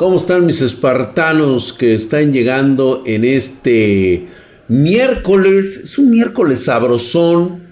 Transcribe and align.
¿Cómo 0.00 0.16
están 0.16 0.46
mis 0.46 0.62
espartanos 0.62 1.74
que 1.74 1.92
están 1.92 2.32
llegando 2.32 3.02
en 3.04 3.22
este 3.22 4.28
miércoles? 4.66 5.78
Es 5.84 5.98
un 5.98 6.08
miércoles 6.08 6.64
sabrosón. 6.64 7.68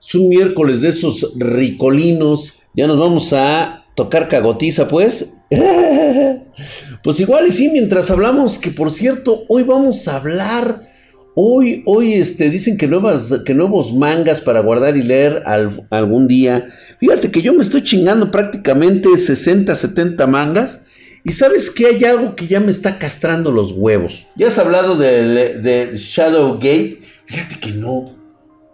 Es 0.00 0.12
un 0.16 0.30
miércoles 0.30 0.80
de 0.80 0.88
esos 0.88 1.32
ricolinos. 1.38 2.54
Ya 2.74 2.88
nos 2.88 2.98
vamos 2.98 3.32
a 3.32 3.84
tocar 3.94 4.28
cagotiza, 4.28 4.88
pues. 4.88 5.36
pues 7.04 7.20
igual 7.20 7.46
y 7.46 7.52
sí, 7.52 7.70
mientras 7.72 8.10
hablamos, 8.10 8.58
que 8.58 8.72
por 8.72 8.92
cierto, 8.92 9.44
hoy 9.46 9.62
vamos 9.62 10.08
a 10.08 10.16
hablar. 10.16 10.88
Hoy, 11.36 11.84
hoy 11.86 12.14
este, 12.14 12.50
dicen 12.50 12.76
que, 12.76 12.88
nuevas, 12.88 13.32
que 13.46 13.54
nuevos 13.54 13.94
mangas 13.94 14.40
para 14.40 14.58
guardar 14.58 14.96
y 14.96 15.04
leer 15.04 15.44
algún 15.90 16.26
día. 16.26 16.66
Fíjate 17.04 17.30
que 17.30 17.42
yo 17.42 17.52
me 17.52 17.62
estoy 17.62 17.82
chingando 17.82 18.30
prácticamente 18.30 19.14
60, 19.14 19.74
70 19.74 20.26
mangas. 20.26 20.86
Y 21.22 21.32
sabes 21.32 21.68
que 21.68 21.86
hay 21.86 22.02
algo 22.04 22.34
que 22.34 22.46
ya 22.46 22.60
me 22.60 22.70
está 22.70 22.98
castrando 22.98 23.52
los 23.52 23.72
huevos. 23.72 24.26
¿Ya 24.36 24.46
has 24.46 24.58
hablado 24.58 24.96
de, 24.96 25.90
Shadowgate? 25.94 27.02
Fíjate 27.26 27.60
que 27.60 27.72
no. 27.72 28.16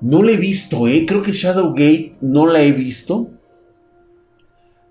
No 0.00 0.22
la 0.22 0.30
he 0.30 0.36
visto, 0.36 0.86
¿eh? 0.86 1.06
Creo 1.08 1.22
que 1.22 1.32
Shadowgate 1.32 2.18
no 2.20 2.46
la 2.46 2.62
he 2.62 2.70
visto. 2.70 3.32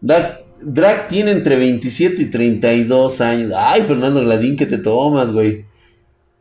Drag, 0.02 1.08
tiene 1.08 1.32
entre 1.32 1.56
27 1.56 2.22
y 2.22 2.26
32 2.26 3.22
años. 3.22 3.54
Ay, 3.56 3.84
Fernando 3.84 4.20
Gladín, 4.20 4.58
que 4.58 4.66
te 4.66 4.80
tomas, 4.80 5.32
güey. 5.32 5.64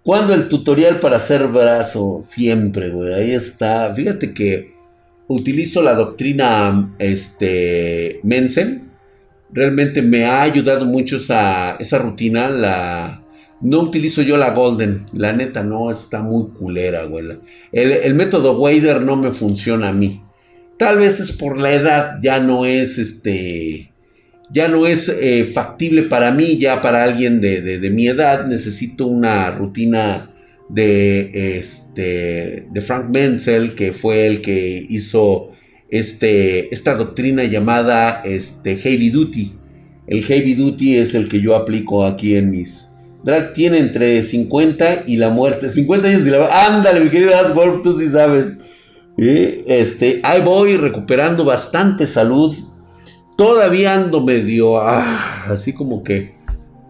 ¿Cuándo 0.03 0.35
el 0.35 0.49
tutorial 0.49 0.99
para 0.99 1.19
hacer 1.19 1.47
brazo? 1.47 2.19
Siempre, 2.23 2.91
güey. 2.91 3.15
Ahí 3.15 3.35
está. 3.35 3.95
Fíjate 3.95 4.35
que 4.35 4.78
utilizo 5.29 5.83
la 5.83 5.95
doctrina 5.95 6.95
este, 6.99 8.21
Mensen. 8.25 8.91
Realmente 9.51 10.03
me 10.03 10.25
ha 10.25 10.43
ayudado 10.43 10.85
mucho 10.85 11.17
esa, 11.17 11.77
esa 11.77 11.99
rutina. 11.99 12.51
La, 12.51 13.23
no 13.61 13.81
utilizo 13.81 14.23
yo 14.23 14.37
la 14.37 14.51
Golden. 14.51 15.07
La 15.13 15.33
neta, 15.33 15.63
no, 15.63 15.91
está 15.91 16.21
muy 16.21 16.49
culera, 16.49 17.05
güey. 17.05 17.39
El, 17.73 18.15
método 18.15 18.59
Wader 18.59 19.01
no 19.03 19.17
me 19.17 19.33
funciona 19.33 19.89
a 19.89 19.93
mí. 19.93 20.23
Tal 20.79 20.99
vez 20.99 21.21
es 21.21 21.33
por 21.33 21.59
la 21.59 21.73
edad, 21.73 22.19
ya 22.23 22.41
no 22.41 22.67
es 22.67 22.99
este. 22.99 23.93
Ya 24.51 24.69
no 24.69 24.87
es 24.87 25.09
eh, 25.11 25.45
factible 25.45 26.05
para 26.05 26.31
mí, 26.31 26.57
ya 26.57 26.81
para 26.81 27.03
alguien 27.03 27.41
de, 27.41 27.61
de 27.61 27.91
mi 27.91 28.09
edad. 28.09 28.47
Necesito 28.47 29.07
una 29.07 29.51
rutina 29.51 30.31
de, 30.69 31.57
este, 31.59 32.67
de 32.71 32.81
Frank 32.81 33.09
Menzel, 33.11 33.75
que 33.75 33.93
fue 33.93 34.27
el 34.27 34.41
que 34.41 34.87
hizo 34.89 35.51
este, 35.89 36.73
esta 36.73 36.95
doctrina 36.95 37.45
llamada 37.45 38.23
este, 38.25 38.77
Heavy 38.77 39.11
Duty. 39.11 39.55
El 40.07 40.25
Heavy 40.25 40.55
Duty 40.55 40.99
es 40.99 41.15
el 41.15 41.29
que 41.29 41.41
yo 41.41 41.57
aplico 41.57 42.05
aquí 42.05 42.37
en 42.37 42.51
mis... 42.51 42.87
Drag 43.25 43.53
tiene 43.53 43.79
entre 43.79 44.23
50 44.23 45.05
y 45.07 45.17
la 45.17 45.29
muerte. 45.29 45.69
50 45.69 46.09
años 46.09 46.27
y 46.27 46.31
la 46.31 46.39
muerte. 46.39 46.55
Ándale, 46.55 47.01
mi 47.01 47.11
querido 47.11 47.37
Asgolf, 47.37 47.83
tú 47.83 47.99
sí 47.99 48.09
sabes. 48.11 48.57
Este, 49.17 50.21
ahí 50.23 50.41
voy 50.41 50.77
recuperando 50.77 51.45
bastante 51.45 52.07
salud. 52.07 52.55
Todavía 53.37 53.95
ando 53.95 54.25
medio... 54.25 54.81
Ah, 54.81 55.47
así 55.49 55.73
como 55.73 56.03
que 56.03 56.38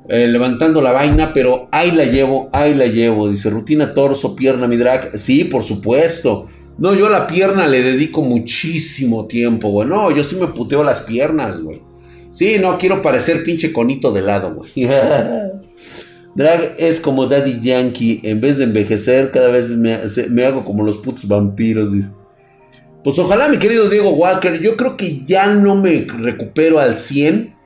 eh, 0.08 0.26
levantando 0.26 0.80
la 0.80 0.92
vaina, 0.92 1.32
pero 1.34 1.68
ahí 1.70 1.90
la 1.90 2.04
llevo, 2.04 2.48
ahí 2.52 2.74
la 2.74 2.86
llevo. 2.86 3.28
Dice, 3.28 3.50
rutina 3.50 3.92
torso, 3.92 4.34
pierna, 4.34 4.66
mi 4.66 4.76
drag. 4.78 5.18
Sí, 5.18 5.44
por 5.44 5.64
supuesto. 5.64 6.46
No, 6.78 6.94
yo 6.94 7.08
a 7.08 7.10
la 7.10 7.26
pierna 7.26 7.66
le 7.66 7.82
dedico 7.82 8.22
muchísimo 8.22 9.26
tiempo, 9.26 9.68
güey. 9.68 9.86
No, 9.86 10.10
yo 10.10 10.24
sí 10.24 10.36
me 10.36 10.46
puteo 10.46 10.82
las 10.82 11.00
piernas, 11.00 11.60
güey. 11.60 11.82
Sí, 12.30 12.56
no 12.58 12.78
quiero 12.78 13.02
parecer 13.02 13.42
pinche 13.42 13.72
conito 13.72 14.10
de 14.10 14.22
lado, 14.22 14.54
güey. 14.54 14.70
drag 16.34 16.76
es 16.78 17.00
como 17.00 17.26
Daddy 17.26 17.60
Yankee. 17.60 18.20
En 18.22 18.40
vez 18.40 18.56
de 18.56 18.64
envejecer, 18.64 19.30
cada 19.30 19.48
vez 19.48 19.68
me, 19.68 19.98
me 20.30 20.44
hago 20.46 20.64
como 20.64 20.84
los 20.84 20.98
putos 20.98 21.28
vampiros, 21.28 21.92
dice. 21.92 22.08
Pues 23.04 23.18
ojalá, 23.18 23.48
mi 23.48 23.58
querido 23.58 23.90
Diego 23.90 24.10
Walker, 24.10 24.58
yo 24.60 24.76
creo 24.76 24.96
que 24.96 25.22
ya 25.26 25.48
no 25.48 25.76
me 25.76 26.06
recupero 26.18 26.78
al 26.78 26.96
100 26.96 27.57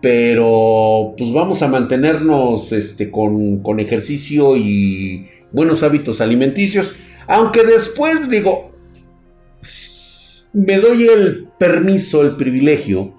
pero 0.00 1.14
pues 1.16 1.32
vamos 1.32 1.62
a 1.62 1.68
mantenernos 1.68 2.72
este, 2.72 3.10
con, 3.10 3.80
ejercicio 3.80 4.56
y 4.56 5.28
buenos 5.52 5.82
hábitos 5.82 6.20
alimenticios. 6.20 6.92
Aunque 7.26 7.64
después 7.64 8.28
digo, 8.28 8.72
me 10.54 10.78
doy 10.78 11.08
el 11.08 11.48
permiso, 11.58 12.22
el 12.22 12.36
privilegio, 12.36 13.14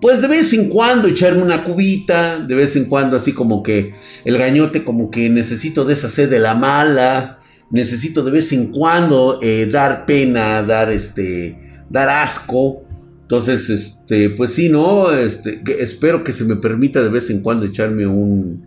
pues 0.00 0.20
de 0.20 0.28
vez 0.28 0.52
en 0.52 0.68
cuando 0.68 1.08
echarme 1.08 1.42
una 1.42 1.64
cubita, 1.64 2.38
de 2.38 2.54
vez 2.54 2.76
en 2.76 2.86
cuando 2.86 3.16
así 3.16 3.32
como 3.32 3.62
que 3.62 3.94
el 4.24 4.38
gañote 4.38 4.84
como 4.84 5.10
que 5.10 5.28
necesito 5.30 5.84
deshacer 5.84 6.28
de 6.28 6.38
la 6.38 6.54
mala, 6.54 7.40
necesito 7.70 8.22
de 8.22 8.30
vez 8.30 8.52
en 8.52 8.72
cuando 8.72 9.38
eh, 9.42 9.66
dar 9.70 10.06
pena, 10.06 10.62
dar 10.62 10.92
este, 10.92 11.82
dar 11.88 12.08
asco. 12.08 12.85
Entonces, 13.26 13.70
este, 13.70 14.30
pues 14.30 14.54
sí, 14.54 14.68
¿no? 14.68 15.10
Este, 15.10 15.60
espero 15.82 16.22
que 16.22 16.32
se 16.32 16.44
me 16.44 16.54
permita 16.54 17.02
de 17.02 17.08
vez 17.08 17.28
en 17.28 17.42
cuando 17.42 17.66
echarme 17.66 18.06
un, 18.06 18.64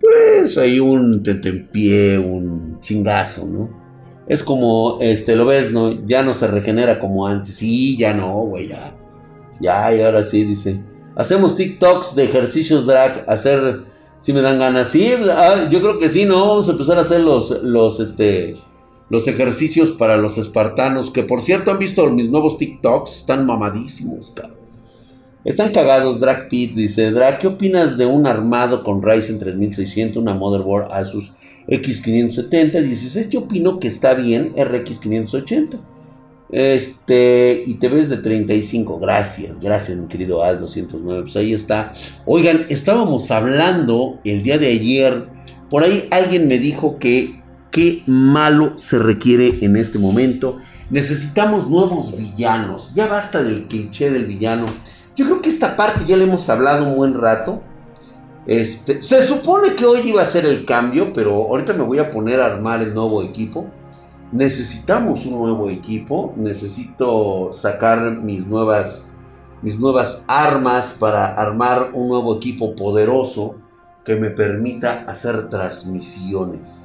pues 0.00 0.58
ahí 0.58 0.80
un 0.80 1.22
pie, 1.70 2.18
un 2.18 2.80
chingazo, 2.80 3.46
¿no? 3.46 3.70
Es 4.26 4.42
como, 4.42 4.98
este, 5.00 5.36
lo 5.36 5.46
ves, 5.46 5.70
¿no? 5.70 6.04
Ya 6.06 6.24
no 6.24 6.34
se 6.34 6.48
regenera 6.48 6.98
como 6.98 7.28
antes. 7.28 7.54
Sí, 7.54 7.96
ya 7.96 8.12
no, 8.12 8.32
güey, 8.32 8.66
ya. 8.66 8.96
Ya, 9.60 9.94
y 9.94 10.02
ahora 10.02 10.24
sí, 10.24 10.42
dice. 10.42 10.80
Hacemos 11.14 11.54
TikToks 11.54 12.16
de 12.16 12.24
ejercicios 12.24 12.86
drag, 12.86 13.24
hacer, 13.28 13.84
si 14.18 14.32
me 14.32 14.40
dan 14.40 14.58
ganas. 14.58 14.88
Sí, 14.88 15.12
ah, 15.30 15.68
yo 15.70 15.80
creo 15.80 16.00
que 16.00 16.08
sí, 16.08 16.24
¿no? 16.24 16.48
Vamos 16.48 16.68
a 16.68 16.72
empezar 16.72 16.98
a 16.98 17.02
hacer 17.02 17.20
los, 17.20 17.62
los, 17.62 18.00
este, 18.00 18.56
los 19.10 19.26
ejercicios 19.28 19.90
para 19.90 20.16
los 20.16 20.38
espartanos, 20.38 21.10
que 21.10 21.24
por 21.24 21.42
cierto 21.42 21.70
han 21.70 21.78
visto 21.78 22.08
mis 22.10 22.30
nuevos 22.30 22.56
TikToks, 22.56 23.16
están 23.16 23.44
mamadísimos, 23.44 24.30
cabrón. 24.30 24.60
Están 25.44 25.72
cagados, 25.72 26.20
Drag 26.20 26.48
Pit 26.48 26.74
dice, 26.74 27.10
Drag, 27.10 27.38
¿qué 27.38 27.46
opinas 27.46 27.96
de 27.96 28.06
un 28.06 28.26
armado 28.26 28.84
con 28.84 29.02
Ryzen 29.02 29.38
3600, 29.38 30.22
una 30.22 30.34
motherboard 30.34 30.92
Asus 30.92 31.32
X570? 31.66 32.82
16, 32.82 33.30
yo 33.30 33.40
opino 33.40 33.80
que 33.80 33.88
está 33.88 34.14
bien 34.14 34.52
RX 34.54 34.98
580. 34.98 35.78
Este, 36.52 37.62
y 37.64 37.74
te 37.74 37.88
ves 37.88 38.10
de 38.10 38.18
35. 38.18 38.98
Gracias, 38.98 39.60
gracias, 39.60 39.96
mi 39.96 40.08
querido 40.08 40.44
Al 40.44 40.60
209. 40.60 41.22
Pues 41.22 41.36
ahí 41.36 41.54
está. 41.54 41.92
Oigan, 42.26 42.66
estábamos 42.68 43.30
hablando 43.30 44.20
el 44.24 44.42
día 44.42 44.58
de 44.58 44.66
ayer. 44.68 45.26
Por 45.70 45.84
ahí 45.84 46.06
alguien 46.10 46.48
me 46.48 46.58
dijo 46.58 46.98
que 46.98 47.39
qué 47.70 48.02
malo 48.06 48.76
se 48.76 48.98
requiere 48.98 49.58
en 49.64 49.76
este 49.76 49.98
momento. 49.98 50.58
Necesitamos 50.90 51.68
nuevos 51.68 52.16
villanos. 52.16 52.94
Ya 52.94 53.06
basta 53.06 53.42
del 53.42 53.66
cliché 53.66 54.10
del 54.10 54.26
villano. 54.26 54.66
Yo 55.16 55.26
creo 55.26 55.40
que 55.40 55.48
esta 55.48 55.76
parte 55.76 56.04
ya 56.04 56.16
le 56.16 56.24
hemos 56.24 56.48
hablado 56.48 56.86
un 56.86 56.96
buen 56.96 57.14
rato. 57.14 57.62
Este, 58.46 59.02
se 59.02 59.22
supone 59.22 59.74
que 59.74 59.84
hoy 59.84 60.00
iba 60.08 60.22
a 60.22 60.26
ser 60.26 60.46
el 60.46 60.64
cambio, 60.64 61.12
pero 61.12 61.34
ahorita 61.34 61.74
me 61.74 61.84
voy 61.84 61.98
a 61.98 62.10
poner 62.10 62.40
a 62.40 62.46
armar 62.46 62.82
el 62.82 62.94
nuevo 62.94 63.22
equipo. 63.22 63.66
Necesitamos 64.32 65.26
un 65.26 65.38
nuevo 65.38 65.70
equipo. 65.70 66.34
Necesito 66.36 67.50
sacar 67.52 68.18
mis 68.22 68.46
nuevas, 68.46 69.10
mis 69.62 69.78
nuevas 69.78 70.24
armas 70.26 70.96
para 70.98 71.26
armar 71.34 71.90
un 71.92 72.08
nuevo 72.08 72.36
equipo 72.36 72.74
poderoso 72.74 73.56
que 74.04 74.16
me 74.16 74.30
permita 74.30 75.04
hacer 75.06 75.48
transmisiones. 75.48 76.79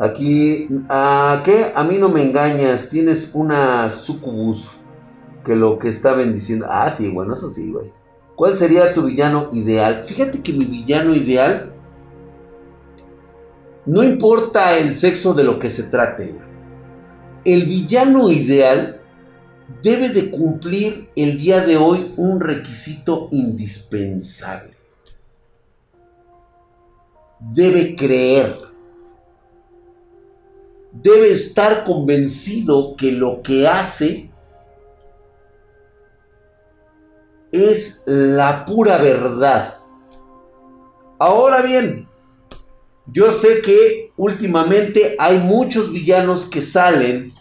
Aquí, 0.00 0.66
¿a 0.88 1.42
qué? 1.44 1.72
A 1.74 1.84
mí 1.84 1.98
no 1.98 2.08
me 2.08 2.22
engañas, 2.22 2.88
tienes 2.88 3.32
una 3.34 3.90
sucubus 3.90 4.78
que 5.44 5.54
lo 5.54 5.78
que 5.78 5.88
está 5.88 6.14
bendiciendo. 6.14 6.66
Ah, 6.70 6.90
sí, 6.90 7.10
bueno, 7.10 7.34
eso 7.34 7.50
sí, 7.50 7.70
güey. 7.70 7.92
¿Cuál 8.34 8.56
sería 8.56 8.94
tu 8.94 9.02
villano 9.02 9.50
ideal? 9.52 10.04
Fíjate 10.06 10.40
que 10.40 10.54
mi 10.54 10.64
villano 10.64 11.14
ideal 11.14 11.74
no 13.84 14.02
importa 14.02 14.78
el 14.78 14.96
sexo 14.96 15.34
de 15.34 15.44
lo 15.44 15.58
que 15.58 15.68
se 15.68 15.82
trate. 15.82 16.34
El 17.44 17.66
villano 17.66 18.30
ideal 18.30 19.02
debe 19.82 20.08
de 20.08 20.30
cumplir 20.30 21.10
el 21.14 21.36
día 21.36 21.60
de 21.60 21.76
hoy 21.76 22.14
un 22.16 22.40
requisito 22.40 23.28
indispensable. 23.32 24.72
Debe 27.38 27.96
creer 27.96 28.69
debe 30.92 31.30
estar 31.30 31.84
convencido 31.84 32.96
que 32.96 33.12
lo 33.12 33.42
que 33.42 33.66
hace 33.66 34.30
es 37.52 38.02
la 38.06 38.64
pura 38.64 38.98
verdad. 38.98 39.74
Ahora 41.18 41.62
bien, 41.62 42.08
yo 43.06 43.32
sé 43.32 43.60
que 43.62 44.12
últimamente 44.16 45.16
hay 45.18 45.38
muchos 45.38 45.92
villanos 45.92 46.46
que 46.46 46.62
salen 46.62 47.32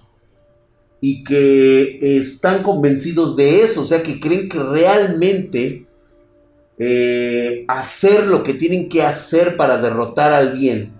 y 1.01 1.23
que 1.23 2.17
están 2.17 2.63
convencidos 2.63 3.35
de 3.35 3.61
eso, 3.61 3.81
o 3.81 3.85
sea, 3.85 4.03
que 4.03 4.19
creen 4.19 4.49
que 4.49 4.61
realmente 4.61 5.85
eh, 6.77 7.65
hacer 7.67 8.25
lo 8.25 8.43
que 8.43 8.53
tienen 8.53 8.89
que 8.89 9.03
hacer 9.03 9.55
para 9.55 9.81
derrotar 9.81 10.33
al 10.33 10.53
bien 10.53 10.93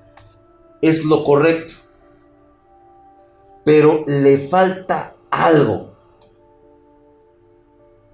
es 0.81 1.03
lo 1.03 1.23
correcto. 1.23 1.75
Pero 3.69 4.03
le 4.07 4.39
falta 4.39 5.15
algo. 5.29 5.93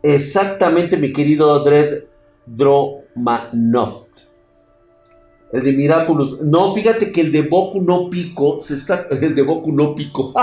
Exactamente, 0.04 0.98
mi 0.98 1.14
querido 1.14 1.64
Dred 1.64 2.04
Dromanov. 2.46 4.04
El 5.54 5.64
de 5.64 5.72
Miraculous. 5.72 6.42
No, 6.42 6.74
fíjate 6.74 7.10
que 7.10 7.22
el 7.22 7.32
de 7.32 7.44
Boku 7.44 7.80
no 7.80 8.10
Pico 8.10 8.60
se 8.60 8.74
está. 8.74 9.08
El 9.10 9.34
de 9.34 9.42
Boku 9.44 9.72
no 9.72 9.96
Pico. 9.96 10.34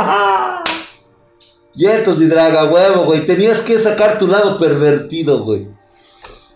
Ciertos, 1.76 2.16
mi 2.16 2.24
draga, 2.24 2.72
huevo, 2.72 3.04
güey. 3.04 3.26
Tenías 3.26 3.60
que 3.60 3.78
sacar 3.78 4.18
tu 4.18 4.26
lado 4.26 4.58
pervertido, 4.58 5.44
güey. 5.44 5.68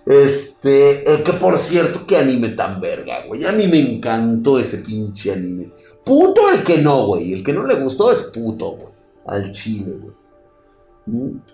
Este, 0.07 1.13
eh, 1.13 1.23
que 1.23 1.35
por 1.35 1.59
cierto, 1.59 2.07
qué 2.07 2.17
anime 2.17 2.49
tan 2.49 2.81
verga, 2.81 3.27
güey. 3.27 3.45
A 3.45 3.53
mí 3.53 3.67
me 3.67 3.81
encantó 3.81 4.59
ese 4.59 4.79
pinche 4.79 5.31
anime. 5.31 5.73
Puto 6.07 6.49
el 6.51 6.63
que 6.63 6.79
no, 6.79 7.07
güey. 7.09 7.35
El 7.35 7.45
que 7.45 7.53
no 7.53 7.67
le 7.67 7.75
gustó 7.75 8.11
es 8.11 8.23
puto, 8.23 8.77
güey. 8.77 8.93
Al 9.27 9.51
chile, 9.51 9.99
güey. 10.01 10.15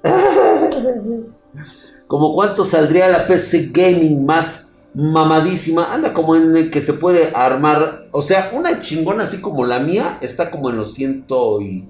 Como 2.06 2.34
cuánto 2.34 2.64
saldría 2.64 3.08
la 3.08 3.26
PC 3.26 3.70
Gaming 3.72 4.24
más 4.24 4.74
mamadísima. 4.94 5.92
Anda 5.92 6.12
como 6.12 6.36
en 6.36 6.54
el 6.56 6.70
que 6.70 6.82
se 6.82 6.92
puede 6.92 7.32
armar. 7.34 8.08
O 8.12 8.22
sea, 8.22 8.50
una 8.54 8.80
chingona 8.80 9.24
así 9.24 9.40
como 9.40 9.64
la 9.64 9.80
mía 9.80 10.18
está 10.20 10.50
como 10.50 10.70
en 10.70 10.76
los 10.76 10.94
ciento 10.94 11.60
y. 11.60 11.88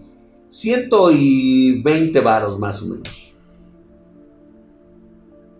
Ciento 0.48 1.10
y 1.10 1.82
veinte 1.82 2.20
varos 2.20 2.58
más 2.58 2.82
o 2.82 2.86
menos 2.86 3.22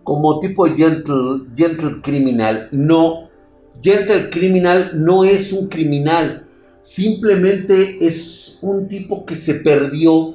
como 0.04 0.40
tipo 0.40 0.66
gentle, 0.66 1.46
gentle 1.54 2.00
criminal. 2.02 2.68
No, 2.72 3.28
gentle 3.82 4.30
criminal 4.30 4.92
no 4.94 5.24
es 5.24 5.52
un 5.52 5.68
criminal, 5.68 6.41
simplemente 6.82 8.06
es 8.06 8.58
un 8.60 8.86
tipo 8.88 9.24
que 9.24 9.34
se 9.34 9.54
perdió, 9.54 10.34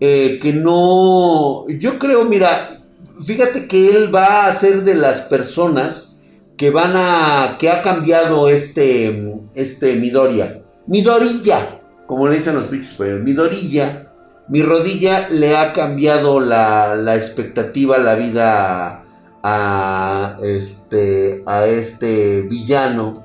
eh, 0.00 0.38
que 0.42 0.52
no, 0.52 1.66
yo 1.70 1.98
creo, 1.98 2.26
mira, 2.26 2.82
fíjate 3.24 3.66
que 3.66 3.96
él 3.96 4.14
va 4.14 4.46
a 4.46 4.52
ser 4.52 4.84
de 4.84 4.94
las 4.94 5.22
personas 5.22 6.14
que 6.58 6.68
van 6.68 6.92
a, 6.94 7.56
que 7.58 7.70
ha 7.70 7.82
cambiado 7.82 8.50
este, 8.50 9.34
este 9.54 9.96
Midoriya, 9.96 10.62
Midorilla, 10.86 11.80
como 12.06 12.28
le 12.28 12.36
dicen 12.36 12.56
los 12.56 12.66
pinches, 12.66 13.00
Midorilla 13.00 14.12
mi 14.48 14.62
rodilla 14.62 15.28
le 15.30 15.56
ha 15.56 15.72
cambiado 15.72 16.40
la, 16.40 17.14
expectativa, 17.14 17.98
la 17.98 18.14
vida 18.16 19.02
a 19.42 20.36
este, 20.42 21.42
a 21.46 21.66
este 21.66 22.42
villano, 22.42 23.24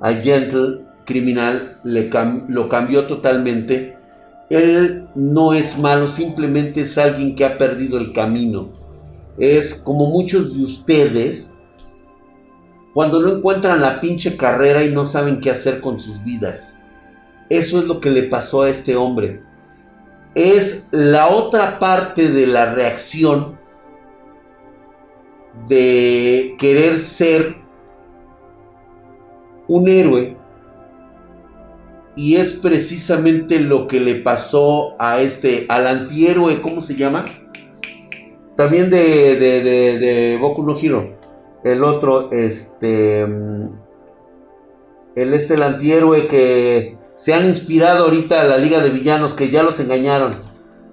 a 0.00 0.12
Gentle, 0.12 0.85
criminal, 1.06 1.80
le 1.84 2.10
lo 2.48 2.68
cambió 2.68 3.06
totalmente. 3.06 3.96
Él 4.50 5.08
no 5.14 5.54
es 5.54 5.78
malo, 5.78 6.08
simplemente 6.08 6.82
es 6.82 6.98
alguien 6.98 7.34
que 7.34 7.46
ha 7.46 7.56
perdido 7.56 7.96
el 7.98 8.12
camino. 8.12 8.68
Es 9.38 9.74
como 9.74 10.10
muchos 10.10 10.54
de 10.54 10.62
ustedes, 10.62 11.54
cuando 12.92 13.20
no 13.20 13.36
encuentran 13.36 13.80
la 13.80 14.00
pinche 14.00 14.36
carrera 14.36 14.84
y 14.84 14.90
no 14.90 15.06
saben 15.06 15.40
qué 15.40 15.50
hacer 15.50 15.80
con 15.80 15.98
sus 15.98 16.22
vidas. 16.22 16.78
Eso 17.48 17.78
es 17.78 17.86
lo 17.86 18.00
que 18.00 18.10
le 18.10 18.24
pasó 18.24 18.62
a 18.62 18.68
este 18.68 18.96
hombre 18.96 19.46
es 20.36 20.88
la 20.90 21.28
otra 21.28 21.78
parte 21.78 22.28
de 22.28 22.46
la 22.46 22.74
reacción 22.74 23.58
de 25.66 26.54
querer 26.58 26.98
ser 26.98 27.56
un 29.66 29.88
héroe. 29.88 30.35
Y 32.16 32.36
es 32.36 32.54
precisamente 32.54 33.60
lo 33.60 33.86
que 33.86 34.00
le 34.00 34.14
pasó 34.14 34.96
a 34.98 35.20
este, 35.20 35.66
al 35.68 35.86
antihéroe, 35.86 36.62
¿cómo 36.62 36.80
se 36.80 36.96
llama? 36.96 37.26
También 38.56 38.88
de, 38.88 39.36
de, 39.36 39.62
de, 39.62 39.98
de 39.98 40.38
Boku 40.38 40.62
no 40.62 40.78
Hero. 40.78 41.18
El 41.62 41.84
otro, 41.84 42.30
este. 42.32 43.20
El 43.20 45.34
este, 45.34 45.54
el 45.54 45.62
antihéroe 45.62 46.26
que 46.26 46.96
se 47.16 47.34
han 47.34 47.44
inspirado 47.44 48.04
ahorita 48.04 48.40
a 48.40 48.44
la 48.44 48.56
Liga 48.56 48.80
de 48.80 48.90
Villanos 48.90 49.34
que 49.34 49.50
ya 49.50 49.62
los 49.62 49.78
engañaron. 49.78 50.36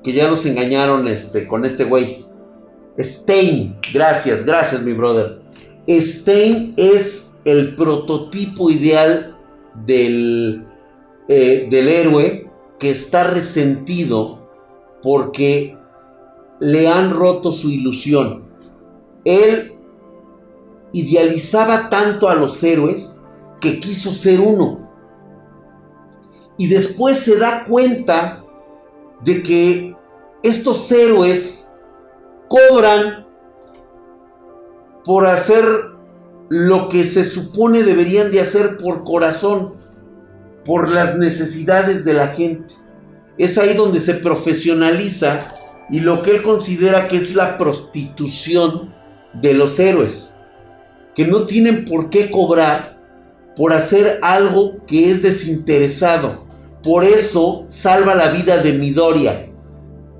Que 0.03 0.11
ya 0.11 0.29
los 0.29 0.45
engañaron 0.45 1.07
este, 1.07 1.47
con 1.47 1.63
este 1.63 1.85
güey. 1.85 2.25
Stein, 2.99 3.77
gracias, 3.93 4.45
gracias 4.45 4.81
mi 4.81 4.93
brother. 4.93 5.41
Stein 5.87 6.73
es 6.75 7.37
el 7.45 7.75
prototipo 7.75 8.69
ideal 8.69 9.37
del, 9.85 10.65
eh, 11.27 11.67
del 11.69 11.87
héroe 11.87 12.49
que 12.79 12.91
está 12.91 13.25
resentido 13.25 14.47
porque 15.01 15.77
le 16.59 16.87
han 16.87 17.11
roto 17.11 17.51
su 17.51 17.69
ilusión. 17.69 18.45
Él 19.25 19.73
idealizaba 20.91 21.89
tanto 21.89 22.29
a 22.29 22.35
los 22.35 22.61
héroes 22.63 23.15
que 23.59 23.79
quiso 23.79 24.11
ser 24.11 24.39
uno 24.39 24.83
y 26.57 26.67
después 26.67 27.19
se 27.19 27.37
da 27.37 27.65
cuenta 27.65 28.43
de 29.23 29.41
que 29.41 29.95
estos 30.43 30.91
héroes 30.91 31.67
cobran 32.47 33.25
por 35.03 35.25
hacer 35.25 35.65
lo 36.49 36.89
que 36.89 37.03
se 37.03 37.25
supone 37.25 37.83
deberían 37.83 38.31
de 38.31 38.41
hacer 38.41 38.77
por 38.77 39.03
corazón, 39.03 39.75
por 40.65 40.89
las 40.89 41.17
necesidades 41.17 42.05
de 42.05 42.13
la 42.13 42.27
gente. 42.29 42.75
Es 43.37 43.57
ahí 43.57 43.73
donde 43.73 43.99
se 43.99 44.15
profesionaliza 44.15 45.55
y 45.89 45.99
lo 45.99 46.23
que 46.23 46.31
él 46.31 46.43
considera 46.43 47.07
que 47.07 47.17
es 47.17 47.35
la 47.35 47.57
prostitución 47.57 48.93
de 49.33 49.53
los 49.53 49.79
héroes, 49.79 50.35
que 51.15 51.25
no 51.25 51.45
tienen 51.45 51.85
por 51.85 52.09
qué 52.09 52.29
cobrar 52.29 53.01
por 53.55 53.73
hacer 53.73 54.19
algo 54.21 54.83
que 54.85 55.11
es 55.11 55.21
desinteresado, 55.21 56.43
por 56.83 57.03
eso 57.03 57.63
salva 57.67 58.13
la 58.13 58.29
vida 58.29 58.57
de 58.57 58.73
Midoriya. 58.73 59.49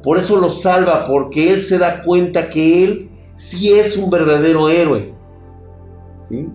Por 0.01 0.17
eso 0.17 0.37
lo 0.37 0.49
salva, 0.49 1.05
porque 1.05 1.53
él 1.53 1.61
se 1.61 1.77
da 1.77 2.01
cuenta 2.01 2.49
que 2.49 2.83
él 2.83 3.09
sí 3.35 3.71
es 3.71 3.97
un 3.97 4.09
verdadero 4.09 4.69
héroe. 4.69 5.13
¿Sí? 6.19 6.47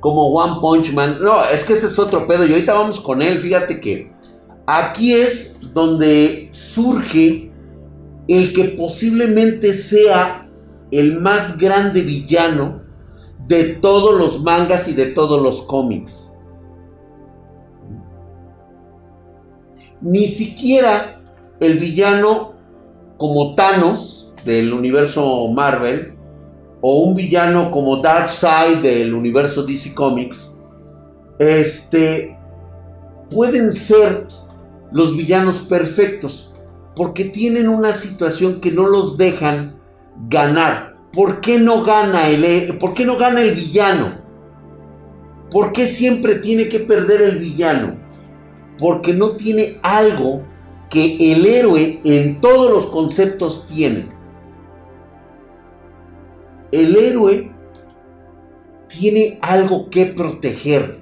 Como 0.00 0.28
One 0.28 0.60
Punch 0.60 0.92
Man. 0.92 1.18
No, 1.20 1.44
es 1.44 1.64
que 1.64 1.72
ese 1.72 1.86
es 1.86 1.98
otro 1.98 2.26
pedo. 2.26 2.46
Y 2.46 2.52
ahorita 2.52 2.74
vamos 2.74 3.00
con 3.00 3.22
él. 3.22 3.38
Fíjate 3.40 3.80
que 3.80 4.12
aquí 4.66 5.14
es 5.14 5.58
donde 5.72 6.48
surge 6.52 7.50
el 8.28 8.52
que 8.52 8.64
posiblemente 8.64 9.74
sea 9.74 10.48
el 10.90 11.20
más 11.20 11.58
grande 11.58 12.02
villano 12.02 12.82
de 13.46 13.64
todos 13.64 14.18
los 14.18 14.42
mangas 14.42 14.88
y 14.88 14.92
de 14.92 15.06
todos 15.06 15.40
los 15.40 15.62
cómics. 15.62 16.30
Ni 20.00 20.28
siquiera 20.28 21.22
el 21.60 21.78
villano 21.78 22.52
como 23.16 23.54
Thanos 23.54 24.34
del 24.44 24.72
universo 24.72 25.48
Marvel 25.48 26.17
o 26.80 27.00
un 27.00 27.14
villano 27.14 27.70
como 27.70 27.96
Darkseid 27.96 28.78
del 28.78 29.14
universo 29.14 29.64
DC 29.64 29.94
Comics 29.94 30.56
este 31.38 32.36
pueden 33.30 33.72
ser 33.72 34.26
los 34.92 35.16
villanos 35.16 35.60
perfectos 35.60 36.54
porque 36.96 37.24
tienen 37.24 37.68
una 37.68 37.92
situación 37.92 38.60
que 38.60 38.72
no 38.72 38.88
los 38.88 39.16
dejan 39.16 39.80
ganar. 40.28 40.96
¿Por 41.12 41.40
qué 41.40 41.58
no 41.58 41.84
gana 41.84 42.28
el 42.28 42.76
por 42.78 42.94
qué 42.94 43.04
no 43.04 43.16
gana 43.16 43.40
el 43.40 43.54
villano? 43.54 44.18
¿Por 45.50 45.72
qué 45.72 45.86
siempre 45.86 46.36
tiene 46.36 46.68
que 46.68 46.80
perder 46.80 47.22
el 47.22 47.38
villano? 47.38 48.08
porque 48.78 49.12
no 49.12 49.32
tiene 49.32 49.78
algo 49.82 50.42
que 50.88 51.32
el 51.32 51.44
héroe 51.44 52.00
en 52.04 52.40
todos 52.40 52.70
los 52.70 52.86
conceptos 52.86 53.66
tiene. 53.66 54.08
El 56.72 56.96
héroe 56.96 57.50
tiene 58.88 59.38
algo 59.42 59.90
que 59.90 60.06
proteger. 60.06 60.98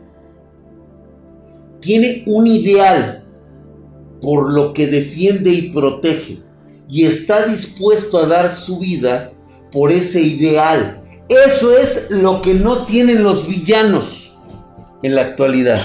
Tiene 1.81 2.25
un 2.27 2.47
ideal 2.47 3.25
por 4.21 4.53
lo 4.53 4.73
que 4.73 4.87
defiende 4.87 5.51
y 5.51 5.71
protege. 5.71 6.43
Y 6.89 7.05
está 7.05 7.47
dispuesto 7.47 8.19
a 8.19 8.27
dar 8.27 8.53
su 8.53 8.79
vida 8.79 9.33
por 9.73 9.91
ese 9.91 10.21
ideal. 10.21 11.03
Eso 11.29 11.77
es 11.77 12.07
lo 12.11 12.43
que 12.43 12.55
no 12.55 12.87
tienen 12.87 13.23
los 13.23 13.49
villanos 13.49 14.33
en 15.03 15.15
la 15.15 15.23
actualidad. 15.23 15.81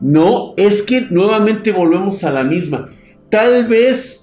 No, 0.00 0.54
es 0.56 0.82
que 0.82 1.06
nuevamente 1.10 1.70
volvemos 1.70 2.24
a 2.24 2.32
la 2.32 2.42
misma. 2.42 2.90
Tal 3.30 3.66
vez 3.66 4.21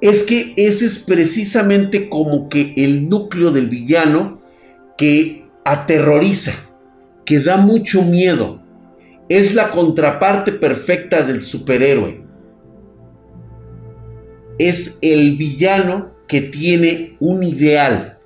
es 0.00 0.22
que 0.22 0.54
ese 0.56 0.86
es 0.86 0.98
precisamente 0.98 2.08
como 2.08 2.48
que 2.48 2.74
el 2.76 3.08
núcleo 3.08 3.50
del 3.50 3.68
villano 3.68 4.42
que 4.98 5.44
aterroriza, 5.64 6.52
que 7.24 7.40
da 7.40 7.56
mucho 7.56 8.02
miedo. 8.02 8.62
Es 9.28 9.54
la 9.54 9.70
contraparte 9.70 10.52
perfecta 10.52 11.22
del 11.22 11.42
superhéroe. 11.42 12.24
Es 14.58 14.98
el 15.02 15.36
villano 15.36 16.14
que 16.28 16.40
tiene 16.40 17.16
un 17.18 17.42
ideal 17.42 18.18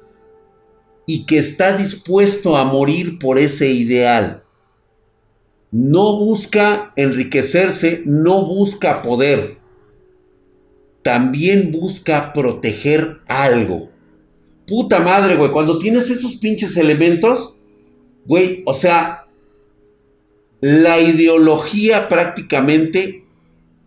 y 1.07 1.25
que 1.25 1.39
está 1.39 1.77
dispuesto 1.77 2.57
a 2.57 2.65
morir 2.65 3.19
por 3.19 3.39
ese 3.39 3.71
ideal. 3.71 4.45
No 5.71 6.19
busca 6.19 6.93
enriquecerse, 6.97 8.03
no 8.05 8.45
busca 8.45 9.03
poder. 9.03 9.60
También 11.02 11.71
busca 11.71 12.33
proteger 12.33 13.21
algo. 13.26 13.90
Puta 14.66 15.00
madre, 15.00 15.37
güey, 15.37 15.50
cuando 15.50 15.78
tienes 15.78 16.11
esos 16.11 16.37
pinches 16.37 16.76
elementos, 16.76 17.62
güey, 18.26 18.62
o 18.66 18.75
sea, 18.75 19.26
la 20.61 21.00
ideología 21.00 22.09
prácticamente 22.09 23.25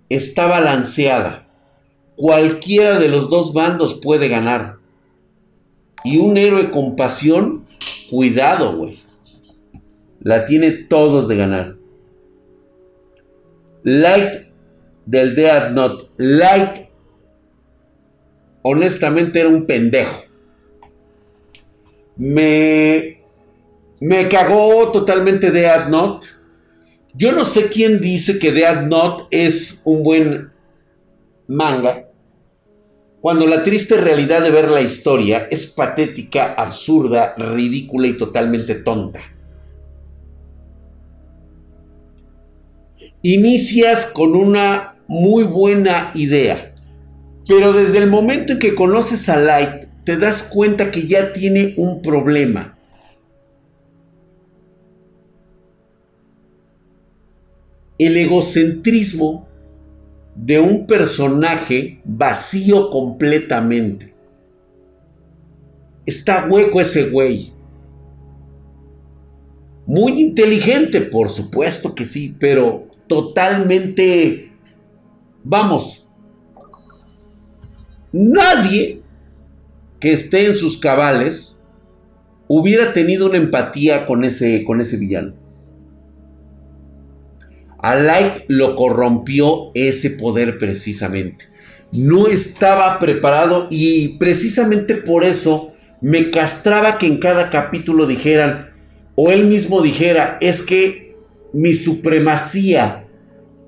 está 0.10 0.48
balanceada. 0.48 1.48
Cualquiera 2.16 3.00
de 3.00 3.10
los 3.10 3.30
dos 3.30 3.54
bandos 3.54 3.96
puede 3.96 4.28
ganar. 4.28 4.78
Y 6.04 6.18
un 6.18 6.38
héroe 6.38 6.72
con 6.72 6.96
pasión, 6.96 7.66
cuidado, 8.10 8.76
güey. 8.76 9.04
La 10.20 10.46
tiene 10.46 10.72
todos 10.72 11.28
de 11.28 11.36
ganar. 11.36 11.76
Light 13.84 14.48
del 15.06 15.36
Dead 15.36 15.72
Not. 15.72 16.10
Light, 16.18 16.88
honestamente, 18.64 19.40
era 19.40 19.50
un 19.50 19.66
pendejo. 19.66 20.24
Me, 22.16 23.22
me 24.00 24.28
cagó 24.28 24.92
totalmente 24.92 25.52
Dead 25.52 25.88
Not. 25.90 26.26
Yo 27.14 27.32
no 27.32 27.46
sé 27.46 27.68
quién 27.68 28.02
dice 28.02 28.40
que 28.40 28.52
Dead 28.52 28.88
Not 28.88 29.28
es 29.30 29.82
un 29.86 30.04
buen 30.04 30.50
manga. 31.48 32.10
Cuando 33.22 33.48
la 33.48 33.64
triste 33.64 33.96
realidad 33.96 34.42
de 34.42 34.52
ver 34.52 34.70
la 34.70 34.82
historia 34.82 35.48
es 35.50 35.66
patética, 35.68 36.56
absurda, 36.56 37.36
ridícula 37.38 38.08
y 38.08 38.18
totalmente 38.18 38.76
tonta. 38.76 39.22
Inicias 43.22 44.06
con 44.08 44.36
una 44.36 44.98
muy 45.08 45.44
buena 45.44 46.12
idea, 46.16 46.73
pero 47.48 47.74
desde 47.74 48.00
el 48.00 48.10
momento 48.10 48.54
en 48.54 48.60
que 48.60 48.76
conoces 48.76 49.28
a 49.30 49.38
Light, 49.38 49.86
te 50.04 50.18
das 50.18 50.44
cuenta 50.44 50.92
que 50.92 51.08
ya 51.08 51.34
tiene 51.34 51.74
un 51.78 52.02
problema. 52.02 52.78
El 57.98 58.18
egocentrismo 58.18 59.48
de 60.36 60.60
un 60.60 60.88
personaje 60.88 62.02
vacío 62.04 62.90
completamente. 62.90 64.14
Está 66.06 66.48
hueco 66.50 66.82
ese 66.82 67.10
güey. 67.10 67.54
Muy 69.86 70.22
inteligente, 70.22 71.02
por 71.02 71.30
supuesto 71.30 71.94
que 71.94 72.06
sí, 72.06 72.36
pero 72.40 72.88
totalmente... 73.08 74.52
Vamos. 75.44 76.03
Nadie 78.14 79.02
que 80.00 80.12
esté 80.12 80.46
en 80.46 80.56
sus 80.56 80.78
cabales 80.78 81.62
hubiera 82.48 82.94
tenido 82.94 83.26
una 83.26 83.38
empatía 83.38 84.06
con 84.06 84.24
ese, 84.24 84.64
con 84.64 84.82
ese 84.82 84.98
villano. 84.98 85.34
A 87.80 87.96
Light 87.96 88.44
lo 88.48 88.76
corrompió 88.76 89.72
ese 89.74 90.12
poder 90.12 90.60
precisamente. 90.60 91.48
No 91.92 92.28
estaba 92.28 93.00
preparado 93.00 93.68
y 93.72 94.20
precisamente 94.20 94.96
por 94.96 95.24
eso 95.24 95.74
me 96.00 96.30
castraba 96.30 97.00
que 97.00 97.08
en 97.08 97.18
cada 97.18 97.50
capítulo 97.50 98.06
dijeran, 98.06 98.70
o 99.16 99.32
él 99.32 99.46
mismo 99.46 99.82
dijera, 99.82 100.38
es 100.40 100.62
que 100.62 101.16
mi 101.52 101.74
supremacía 101.74 103.08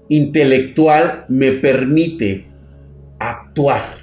intelectual 0.07 1.25
me 1.29 1.51
permite 1.51 2.47
actuar. 3.19 3.94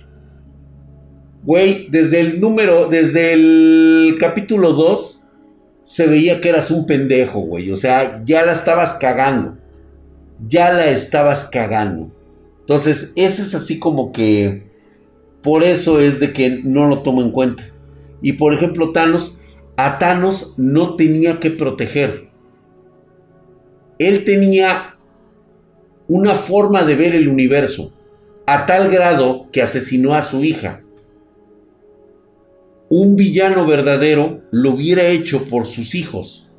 Güey, 1.42 1.88
desde 1.90 2.20
el 2.20 2.40
número, 2.40 2.86
desde 2.88 3.32
el 3.32 4.16
capítulo 4.20 4.72
2, 4.72 5.24
se 5.80 6.06
veía 6.06 6.40
que 6.40 6.50
eras 6.50 6.70
un 6.70 6.86
pendejo, 6.86 7.40
güey. 7.40 7.70
O 7.72 7.76
sea, 7.76 8.22
ya 8.24 8.44
la 8.44 8.52
estabas 8.52 8.94
cagando 8.94 9.58
ya 10.48 10.72
la 10.72 10.90
estabas 10.90 11.46
cagando. 11.46 12.10
Entonces, 12.60 13.12
ese 13.16 13.42
es 13.42 13.54
así 13.54 13.78
como 13.78 14.12
que 14.12 14.70
por 15.42 15.64
eso 15.64 16.00
es 16.00 16.20
de 16.20 16.32
que 16.32 16.60
no 16.62 16.86
lo 16.86 17.02
tomo 17.02 17.22
en 17.22 17.30
cuenta. 17.30 17.64
Y 18.20 18.34
por 18.34 18.54
ejemplo, 18.54 18.92
Thanos, 18.92 19.40
a 19.76 19.98
Thanos 19.98 20.54
no 20.56 20.96
tenía 20.96 21.40
que 21.40 21.50
proteger. 21.50 22.30
Él 23.98 24.24
tenía 24.24 24.96
una 26.08 26.34
forma 26.34 26.84
de 26.84 26.96
ver 26.96 27.14
el 27.14 27.28
universo, 27.28 27.92
a 28.46 28.66
tal 28.66 28.90
grado 28.90 29.48
que 29.50 29.62
asesinó 29.62 30.14
a 30.14 30.22
su 30.22 30.44
hija. 30.44 30.82
Un 32.94 33.16
villano 33.16 33.64
verdadero 33.66 34.42
lo 34.50 34.72
hubiera 34.72 35.04
hecho 35.04 35.44
por 35.44 35.64
sus 35.64 35.94
hijos 35.94 36.52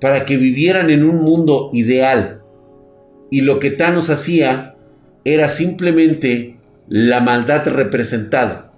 para 0.00 0.24
que 0.24 0.38
vivieran 0.38 0.88
en 0.88 1.04
un 1.04 1.22
mundo 1.22 1.68
ideal. 1.74 2.40
Y 3.30 3.42
lo 3.42 3.60
que 3.60 3.70
Thanos 3.70 4.08
hacía 4.08 4.74
era 5.26 5.50
simplemente 5.50 6.58
la 6.88 7.20
maldad 7.20 7.66
representada. 7.66 8.72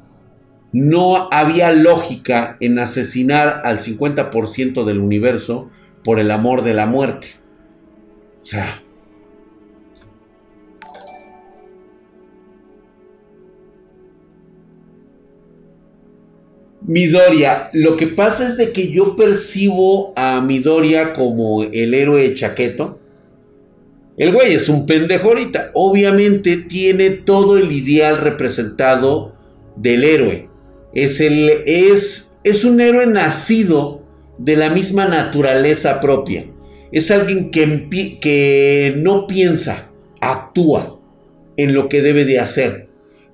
No 0.73 1.29
había 1.31 1.71
lógica 1.71 2.57
en 2.59 2.81
asesinar 2.81 3.63
al 3.65 3.79
50% 3.79 4.85
del 4.85 4.99
universo 4.99 5.71
por 6.03 6.19
el 6.19 6.33
amor 6.33 6.65
de 6.65 6.75
la 6.75 6.87
muerte. 6.87 7.29
O 8.43 8.45
sea, 8.45 8.83
Midoria, 16.83 17.69
lo 17.75 17.97
que 17.97 18.07
pasa 18.07 18.49
es 18.49 18.57
de 18.57 18.73
que 18.73 18.91
yo 18.91 19.15
percibo 19.15 20.13
a 20.17 20.41
Midoria 20.41 21.13
como 21.13 21.63
el 21.63 21.93
héroe 21.93 22.35
chaqueto. 22.35 22.99
El 24.17 24.33
güey 24.33 24.55
es 24.55 24.69
un 24.69 24.87
pendejo 24.87 25.29
ahorita. 25.29 25.71
Obviamente 25.75 26.57
tiene 26.57 27.11
todo 27.11 27.59
el 27.59 27.71
ideal 27.71 28.19
representado 28.19 29.35
del 29.77 30.05
héroe. 30.05 30.49
Es, 30.95 31.21
el, 31.21 31.51
es, 31.67 32.39
es 32.45 32.65
un 32.65 32.81
héroe 32.81 33.07
nacido 33.07 34.03
de 34.39 34.57
la 34.57 34.71
misma 34.71 35.07
naturaleza 35.07 36.01
propia. 36.01 36.47
Es 36.93 37.11
alguien 37.11 37.51
que, 37.51 37.89
que 38.21 38.95
no 38.97 39.27
piensa, 39.27 39.91
actúa 40.21 40.99
en 41.57 41.75
lo 41.75 41.89
que 41.89 42.03
debe 42.03 42.25
de 42.25 42.41
hacer. 42.41 42.89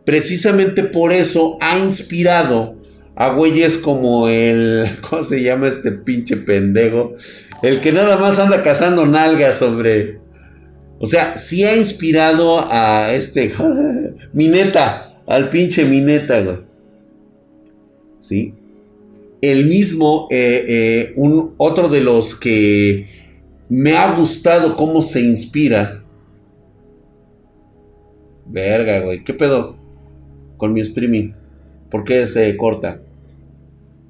Precisamente 0.04 0.82
por 0.82 1.12
eso 1.12 1.58
ha 1.60 1.78
inspirado 1.78 2.76
a 3.16 3.30
güeyes 3.30 3.78
como 3.78 4.28
el. 4.28 4.86
¿Cómo 5.08 5.24
se 5.24 5.42
llama 5.42 5.68
este 5.68 5.90
pinche 5.90 6.36
pendejo? 6.36 7.14
El 7.62 7.80
que 7.80 7.90
nada 7.90 8.16
más 8.18 8.38
anda 8.38 8.62
cazando 8.62 9.06
nalgas 9.06 9.56
sobre. 9.56 10.20
O 10.98 11.06
sea, 11.06 11.36
sí 11.36 11.64
ha 11.64 11.74
inspirado 11.74 12.64
a 12.70 13.12
este. 13.14 13.52
Mineta. 14.32 15.14
Al 15.26 15.50
pinche 15.50 15.84
Mineta, 15.84 16.40
güey. 16.40 16.58
¿Sí? 18.18 18.54
El 19.40 19.66
mismo, 19.66 20.28
eh, 20.30 20.64
eh, 20.68 21.12
un, 21.16 21.54
otro 21.56 21.88
de 21.88 22.00
los 22.00 22.34
que 22.34 23.08
me 23.68 23.96
ha 23.96 24.14
gustado 24.14 24.76
cómo 24.76 25.02
se 25.02 25.20
inspira. 25.20 26.04
Verga, 28.46 29.00
güey. 29.00 29.24
¿Qué 29.24 29.34
pedo? 29.34 29.76
Con 30.58 30.72
mi 30.72 30.80
streaming. 30.80 31.32
¿Por 31.90 32.04
qué 32.04 32.26
se 32.26 32.56
corta? 32.56 33.00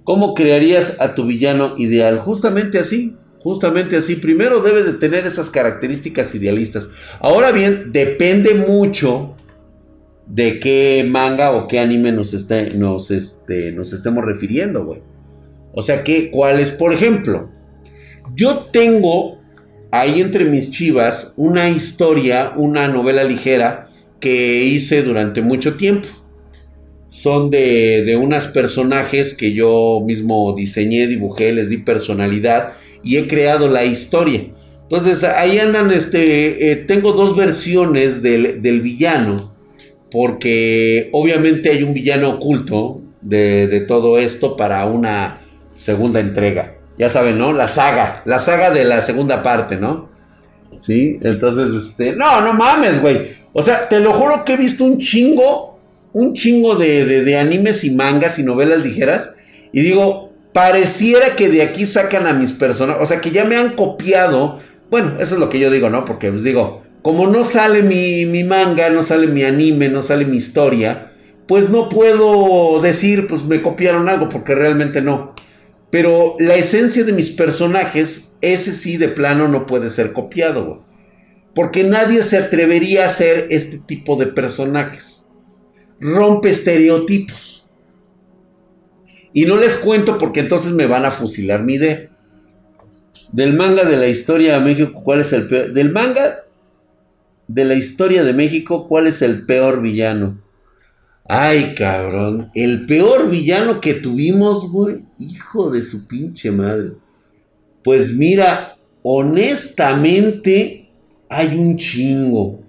¿Cómo 0.06 0.34
crearías 0.34 1.00
a 1.00 1.16
tu 1.16 1.26
villano 1.26 1.75
ideal? 1.76 2.20
Justamente 2.20 2.78
así, 2.78 3.16
justamente 3.40 3.96
así. 3.96 4.14
Primero 4.14 4.60
debe 4.60 4.84
de 4.84 4.92
tener 4.92 5.26
esas 5.26 5.50
características 5.50 6.32
idealistas. 6.32 6.88
Ahora 7.18 7.50
bien, 7.50 7.90
depende 7.90 8.54
mucho 8.54 9.34
de 10.28 10.60
qué 10.60 11.04
manga 11.10 11.50
o 11.50 11.66
qué 11.66 11.80
anime 11.80 12.12
nos, 12.12 12.32
nos, 12.76 13.10
este, 13.10 13.76
estemos 13.80 14.25
refiriendo, 14.25 14.84
güey. 14.84 15.02
O 15.72 15.82
sea, 15.82 16.04
que, 16.04 16.30
¿cuál 16.30 16.60
es? 16.60 16.70
Por 16.70 16.92
ejemplo, 16.92 17.50
yo 18.36 18.58
tengo 18.70 19.40
ahí 19.90 20.20
entre 20.20 20.44
mis 20.44 20.70
chivas 20.70 21.34
una 21.36 21.68
historia, 21.68 22.52
una 22.54 22.86
novela 22.86 23.25
ligera 23.25 23.90
que 24.20 24.62
hice 24.66 25.02
durante 25.02 25.42
mucho 25.42 25.75
tiempo. 25.75 26.06
Son 27.16 27.50
de, 27.50 28.04
de 28.04 28.14
unas 28.14 28.46
personajes 28.46 29.32
que 29.32 29.54
yo 29.54 30.02
mismo 30.04 30.54
diseñé, 30.54 31.06
dibujé, 31.06 31.50
les 31.50 31.70
di 31.70 31.78
personalidad 31.78 32.75
y 33.02 33.16
he 33.16 33.26
creado 33.26 33.70
la 33.70 33.87
historia. 33.87 34.49
Entonces 34.82 35.25
ahí 35.25 35.58
andan, 35.58 35.90
este, 35.92 36.70
eh, 36.70 36.76
tengo 36.76 37.12
dos 37.12 37.35
versiones 37.35 38.20
del, 38.20 38.61
del, 38.61 38.82
villano, 38.82 39.54
porque 40.11 41.08
obviamente 41.12 41.70
hay 41.70 41.85
un 41.85 41.94
villano 41.94 42.32
oculto 42.32 43.00
de, 43.23 43.66
de, 43.66 43.80
todo 43.80 44.18
esto 44.18 44.54
para 44.54 44.85
una 44.85 45.40
segunda 45.75 46.20
entrega. 46.20 46.75
Ya 46.99 47.08
saben, 47.08 47.38
¿no? 47.38 47.54
La 47.54 47.66
saga, 47.68 48.20
la 48.26 48.38
saga 48.40 48.70
de 48.70 48.85
la 48.85 49.00
segunda 49.00 49.42
parte, 49.42 49.78
¿no? 49.78 50.11
Sí, 50.80 51.18
entonces, 51.23 51.73
este, 51.73 52.14
no, 52.14 52.42
no 52.42 52.52
mames, 52.52 53.00
güey. 53.00 53.23
O 53.54 53.62
sea, 53.62 53.88
te 53.88 54.00
lo 54.00 54.12
juro 54.12 54.44
que 54.44 54.52
he 54.52 54.56
visto 54.58 54.85
un 54.85 54.99
chingo, 54.99 55.75
un 56.16 56.32
chingo 56.32 56.76
de, 56.76 57.04
de, 57.04 57.37
animes 57.37 57.85
y 57.85 57.90
mangas 57.90 58.38
y 58.38 58.42
novelas 58.42 58.82
ligeras. 58.82 59.35
Y 59.70 59.82
digo, 59.82 60.32
pareciera 60.54 61.37
que 61.37 61.50
de 61.50 61.61
aquí 61.61 61.85
sacan 61.85 62.26
a 62.26 62.32
mis 62.32 62.54
personajes, 62.54 63.02
o 63.02 63.06
sea, 63.06 63.20
que 63.20 63.32
ya 63.32 63.44
me 63.44 63.56
han 63.56 63.75
copiado. 63.75 64.58
Bueno, 64.90 65.16
eso 65.20 65.35
es 65.35 65.40
lo 65.40 65.50
que 65.50 65.58
yo 65.58 65.70
digo, 65.70 65.90
¿no? 65.90 66.06
Porque 66.06 66.30
pues 66.30 66.42
digo, 66.42 66.82
como 67.02 67.26
no 67.26 67.44
sale 67.44 67.82
mi, 67.82 68.25
mi, 68.25 68.44
manga, 68.44 68.88
no 68.88 69.02
sale 69.02 69.26
mi 69.26 69.42
anime, 69.42 69.90
no 69.90 70.00
sale 70.00 70.25
mi 70.25 70.38
historia, 70.38 71.12
pues 71.46 71.68
no 71.68 71.90
puedo 71.90 72.80
decir, 72.80 73.26
pues 73.26 73.44
me 73.44 73.61
copiaron 73.61 74.08
algo, 74.08 74.30
porque 74.30 74.54
realmente 74.54 75.02
no. 75.02 75.35
Pero 75.90 76.37
la 76.38 76.54
esencia 76.54 77.04
de 77.04 77.12
mis 77.12 77.28
personajes, 77.28 78.38
ese 78.40 78.73
sí 78.73 78.96
de 78.96 79.08
plano 79.08 79.49
no 79.49 79.66
puede 79.66 79.90
ser 79.90 80.14
copiado, 80.14 80.64
güey. 80.64 80.78
Porque 81.54 81.85
nadie 81.85 82.23
se 82.23 82.38
atrevería 82.38 83.02
a 83.02 83.08
hacer 83.08 83.49
este 83.50 83.76
tipo 83.78 84.16
de 84.16 84.28
personajes. 84.28 85.15
Rompe 86.00 86.50
estereotipos. 86.50 87.69
Y 89.33 89.45
no 89.45 89.57
les 89.57 89.76
cuento 89.76 90.19
porque 90.19 90.41
entonces 90.41 90.73
me 90.73 90.87
van 90.87 91.05
a 91.05 91.11
fusilar 91.11 91.62
mi 91.62 91.75
idea. 91.75 92.11
Del 93.33 93.53
manga 93.53 93.85
de 93.85 93.97
la 93.97 94.09
historia 94.09 94.59
de 94.59 94.65
México, 94.65 95.03
¿cuál 95.03 95.21
es 95.21 95.33
el 95.33 95.47
peor? 95.47 95.73
Del 95.73 95.91
manga 95.91 96.45
de 97.49 97.65
la 97.65 97.75
historia 97.75 98.25
de 98.25 98.33
México, 98.33 98.88
¿cuál 98.88 99.07
es 99.07 99.23
el 99.23 99.45
peor 99.45 99.83
villano? 99.83 100.43
Ay, 101.29 101.75
cabrón. 101.75 102.50
El 102.55 102.87
peor 102.87 103.29
villano 103.29 103.81
que 103.81 103.95
tuvimos, 103.95 104.71
güey. 104.71 105.05
Hijo 105.19 105.71
de 105.71 105.83
su 105.83 106.07
pinche 106.07 106.50
madre. 106.50 106.93
Pues 107.83 108.15
mira, 108.15 108.79
honestamente, 109.03 110.88
hay 111.29 111.57
un 111.57 111.76
chingo. 111.76 112.61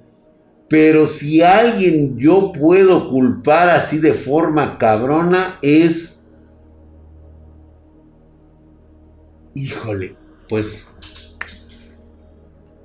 Pero 0.70 1.08
si 1.08 1.42
alguien 1.42 2.18
yo 2.18 2.52
puedo 2.52 3.10
culpar 3.10 3.70
así 3.70 4.00
de 4.00 4.14
forma 4.14 4.78
cabrona, 4.78 5.60
es 5.62 6.18
Híjole, 9.58 10.16
pues 10.48 10.88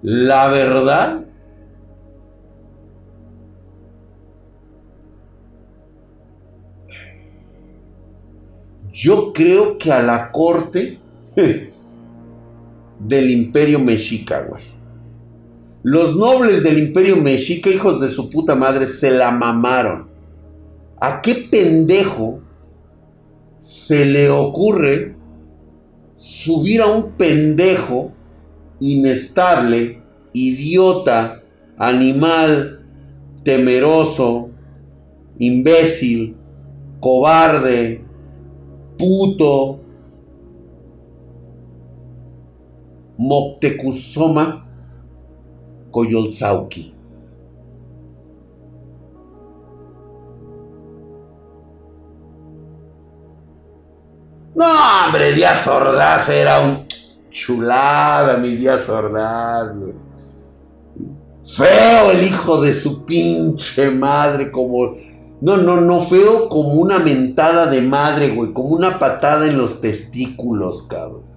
la 0.00 0.48
verdad 0.48 1.26
yo 8.90 9.34
creo 9.34 9.76
que 9.76 9.92
a 9.92 10.02
la 10.02 10.32
corte 10.32 10.98
del 13.00 13.30
imperio 13.30 13.78
mexica, 13.78 14.46
güey. 14.48 14.71
Los 15.82 16.16
nobles 16.16 16.62
del 16.62 16.78
imperio 16.78 17.16
mexica, 17.16 17.68
hijos 17.68 18.00
de 18.00 18.08
su 18.08 18.30
puta 18.30 18.54
madre, 18.54 18.86
se 18.86 19.10
la 19.10 19.32
mamaron. 19.32 20.08
¿A 21.00 21.20
qué 21.20 21.48
pendejo 21.50 22.40
se 23.58 24.04
le 24.04 24.30
ocurre 24.30 25.16
subir 26.14 26.82
a 26.82 26.86
un 26.86 27.12
pendejo 27.12 28.12
inestable, 28.78 30.00
idiota, 30.32 31.42
animal, 31.78 32.86
temeroso, 33.42 34.50
imbécil, 35.38 36.36
cobarde, 37.00 38.04
puto, 38.96 39.80
Moctezuma 43.18 44.71
Coyolzauqui. 45.92 46.96
No, 54.54 54.66
hombre, 55.06 55.32
Díaz 55.32 55.66
Ordaz 55.68 56.28
era 56.28 56.60
un 56.60 56.86
chulada, 57.30 58.36
mi 58.36 58.56
Díaz 58.56 58.88
Ordaz, 58.88 59.78
Feo 61.44 62.10
el 62.12 62.22
hijo 62.22 62.60
de 62.60 62.72
su 62.72 63.04
pinche 63.04 63.90
madre, 63.90 64.50
como. 64.50 64.94
No, 65.40 65.56
no, 65.56 65.80
no, 65.80 66.00
feo 66.00 66.48
como 66.48 66.74
una 66.74 67.00
mentada 67.00 67.66
de 67.66 67.80
madre, 67.80 68.30
güey, 68.30 68.52
como 68.52 68.68
una 68.68 69.00
patada 69.00 69.46
en 69.46 69.58
los 69.58 69.80
testículos, 69.80 70.84
cabrón. 70.84 71.31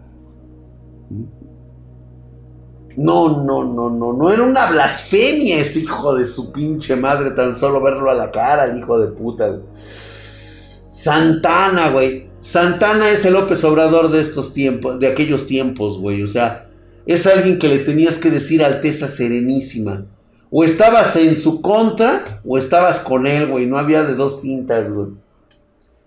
No, 2.97 3.43
no, 3.43 3.65
no, 3.65 3.89
no, 3.89 4.13
no 4.13 4.31
era 4.31 4.43
una 4.43 4.67
blasfemia 4.67 5.59
ese 5.59 5.79
hijo 5.79 6.15
de 6.15 6.25
su 6.25 6.51
pinche 6.51 6.95
madre, 6.95 7.31
tan 7.31 7.55
solo 7.55 7.81
verlo 7.81 8.09
a 8.09 8.13
la 8.13 8.31
cara, 8.31 8.65
el 8.65 8.77
hijo 8.77 8.97
de 8.97 9.07
puta. 9.07 9.59
Santana, 9.73 11.89
güey. 11.89 12.29
Santana 12.39 13.09
es 13.09 13.25
el 13.25 13.33
López 13.33 13.63
Obrador 13.63 14.09
de 14.09 14.21
estos 14.21 14.53
tiempos, 14.53 14.99
de 14.99 15.07
aquellos 15.07 15.45
tiempos, 15.45 15.97
güey. 15.97 16.23
O 16.23 16.27
sea, 16.27 16.69
es 17.05 17.27
alguien 17.27 17.59
que 17.59 17.67
le 17.67 17.79
tenías 17.79 18.17
que 18.17 18.31
decir 18.31 18.63
Alteza 18.63 19.07
Serenísima. 19.07 20.05
O 20.49 20.63
estabas 20.63 21.15
en 21.15 21.37
su 21.37 21.61
contra 21.61 22.41
o 22.45 22.57
estabas 22.57 22.99
con 22.99 23.27
él, 23.27 23.47
güey. 23.47 23.65
No 23.65 23.77
había 23.77 24.03
de 24.03 24.15
dos 24.15 24.41
tintas, 24.41 24.91
güey. 24.91 25.09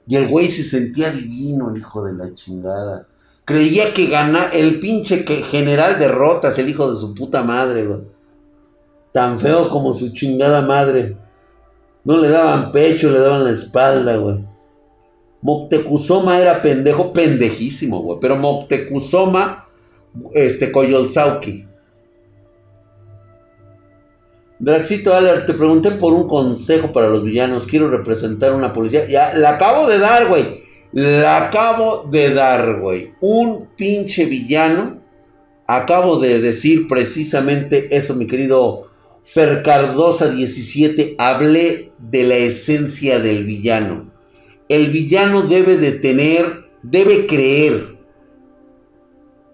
Y 0.07 0.16
el 0.16 0.29
güey 0.29 0.48
se 0.48 0.64
sentía 0.64 1.11
divino, 1.11 1.70
el 1.70 1.79
hijo 1.79 2.05
de 2.05 2.14
la 2.14 2.33
chingada. 2.33 3.07
Creía 3.49 3.95
que 3.95 4.09
gana 4.09 4.51
el 4.53 4.79
pinche 4.79 5.25
que 5.25 5.37
general 5.37 5.99
derrotas, 5.99 6.59
el 6.59 6.69
hijo 6.69 6.91
de 6.91 6.99
su 6.99 7.15
puta 7.15 7.43
madre, 7.43 7.87
güey. 7.87 8.01
Tan 9.11 9.41
feo 9.41 9.71
como 9.71 9.95
su 9.95 10.13
chingada 10.13 10.61
madre. 10.61 11.17
No 12.05 12.19
le 12.19 12.29
daban 12.29 12.71
pecho, 12.73 13.11
le 13.11 13.21
daban 13.21 13.45
la 13.45 13.53
espalda, 13.53 14.19
güey. 14.19 14.45
Moctezuma 15.41 16.39
era 16.39 16.61
pendejo, 16.61 17.11
pendejísimo, 17.15 18.03
güey. 18.03 18.19
Pero 18.21 18.37
Moctezuma, 18.37 19.67
este, 20.35 20.71
Coyolzauqui. 20.71 21.67
Draxito 24.59 25.15
Aller, 25.15 25.47
te 25.47 25.55
pregunté 25.55 25.93
por 25.93 26.13
un 26.13 26.29
consejo 26.29 26.93
para 26.93 27.09
los 27.09 27.25
villanos. 27.25 27.67
Quiero 27.67 27.89
representar 27.89 28.53
una 28.53 28.75
policía. 28.75 29.09
Ya, 29.09 29.33
la 29.33 29.53
acabo 29.53 29.87
de 29.87 29.99
dar, 29.99 30.27
güey. 30.29 30.68
La 30.92 31.48
acabo 31.48 32.09
de 32.11 32.33
dar, 32.33 32.81
güey. 32.81 33.12
Un 33.20 33.68
pinche 33.77 34.24
villano. 34.24 35.03
Acabo 35.66 36.18
de 36.18 36.40
decir 36.40 36.88
precisamente 36.88 37.94
eso, 37.94 38.14
mi 38.14 38.27
querido 38.27 38.90
Fercardosa 39.22 40.29
17. 40.29 41.16
Hablé 41.18 41.92
de 41.98 42.24
la 42.24 42.37
esencia 42.37 43.18
del 43.18 43.44
villano 43.44 44.18
el 44.68 44.88
villano 44.88 45.42
debe 45.42 45.77
de 45.77 45.92
tener, 45.92 46.68
debe 46.83 47.27
creer, 47.27 47.96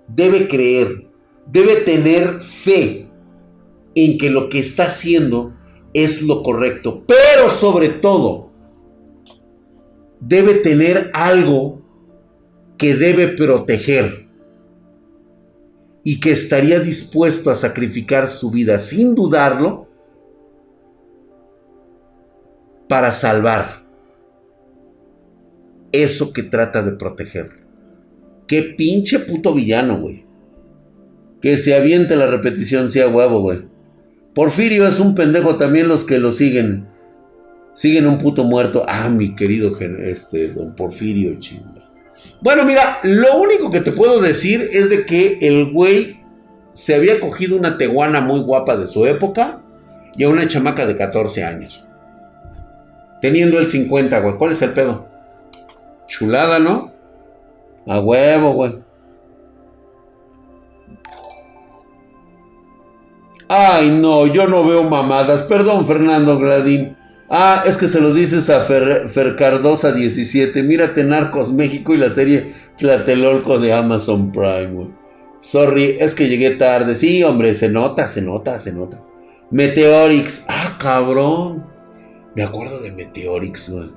debe 0.08 0.48
creer, 0.48 1.06
debe 1.46 1.76
tener 1.76 2.40
fe 2.40 3.08
en 3.94 4.18
que 4.18 4.30
lo 4.30 4.48
que 4.48 4.58
está 4.58 4.86
haciendo 4.86 5.54
es 5.92 6.20
lo 6.22 6.42
correcto, 6.42 7.04
pero 7.06 7.48
sobre 7.48 7.90
todo 7.90 8.43
debe 10.20 10.54
tener 10.54 11.10
algo 11.12 11.82
que 12.78 12.94
debe 12.94 13.28
proteger 13.28 14.26
y 16.02 16.20
que 16.20 16.32
estaría 16.32 16.80
dispuesto 16.80 17.50
a 17.50 17.56
sacrificar 17.56 18.28
su 18.28 18.50
vida 18.50 18.78
sin 18.78 19.14
dudarlo 19.14 19.88
para 22.88 23.10
salvar 23.10 23.84
eso 25.92 26.32
que 26.32 26.42
trata 26.42 26.82
de 26.82 26.92
proteger. 26.92 27.64
Qué 28.46 28.62
pinche 28.76 29.20
puto 29.20 29.54
villano, 29.54 30.00
güey. 30.00 30.26
Que 31.40 31.56
se 31.56 31.74
aviente 31.74 32.16
la 32.16 32.26
repetición, 32.26 32.90
sea 32.90 33.08
huevo, 33.08 33.40
güey. 33.40 33.62
Porfirio 34.34 34.88
es 34.88 34.98
un 34.98 35.14
pendejo 35.14 35.56
también 35.56 35.88
los 35.88 36.04
que 36.04 36.18
lo 36.18 36.32
siguen. 36.32 36.88
Siguen 37.74 38.06
un 38.06 38.18
puto 38.18 38.44
muerto. 38.44 38.84
Ah, 38.88 39.08
mi 39.08 39.34
querido 39.34 39.76
este, 39.78 40.48
don 40.48 40.74
Porfirio, 40.74 41.38
chinga. 41.40 41.82
Bueno, 42.40 42.64
mira, 42.64 42.98
lo 43.02 43.36
único 43.36 43.70
que 43.70 43.80
te 43.80 43.92
puedo 43.92 44.20
decir 44.20 44.68
es 44.72 44.90
de 44.90 45.04
que 45.06 45.38
el 45.42 45.72
güey 45.72 46.20
se 46.72 46.94
había 46.94 47.20
cogido 47.20 47.56
una 47.56 47.78
teguana 47.78 48.20
muy 48.20 48.40
guapa 48.40 48.76
de 48.76 48.86
su 48.86 49.06
época 49.06 49.60
y 50.16 50.24
a 50.24 50.28
una 50.28 50.46
chamaca 50.46 50.86
de 50.86 50.96
14 50.96 51.44
años. 51.44 51.84
Teniendo 53.20 53.58
el 53.58 53.68
50, 53.68 54.20
güey. 54.20 54.34
¿Cuál 54.36 54.52
es 54.52 54.62
el 54.62 54.72
pedo? 54.72 55.08
Chulada, 56.06 56.58
¿no? 56.58 56.92
A 57.86 58.00
huevo, 58.00 58.52
güey. 58.52 58.74
Ay, 63.48 63.90
no, 63.90 64.26
yo 64.26 64.46
no 64.46 64.66
veo 64.66 64.82
mamadas. 64.82 65.42
Perdón, 65.42 65.86
Fernando 65.86 66.38
Gladín. 66.38 66.96
Ah, 67.30 67.64
es 67.66 67.78
que 67.78 67.86
se 67.86 68.00
lo 68.00 68.12
dices 68.12 68.50
a 68.50 68.60
Fer, 68.60 69.36
Cardosa 69.36 69.92
17. 69.92 70.62
Mírate 70.62 71.04
Narcos 71.04 71.52
México 71.52 71.94
y 71.94 71.98
la 71.98 72.10
serie 72.10 72.52
Tlatelolco 72.76 73.58
de 73.58 73.72
Amazon 73.72 74.30
Prime, 74.30 74.90
Sorry, 75.40 75.96
es 76.00 76.14
que 76.14 76.28
llegué 76.28 76.52
tarde. 76.52 76.94
Sí, 76.94 77.22
hombre, 77.22 77.54
se 77.54 77.68
nota, 77.68 78.06
se 78.06 78.22
nota, 78.22 78.58
se 78.58 78.72
nota. 78.72 79.00
Meteorix. 79.50 80.46
Ah, 80.48 80.76
cabrón. 80.78 81.66
Me 82.34 82.42
acuerdo 82.42 82.80
de 82.80 82.92
Meteorix, 82.92 83.70
güey. 83.70 83.90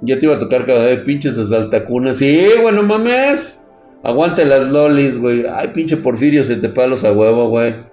Ya 0.00 0.18
te 0.18 0.26
iba 0.26 0.34
a 0.34 0.38
tocar 0.38 0.66
cada 0.66 0.84
vez 0.84 1.00
pinches 1.00 1.38
asaltacunas. 1.38 2.16
Sí, 2.16 2.48
bueno, 2.60 2.82
mames. 2.82 3.68
Aguante 4.02 4.44
las 4.44 4.68
lolis, 4.68 5.18
güey. 5.18 5.44
Ay, 5.48 5.68
pinche 5.68 5.96
Porfirio, 5.96 6.44
se 6.44 6.56
te 6.56 6.68
palos 6.68 7.04
a 7.04 7.12
huevo, 7.12 7.48
güey. 7.48 7.91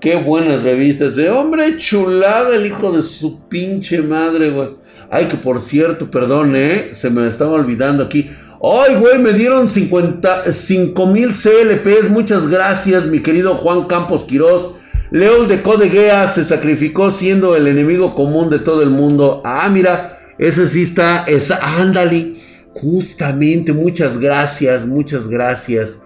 Qué 0.00 0.16
buenas 0.16 0.62
revistas. 0.62 1.16
De 1.16 1.30
hombre 1.30 1.76
chulada, 1.76 2.54
el 2.56 2.66
hijo 2.66 2.92
de 2.92 3.02
su 3.02 3.48
pinche 3.48 4.02
madre, 4.02 4.50
güey. 4.50 4.70
Ay, 5.10 5.26
que 5.26 5.36
por 5.36 5.60
cierto, 5.60 6.10
perdón, 6.10 6.54
eh. 6.56 6.88
Se 6.92 7.10
me 7.10 7.26
estaba 7.28 7.52
olvidando 7.52 8.04
aquí. 8.04 8.30
Ay, 8.62 8.94
güey, 8.94 9.18
me 9.18 9.32
dieron 9.32 9.68
5 9.68 11.06
mil 11.06 11.32
CLPs. 11.32 12.10
Muchas 12.10 12.48
gracias, 12.48 13.06
mi 13.06 13.20
querido 13.20 13.56
Juan 13.56 13.86
Campos 13.86 14.24
Quirós. 14.24 14.70
Leo 15.10 15.44
de 15.44 15.60
Codeguea 15.60 16.26
se 16.28 16.44
sacrificó 16.44 17.10
siendo 17.10 17.54
el 17.54 17.66
enemigo 17.66 18.14
común 18.14 18.48
de 18.50 18.60
todo 18.60 18.82
el 18.82 18.90
mundo. 18.90 19.42
Ah, 19.44 19.68
mira, 19.70 20.18
ese 20.38 20.66
sí 20.66 20.82
está. 20.82 21.24
Esa, 21.26 21.58
ándale. 21.80 22.36
Justamente, 22.74 23.74
muchas 23.74 24.16
gracias, 24.16 24.86
muchas 24.86 25.28
gracias. 25.28 25.98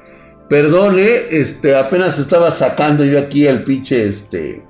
Perdone, 0.48 1.24
este, 1.30 1.74
apenas 1.74 2.18
estaba 2.18 2.50
sacando 2.50 3.04
yo 3.04 3.18
aquí 3.18 3.46
el 3.46 3.64
pinche, 3.64 4.06
este. 4.06 4.64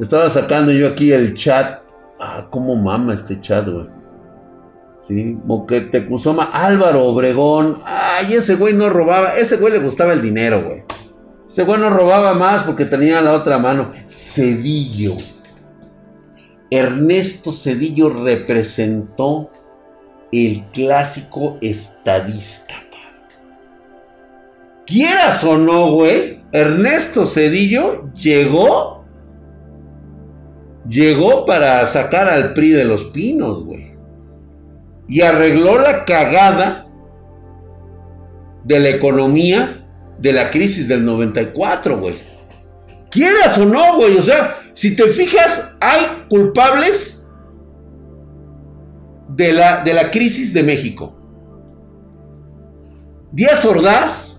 Estaba 0.00 0.30
sacando 0.30 0.72
yo 0.72 0.88
aquí 0.88 1.12
el 1.12 1.34
chat. 1.34 1.82
Ah, 2.18 2.46
cómo 2.50 2.76
mama 2.76 3.14
este 3.14 3.40
chat, 3.40 3.68
güey. 3.68 3.86
Sí, 5.00 5.38
Moquete 5.44 6.06
Cusoma, 6.06 6.50
Álvaro 6.52 7.04
Obregón. 7.04 7.78
Ay, 7.84 8.34
ese 8.34 8.54
güey 8.56 8.74
no 8.74 8.88
robaba. 8.88 9.36
Ese 9.36 9.56
güey 9.56 9.72
le 9.72 9.80
gustaba 9.80 10.12
el 10.12 10.22
dinero, 10.22 10.64
güey. 10.64 10.84
Ese 11.46 11.64
güey 11.64 11.80
no 11.80 11.90
robaba 11.90 12.34
más 12.34 12.62
porque 12.62 12.84
tenía 12.84 13.20
la 13.20 13.32
otra 13.32 13.58
mano. 13.58 13.90
Cedillo. 14.06 15.14
Ernesto 16.70 17.52
Cedillo 17.52 18.10
representó 18.10 19.50
el 20.30 20.64
clásico 20.72 21.58
estadista. 21.60 22.74
Quieras 24.88 25.44
o 25.44 25.58
no, 25.58 25.90
güey, 25.90 26.40
Ernesto 26.50 27.26
Cedillo 27.26 28.10
llegó, 28.14 29.04
llegó 30.88 31.44
para 31.44 31.84
sacar 31.84 32.26
al 32.26 32.54
PRI 32.54 32.70
de 32.70 32.84
los 32.86 33.04
pinos, 33.04 33.64
güey. 33.64 33.92
Y 35.06 35.20
arregló 35.20 35.78
la 35.78 36.06
cagada 36.06 36.86
de 38.64 38.80
la 38.80 38.88
economía 38.88 39.86
de 40.18 40.32
la 40.32 40.50
crisis 40.50 40.88
del 40.88 41.04
94, 41.04 41.98
güey. 42.00 42.18
Quieras 43.10 43.58
o 43.58 43.66
no, 43.66 43.96
güey, 43.96 44.16
o 44.16 44.22
sea, 44.22 44.56
si 44.72 44.96
te 44.96 45.02
fijas, 45.08 45.76
hay 45.82 46.24
culpables 46.30 47.28
de 49.36 49.52
la, 49.52 49.84
de 49.84 49.92
la 49.92 50.10
crisis 50.10 50.54
de 50.54 50.62
México. 50.62 51.14
Díaz 53.32 53.66
Ordaz, 53.66 54.37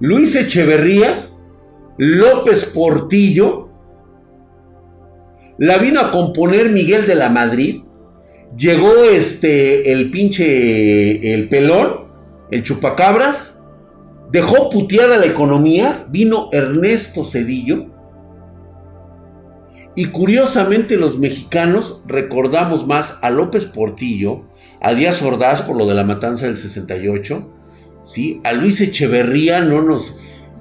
Luis 0.00 0.34
Echeverría, 0.34 1.30
López 1.98 2.64
Portillo, 2.64 3.68
la 5.58 5.78
vino 5.78 6.00
a 6.00 6.10
componer 6.10 6.70
Miguel 6.70 7.06
de 7.06 7.14
la 7.14 7.28
Madrid, 7.28 7.82
llegó 8.56 8.92
este, 9.04 9.92
el 9.92 10.10
pinche, 10.10 11.32
el 11.32 11.48
pelón, 11.48 12.08
el 12.50 12.64
chupacabras, 12.64 13.62
dejó 14.32 14.68
puteada 14.68 15.16
la 15.16 15.26
economía, 15.26 16.06
vino 16.10 16.48
Ernesto 16.50 17.24
Cedillo, 17.24 17.86
y 19.94 20.06
curiosamente 20.06 20.96
los 20.96 21.18
mexicanos 21.20 22.02
recordamos 22.06 22.84
más 22.84 23.20
a 23.22 23.30
López 23.30 23.64
Portillo, 23.64 24.42
a 24.80 24.92
Díaz 24.92 25.22
Ordaz 25.22 25.62
por 25.62 25.76
lo 25.76 25.86
de 25.86 25.94
la 25.94 26.02
matanza 26.02 26.46
del 26.46 26.58
68, 26.58 27.48
¿sí? 28.04 28.40
a 28.44 28.52
Luis 28.52 28.80
Echeverría 28.80 29.60
no 29.60 29.82
nos... 29.82 30.18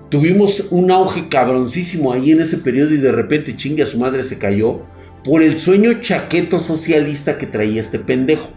Tuvimos 0.10 0.67
un 0.69 0.91
auge 0.91 1.27
cabroncísimo 1.27 2.13
ahí 2.13 2.32
en 2.32 2.41
ese 2.41 2.58
periodo 2.58 2.93
y 2.93 2.97
de 2.97 3.12
repente 3.12 3.56
chingue 3.56 3.82
a 3.82 3.88
su 3.88 3.97
madre 3.97 4.23
se 4.23 4.38
cayó 4.38 4.82
por 5.23 5.41
el 5.41 5.58
sueño 5.58 6.01
chaqueto 6.01 6.60
socialista 6.60 7.38
que 7.38 7.47
traía 7.47 7.82
este 7.82 7.97
pendejo. 7.97 8.47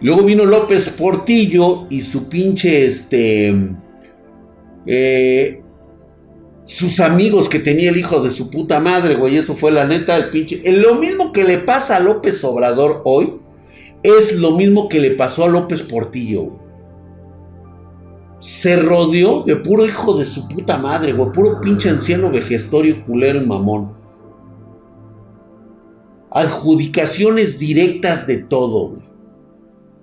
Luego 0.00 0.22
vino 0.24 0.44
López 0.44 0.88
Portillo 0.90 1.86
y 1.90 2.00
su 2.00 2.28
pinche 2.28 2.86
este... 2.86 3.54
Eh, 4.86 5.60
sus 6.64 6.98
amigos 7.00 7.48
que 7.48 7.58
tenía 7.58 7.90
el 7.90 7.98
hijo 7.98 8.22
de 8.22 8.30
su 8.30 8.50
puta 8.50 8.80
madre, 8.80 9.14
güey. 9.14 9.36
Eso 9.36 9.54
fue 9.54 9.70
la 9.70 9.86
neta, 9.86 10.16
el 10.16 10.30
pinche. 10.30 10.60
Lo 10.72 10.96
mismo 10.96 11.32
que 11.32 11.44
le 11.44 11.58
pasa 11.58 11.96
a 11.96 12.00
López 12.00 12.42
Obrador 12.42 13.02
hoy, 13.04 13.34
es 14.02 14.36
lo 14.38 14.52
mismo 14.52 14.88
que 14.88 15.00
le 15.00 15.10
pasó 15.10 15.44
a 15.44 15.48
López 15.48 15.82
Portillo. 15.82 16.63
Se 18.44 18.76
rodeó 18.76 19.42
de 19.42 19.56
puro 19.56 19.86
hijo 19.86 20.18
de 20.18 20.26
su 20.26 20.46
puta 20.46 20.76
madre, 20.76 21.14
güey. 21.14 21.32
Puro 21.32 21.62
pinche 21.62 21.88
anciano 21.88 22.30
vejestorio, 22.30 23.02
culero 23.02 23.40
y 23.40 23.46
mamón. 23.46 23.94
Adjudicaciones 26.30 27.58
directas 27.58 28.26
de 28.26 28.36
todo, 28.36 28.88
güey. 28.88 29.02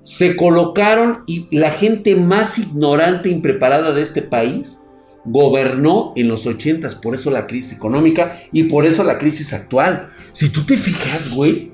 Se 0.01 0.36
colocaron 0.36 1.19
y 1.27 1.56
la 1.56 1.69
gente 1.69 2.15
más 2.15 2.58
ignorante 2.58 3.30
e 3.30 3.32
impreparada 3.32 3.91
de 3.91 4.01
este 4.01 4.23
país 4.23 4.80
gobernó 5.23 6.12
en 6.15 6.27
los 6.27 6.47
ochentas, 6.47 6.95
por 6.95 7.13
eso 7.13 7.30
la 7.30 7.45
crisis 7.45 7.77
económica 7.77 8.39
y 8.51 8.63
por 8.63 8.86
eso 8.86 9.04
la 9.04 9.19
crisis 9.19 9.54
actual. 9.54 10.10
Si 10.34 10.49
tú 10.49 10.63
te 10.65 10.80
fijas, 10.80 11.30
güey, 11.30 11.73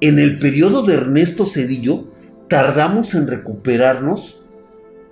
en 0.00 0.18
el 0.18 0.38
periodo 0.38 0.84
de 0.84 0.94
Ernesto 0.94 1.44
Cedillo, 1.44 2.06
tardamos 2.48 3.12
en 3.12 3.26
recuperarnos 3.26 4.47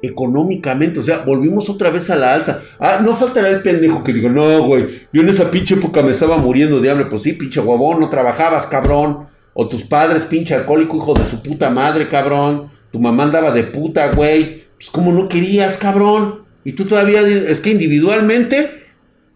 económicamente, 0.03 1.01
o 1.01 1.03
sea, 1.03 1.19
volvimos 1.19 1.69
otra 1.69 1.91
vez 1.91 2.11
a 2.11 2.17
la 2.17 2.35
alza. 2.35 2.63
Ah, 2.79 3.01
no 3.03 3.17
faltará 3.17 3.49
el 3.49 3.63
pendejo 3.63 4.05
que 4.05 4.13
digo, 4.13 4.29
no, 4.29 4.63
güey, 4.63 5.07
yo 5.13 5.23
en 5.23 5.29
esa 5.29 5.51
pinche 5.51 5.75
época 5.75 6.03
me 6.03 6.11
estaba 6.11 6.37
muriendo 6.37 6.81
de 6.81 6.91
hambre, 6.91 7.07
pues 7.07 7.23
sí, 7.23 7.33
pinche 7.33 7.61
huevón, 7.61 8.01
no 8.01 8.11
trabajabas, 8.11 8.67
cabrón. 8.67 9.29
O 9.59 9.69
tus 9.69 9.85
padres, 9.85 10.25
pinche 10.25 10.55
alcohólico, 10.55 10.99
hijo 10.99 11.15
de 11.15 11.25
su 11.25 11.43
puta 11.43 11.71
madre, 11.71 12.11
cabrón. 12.11 12.69
Tu 12.91 13.01
mamá 13.01 13.25
andaba 13.25 13.53
de 13.53 13.63
puta, 13.63 14.13
güey. 14.13 14.65
Pues 14.77 14.91
como 14.91 15.13
no 15.13 15.31
querías, 15.31 15.79
cabrón. 15.79 16.43
Y 16.63 16.73
tú 16.73 16.85
todavía, 16.85 17.23
es 17.23 17.63
que 17.63 17.71
individualmente 17.71 18.85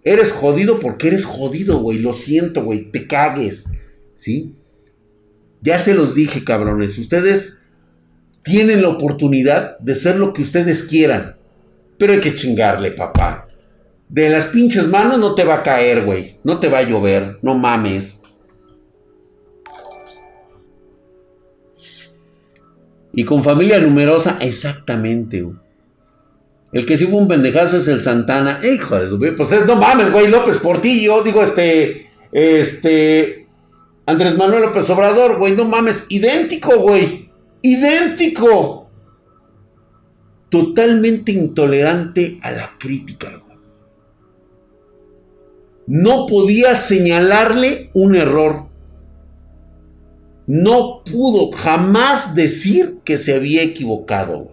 eres 0.05 0.33
jodido 0.33 0.79
porque 0.79 1.09
eres 1.09 1.25
jodido, 1.25 1.79
güey. 1.79 2.01
Lo 2.01 2.13
siento, 2.13 2.63
güey. 2.63 2.91
Te 2.91 3.07
cagues. 3.07 3.71
¿Sí? 4.15 4.57
Ya 5.63 5.79
se 5.79 5.95
los 5.95 6.15
dije, 6.15 6.45
cabrones. 6.45 6.99
Ustedes 6.99 7.60
tienen 8.43 8.83
la 8.83 8.89
oportunidad 8.89 9.79
de 9.79 9.95
ser 9.95 10.17
lo 10.17 10.33
que 10.33 10.43
ustedes 10.43 10.83
quieran. 10.83 11.37
Pero 11.99 12.13
hay 12.13 12.21
que 12.21 12.35
chingarle, 12.35 12.93
papá. 12.93 13.49
De 14.09 14.29
las 14.29 14.47
pinches 14.47 14.89
manos 14.89 15.19
no 15.19 15.35
te 15.35 15.45
va 15.45 15.57
a 15.57 15.63
caer, 15.63 16.05
güey. 16.05 16.39
No 16.43 16.59
te 16.59 16.69
va 16.69 16.79
a 16.79 16.83
llover. 16.83 17.39
No 17.43 17.55
mames. 17.55 18.21
Y 23.13 23.25
con 23.25 23.45
familia 23.45 23.79
numerosa, 23.81 24.39
exactamente. 24.41 25.45
El 26.73 26.87
que 26.87 26.97
sí 26.97 27.07
fue 27.07 27.19
un 27.19 27.29
pendejazo 27.29 27.77
es 27.77 27.89
el 27.89 28.03
Santana. 28.03 28.61
Hijo 28.63 28.97
de 28.97 29.09
su 29.09 29.19
Pues 29.37 29.67
no 29.67 29.77
mames, 29.77 30.13
güey, 30.13 30.29
López 30.29 30.59
Portillo. 30.59 31.23
Digo, 31.23 31.43
este. 31.43 32.11
Este. 32.33 33.47
Andrés 34.07 34.37
Manuel 34.37 34.63
López 34.63 34.89
Obrador, 34.91 35.39
güey, 35.39 35.55
no 35.55 35.67
mames. 35.67 36.07
Idéntico, 36.09 36.79
güey. 36.79 37.30
Idéntico. 37.63 38.91
Totalmente 40.49 41.33
intolerante 41.33 42.39
a 42.43 42.51
la 42.51 42.79
crítica. 42.79 43.43
No 45.87 46.27
podía 46.27 46.75
señalarle 46.75 47.91
un 47.95 48.15
error. 48.15 48.69
No 50.47 51.03
pudo 51.05 51.53
jamás 51.53 52.35
decir 52.35 52.99
que 53.05 53.19
se 53.19 53.35
había 53.35 53.63
equivocado, 53.63 54.51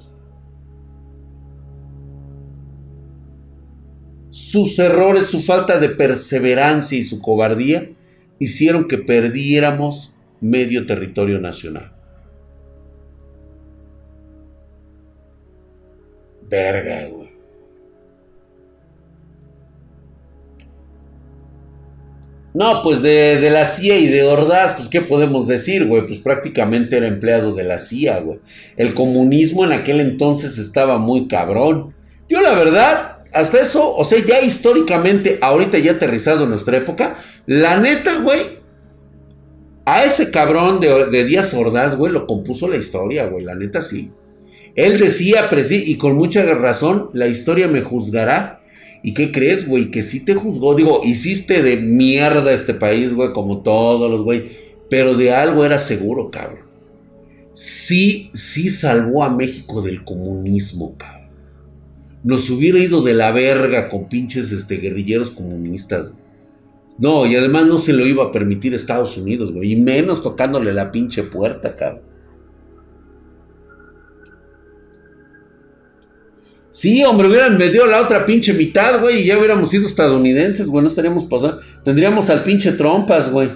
sus 4.37 4.77
errores, 4.77 5.25
su 5.27 5.41
falta 5.41 5.79
de 5.79 5.89
perseverancia 5.89 6.95
y 6.95 7.03
su 7.03 7.19
cobardía 7.21 7.89
hicieron 8.37 8.87
que 8.87 8.99
perdiéramos 8.99 10.15
medio 10.41 10.85
territorio 10.85 11.39
nacional. 11.39 11.96
Verga, 16.49 17.07
güey. 17.09 17.27
No, 22.53 22.81
pues 22.81 23.03
de, 23.03 23.39
de, 23.39 23.51
la 23.51 23.65
CIA 23.65 23.97
y 23.99 24.07
de 24.07 24.23
Ordaz, 24.23 24.73
pues 24.73 24.89
qué 24.89 25.01
podemos 25.01 25.47
decir, 25.47 25.85
güey, 25.85 26.07
pues 26.07 26.21
prácticamente 26.21 26.97
era 26.97 27.05
empleado 27.05 27.53
de 27.53 27.63
la 27.63 27.77
CIA, 27.77 28.19
güey. 28.21 28.39
El 28.77 28.95
comunismo 28.95 29.63
en 29.63 29.73
aquel 29.73 29.99
entonces 29.99 30.57
estaba 30.57 30.97
muy 30.97 31.27
cabrón. 31.27 31.93
Yo 32.27 32.41
la 32.41 32.55
verdad, 32.55 33.19
hasta 33.31 33.61
eso, 33.61 33.95
o 33.95 34.03
sea, 34.05 34.25
ya 34.25 34.41
históricamente, 34.41 35.37
ahorita 35.39 35.77
ya 35.77 35.91
aterrizado 35.91 36.45
en 36.45 36.49
nuestra 36.49 36.77
época, 36.77 37.17
la 37.45 37.77
neta, 37.77 38.21
güey, 38.21 38.41
a 39.85 40.03
ese 40.03 40.31
cabrón 40.31 40.79
de, 40.79 41.05
de 41.11 41.25
Díaz 41.25 41.53
Ordaz, 41.53 41.95
güey, 41.95 42.11
lo 42.11 42.25
compuso 42.25 42.67
la 42.67 42.77
historia, 42.77 43.27
güey, 43.27 43.45
la 43.45 43.53
neta 43.53 43.83
sí. 43.83 44.11
Él 44.77 44.99
decía, 44.99 45.49
y 45.71 45.97
con 45.97 46.15
mucha 46.15 46.43
razón, 46.53 47.09
la 47.13 47.27
historia 47.27 47.67
me 47.67 47.81
juzgará. 47.81 48.61
¿Y 49.01 49.15
qué 49.15 49.31
crees, 49.31 49.67
güey? 49.67 49.89
Que 49.89 50.03
sí 50.03 50.19
te 50.19 50.35
juzgó. 50.35 50.75
Digo, 50.75 51.01
hiciste 51.03 51.63
de 51.63 51.77
mierda 51.77 52.53
este 52.53 52.75
país, 52.75 53.11
güey, 53.11 53.33
como 53.33 53.63
todos 53.63 54.09
los, 54.09 54.21
güey. 54.21 54.51
Pero 54.87 55.15
de 55.15 55.33
algo 55.33 55.65
era 55.65 55.79
seguro, 55.79 56.29
cabrón. 56.29 56.67
Sí, 57.53 58.29
sí 58.35 58.69
salvó 58.69 59.23
a 59.23 59.31
México 59.31 59.81
del 59.81 60.03
comunismo, 60.03 60.95
cabrón. 60.95 61.31
Nos 62.23 62.47
hubiera 62.51 62.77
ido 62.77 63.01
de 63.01 63.15
la 63.15 63.31
verga 63.31 63.89
con 63.89 64.07
pinches 64.07 64.51
este, 64.51 64.77
guerrilleros 64.77 65.31
comunistas. 65.31 66.11
No, 66.99 67.25
y 67.25 67.35
además 67.35 67.65
no 67.65 67.79
se 67.79 67.93
lo 67.93 68.05
iba 68.05 68.25
a 68.25 68.31
permitir 68.31 68.75
Estados 68.75 69.17
Unidos, 69.17 69.51
güey. 69.51 69.71
Y 69.71 69.75
menos 69.75 70.21
tocándole 70.21 70.71
la 70.71 70.91
pinche 70.91 71.23
puerta, 71.23 71.75
cabrón. 71.75 72.16
Sí, 76.77 77.03
hombre, 77.03 77.27
hubieran 77.27 77.57
medido 77.57 77.87
la 77.87 78.03
otra 78.03 78.23
pinche 78.23 78.53
mitad, 78.53 79.01
güey, 79.01 79.21
y 79.21 79.25
ya 79.25 79.39
hubiéramos 79.39 79.71
sido 79.71 79.87
estadounidenses, 79.87 80.67
güey, 80.67 80.83
no 80.83 80.87
estaríamos 80.87 81.25
pasando. 81.25 81.59
Tendríamos 81.83 82.29
al 82.29 82.43
pinche 82.43 82.71
trompas, 82.73 83.31
güey. 83.31 83.49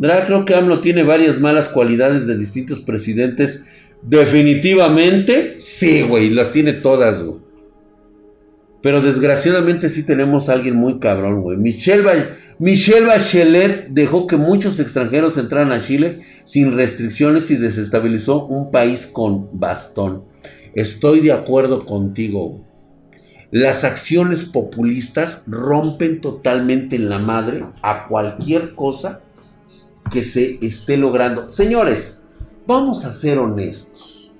Creo 0.00 0.44
que 0.44 0.56
AMLO 0.56 0.80
tiene 0.80 1.04
varias 1.04 1.38
malas 1.38 1.68
cualidades 1.68 2.26
de 2.26 2.36
distintos 2.36 2.80
presidentes. 2.80 3.64
Definitivamente, 4.02 5.54
sí, 5.60 6.02
güey, 6.02 6.30
las 6.30 6.50
tiene 6.50 6.72
todas, 6.72 7.22
güey. 7.22 7.38
Pero 8.82 9.02
desgraciadamente 9.02 9.88
sí 9.88 10.04
tenemos 10.04 10.48
a 10.48 10.54
alguien 10.54 10.74
muy 10.74 10.98
cabrón, 10.98 11.42
güey. 11.42 11.56
Michelle, 11.56 12.38
Michelle 12.58 13.06
Bachelet 13.06 13.86
dejó 13.90 14.26
que 14.26 14.36
muchos 14.36 14.80
extranjeros 14.80 15.38
entraran 15.38 15.70
a 15.70 15.80
Chile 15.80 16.22
sin 16.42 16.74
restricciones 16.74 17.52
y 17.52 17.56
desestabilizó 17.56 18.46
un 18.46 18.72
país 18.72 19.06
con 19.06 19.48
bastón. 19.60 20.24
Estoy 20.78 21.18
de 21.18 21.32
acuerdo 21.32 21.84
contigo. 21.84 22.64
Las 23.50 23.82
acciones 23.82 24.44
populistas 24.44 25.42
rompen 25.48 26.20
totalmente 26.20 26.94
en 26.94 27.08
la 27.08 27.18
madre 27.18 27.66
a 27.82 28.06
cualquier 28.06 28.76
cosa 28.76 29.24
que 30.12 30.22
se 30.22 30.64
esté 30.64 30.96
logrando. 30.96 31.50
Señores, 31.50 32.22
vamos 32.64 33.04
a 33.04 33.12
ser 33.12 33.40
honestos. 33.40 34.30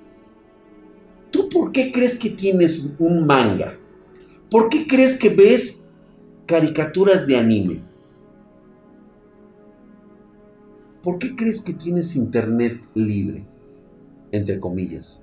¿Tú 1.29 1.49
por 1.49 1.73
qué 1.73 1.91
crees 1.91 2.15
que 2.15 2.29
tienes 2.29 2.95
un 2.99 3.27
manga? 3.27 3.77
¿Por 4.49 4.69
qué 4.69 4.87
crees 4.87 5.19
que 5.19 5.27
ves 5.27 5.89
caricaturas 6.45 7.27
de 7.27 7.35
anime? 7.35 7.83
¿Por 11.03 11.19
qué 11.19 11.35
crees 11.35 11.59
que 11.59 11.73
tienes 11.73 12.15
internet 12.15 12.81
libre? 12.93 13.45
Entre 14.31 14.57
comillas. 14.57 15.21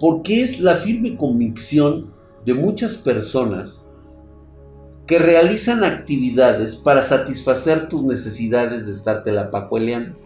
Porque 0.00 0.42
es 0.42 0.60
la 0.60 0.76
firme 0.76 1.16
convicción 1.16 2.12
de 2.44 2.54
muchas 2.54 2.96
personas 2.96 3.84
que 5.06 5.18
realizan 5.18 5.84
actividades 5.84 6.76
para 6.76 7.02
satisfacer 7.02 7.88
tus 7.88 8.02
necesidades 8.04 8.86
de 8.86 8.92
estarte 8.92 9.32
la 9.32 9.50
pacueleando. 9.50 10.18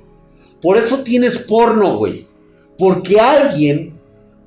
Por 0.61 0.77
eso 0.77 0.99
tienes 0.99 1.39
porno, 1.39 1.99
güey. 1.99 2.27
Porque 2.77 3.21
alguien 3.21 4.01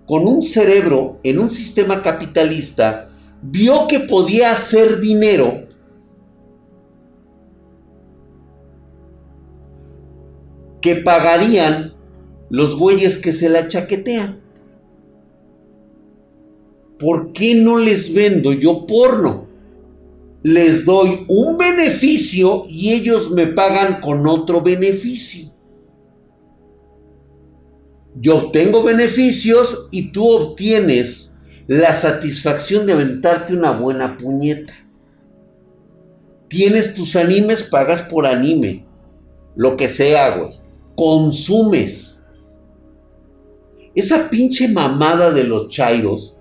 con 0.05 0.27
un 0.27 0.43
cerebro 0.43 1.19
en 1.23 1.39
un 1.39 1.49
sistema 1.49 2.03
capitalista 2.03 3.09
vio 3.41 3.87
que 3.87 4.01
podía 4.01 4.51
hacer 4.51 4.99
dinero 4.99 5.65
que 10.81 10.97
pagarían 10.97 11.93
los 12.49 12.77
güeyes 12.77 13.17
que 13.17 13.33
se 13.33 13.49
la 13.49 13.67
chaquetean. 13.67 14.44
¿Por 16.99 17.33
qué 17.33 17.55
no 17.55 17.77
les 17.77 18.13
vendo 18.13 18.53
yo 18.53 18.85
porno? 18.85 19.47
Les 20.43 20.85
doy 20.85 21.25
un 21.27 21.57
beneficio 21.57 22.65
y 22.69 22.93
ellos 22.93 23.31
me 23.31 23.47
pagan 23.47 23.99
con 23.99 24.27
otro 24.27 24.61
beneficio. 24.61 25.49
Yo 28.17 28.37
obtengo 28.37 28.83
beneficios 28.83 29.89
y 29.91 30.11
tú 30.11 30.29
obtienes 30.29 31.35
la 31.67 31.91
satisfacción 31.91 32.85
de 32.85 32.93
aventarte 32.93 33.53
una 33.55 33.71
buena 33.71 34.17
puñeta. 34.17 34.73
Tienes 36.47 36.93
tus 36.93 37.15
animes, 37.15 37.63
pagas 37.63 38.03
por 38.03 38.27
anime. 38.27 38.85
Lo 39.55 39.75
que 39.75 39.87
sea, 39.87 40.37
güey. 40.37 40.51
Consumes. 40.95 42.23
Esa 43.95 44.29
pinche 44.29 44.67
mamada 44.67 45.31
de 45.31 45.43
los 45.43 45.69
chairos 45.69 46.34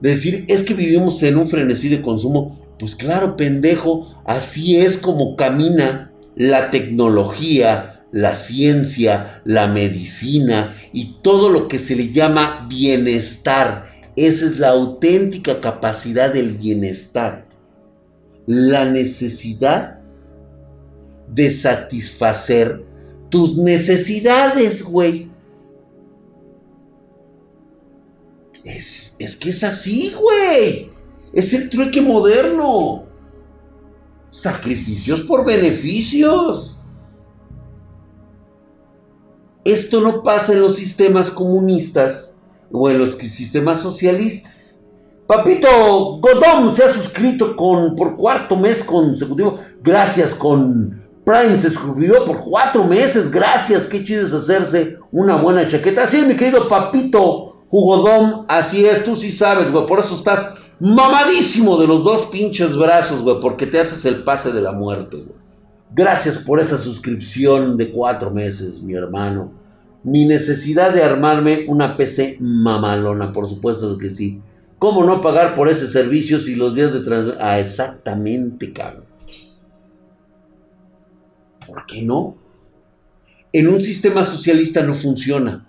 decir, 0.00 0.44
es 0.48 0.62
que 0.62 0.74
vivimos 0.74 1.22
en 1.22 1.36
un 1.36 1.48
frenesí 1.48 1.88
de 1.88 2.02
consumo. 2.02 2.60
Pues 2.78 2.94
claro, 2.94 3.36
pendejo, 3.36 4.22
así 4.24 4.76
es 4.76 4.96
como 4.96 5.36
camina 5.36 6.12
la 6.34 6.70
tecnología, 6.70 8.04
la 8.12 8.34
ciencia, 8.34 9.40
la 9.44 9.66
medicina 9.66 10.76
y 10.92 11.16
todo 11.22 11.48
lo 11.48 11.68
que 11.68 11.78
se 11.78 11.96
le 11.96 12.10
llama 12.10 12.66
bienestar. 12.68 13.90
Esa 14.16 14.46
es 14.46 14.58
la 14.58 14.68
auténtica 14.68 15.60
capacidad 15.60 16.32
del 16.32 16.52
bienestar. 16.52 17.46
La 18.46 18.84
necesidad 18.84 20.00
de 21.28 21.50
satisfacer 21.50 22.84
tus 23.28 23.58
necesidades, 23.58 24.82
güey. 24.82 25.30
Es, 28.66 29.36
que 29.38 29.50
es 29.50 29.62
así, 29.62 30.12
güey. 30.12 30.90
Es 31.32 31.52
el 31.54 31.70
trueque 31.70 32.02
moderno. 32.02 33.04
Sacrificios 34.28 35.22
por 35.22 35.44
beneficios. 35.44 36.80
Esto 39.64 40.00
no 40.00 40.22
pasa 40.22 40.52
en 40.52 40.60
los 40.60 40.76
sistemas 40.76 41.30
comunistas 41.30 42.36
o 42.72 42.90
en 42.90 42.98
los 42.98 43.12
sistemas 43.12 43.80
socialistas. 43.80 44.80
Papito 45.26 45.68
Godón 46.20 46.72
se 46.72 46.84
ha 46.84 46.88
suscrito 46.88 47.56
con, 47.56 47.94
por 47.94 48.16
cuarto 48.16 48.56
mes 48.56 48.82
consecutivo. 48.82 49.58
Gracias 49.82 50.34
con 50.34 51.04
Prime. 51.24 51.56
Se 51.56 51.70
suscribió 51.70 52.24
por 52.24 52.42
cuatro 52.44 52.84
meses. 52.84 53.30
Gracias. 53.30 53.86
Qué 53.86 54.02
chido 54.04 54.26
es 54.26 54.32
hacerse 54.32 54.98
una 55.12 55.36
buena 55.36 55.66
chaqueta. 55.68 56.04
Así, 56.04 56.22
mi 56.22 56.34
querido 56.34 56.68
Papito 56.68 57.55
Jugodón, 57.68 58.44
así 58.48 58.84
es, 58.86 59.04
tú 59.04 59.16
sí 59.16 59.32
sabes, 59.32 59.72
güey. 59.72 59.86
Por 59.86 59.98
eso 59.98 60.14
estás 60.14 60.54
mamadísimo 60.78 61.76
de 61.76 61.86
los 61.86 62.04
dos 62.04 62.26
pinches 62.26 62.76
brazos, 62.76 63.22
güey. 63.22 63.40
Porque 63.40 63.66
te 63.66 63.80
haces 63.80 64.04
el 64.04 64.22
pase 64.22 64.52
de 64.52 64.62
la 64.62 64.72
muerte, 64.72 65.16
güey. 65.18 65.38
Gracias 65.92 66.38
por 66.38 66.60
esa 66.60 66.78
suscripción 66.78 67.76
de 67.76 67.90
cuatro 67.90 68.30
meses, 68.30 68.82
mi 68.82 68.94
hermano. 68.94 69.52
Mi 70.02 70.24
necesidad 70.24 70.92
de 70.92 71.02
armarme 71.02 71.64
una 71.68 71.96
PC 71.96 72.36
mamalona, 72.40 73.32
por 73.32 73.48
supuesto 73.48 73.96
que 73.98 74.10
sí. 74.10 74.40
¿Cómo 74.78 75.04
no 75.04 75.20
pagar 75.20 75.54
por 75.54 75.68
ese 75.68 75.88
servicio 75.88 76.38
si 76.38 76.54
los 76.54 76.74
días 76.74 76.92
de 76.92 77.00
transmisión... 77.00 77.38
Ah, 77.40 77.58
exactamente, 77.58 78.72
cabrón. 78.72 79.04
¿Por 81.66 81.86
qué 81.86 82.02
no? 82.02 82.36
En 83.52 83.68
un 83.68 83.80
sistema 83.80 84.22
socialista 84.22 84.82
no 84.82 84.94
funciona. 84.94 85.65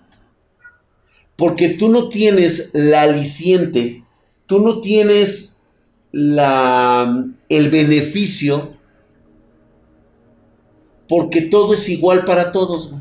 Porque 1.38 1.68
tú 1.68 1.88
no 1.88 2.08
tienes 2.08 2.70
la 2.74 3.02
aliciente, 3.02 4.02
tú 4.46 4.58
no 4.58 4.80
tienes 4.80 5.60
la, 6.10 7.26
el 7.48 7.70
beneficio, 7.70 8.74
porque 11.08 11.42
todo 11.42 11.74
es 11.74 11.88
igual 11.88 12.24
para 12.24 12.50
todos. 12.50 12.92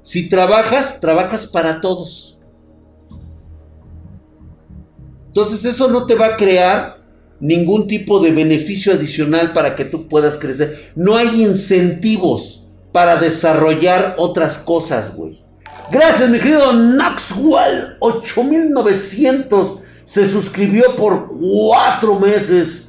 Si 0.00 0.30
trabajas, 0.30 1.00
trabajas 1.00 1.46
para 1.46 1.82
todos. 1.82 2.38
Entonces 5.26 5.66
eso 5.66 5.88
no 5.88 6.06
te 6.06 6.14
va 6.14 6.28
a 6.28 6.36
crear 6.38 7.04
ningún 7.40 7.86
tipo 7.86 8.20
de 8.20 8.32
beneficio 8.32 8.94
adicional 8.94 9.52
para 9.52 9.76
que 9.76 9.84
tú 9.84 10.08
puedas 10.08 10.38
crecer. 10.38 10.92
No 10.96 11.14
hay 11.14 11.42
incentivos 11.42 12.67
para 12.92 13.16
desarrollar 13.16 14.14
otras 14.18 14.58
cosas, 14.58 15.14
güey. 15.14 15.42
Gracias, 15.90 16.28
mi 16.28 16.38
querido 16.38 16.72
Naxwell 16.72 17.96
8900 18.00 19.78
se 20.04 20.26
suscribió 20.26 20.96
por 20.96 21.28
cuatro 21.28 22.18
meses. 22.18 22.88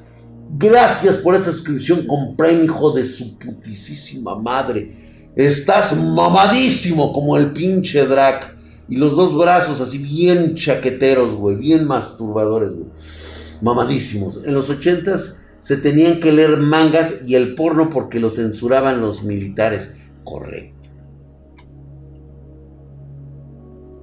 Gracias 0.57 1.17
por 1.17 1.35
esta 1.35 1.51
suscripción. 1.51 2.07
Compré, 2.07 2.63
hijo 2.63 2.91
de 2.91 3.03
su 3.03 3.37
putisísima 3.37 4.35
madre. 4.35 5.31
Estás 5.35 5.95
mamadísimo 5.95 7.13
como 7.13 7.37
el 7.37 7.51
pinche 7.51 8.05
Drac. 8.05 8.55
Y 8.87 8.95
los 8.97 9.15
dos 9.15 9.37
brazos 9.37 9.79
así 9.81 9.97
bien 9.97 10.55
chaqueteros, 10.55 11.35
güey. 11.35 11.57
Bien 11.57 11.85
masturbadores, 11.85 12.71
güey. 12.71 12.87
Mamadísimos. 13.61 14.45
En 14.45 14.53
los 14.53 14.69
ochentas 14.69 15.38
se 15.59 15.77
tenían 15.77 16.19
que 16.19 16.31
leer 16.31 16.57
mangas 16.57 17.21
y 17.25 17.35
el 17.35 17.55
porno 17.55 17.89
porque 17.89 18.19
lo 18.19 18.29
censuraban 18.29 19.01
los 19.01 19.23
militares. 19.23 19.91
Correcto. 20.23 20.89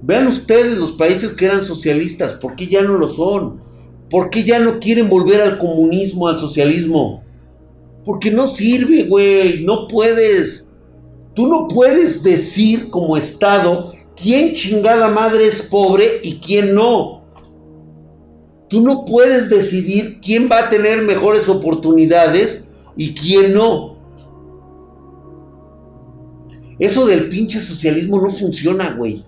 Vean 0.01 0.27
ustedes 0.27 0.77
los 0.77 0.91
países 0.91 1.33
que 1.33 1.45
eran 1.45 1.63
socialistas, 1.63 2.33
¿por 2.33 2.55
qué 2.55 2.67
ya 2.67 2.83
no 2.83 2.97
lo 2.97 3.07
son? 3.07 3.61
¿Por 4.09 4.29
qué 4.29 4.43
ya 4.43 4.59
no 4.59 4.79
quieren 4.79 5.09
volver 5.09 5.41
al 5.41 5.57
comunismo, 5.57 6.27
al 6.27 6.37
socialismo? 6.37 7.23
Porque 8.05 8.31
no 8.31 8.47
sirve, 8.47 9.03
güey, 9.03 9.63
no 9.65 9.87
puedes. 9.87 10.71
Tú 11.33 11.47
no 11.47 11.67
puedes 11.67 12.23
decir 12.23 12.89
como 12.89 13.17
Estado 13.17 13.91
quién 14.15 14.53
chingada 14.53 15.09
madre 15.09 15.47
es 15.47 15.61
pobre 15.61 16.21
y 16.23 16.37
quién 16.37 16.73
no. 16.73 17.16
Tú 18.67 18.81
no 18.81 19.05
puedes 19.05 19.49
decidir 19.49 20.19
quién 20.21 20.49
va 20.51 20.65
a 20.65 20.69
tener 20.69 21.01
mejores 21.01 21.47
oportunidades 21.47 22.65
y 22.95 23.13
quién 23.13 23.53
no. 23.53 23.97
Eso 26.79 27.07
del 27.07 27.29
pinche 27.29 27.59
socialismo 27.59 28.21
no 28.21 28.31
funciona, 28.31 28.91
güey. 28.91 29.25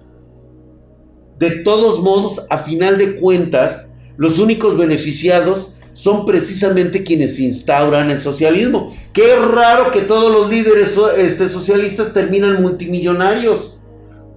De 1.39 1.51
todos 1.63 2.01
modos, 2.01 2.45
a 2.49 2.59
final 2.59 2.97
de 2.97 3.15
cuentas, 3.15 3.89
los 4.17 4.37
únicos 4.39 4.77
beneficiados 4.77 5.73
son 5.93 6.25
precisamente 6.25 7.03
quienes 7.03 7.39
instauran 7.39 8.11
el 8.11 8.21
socialismo. 8.21 8.95
Qué 9.13 9.35
raro 9.35 9.91
que 9.91 10.01
todos 10.01 10.31
los 10.31 10.49
líderes 10.49 10.97
este, 11.17 11.49
socialistas 11.49 12.13
terminan 12.13 12.61
multimillonarios. 12.61 13.77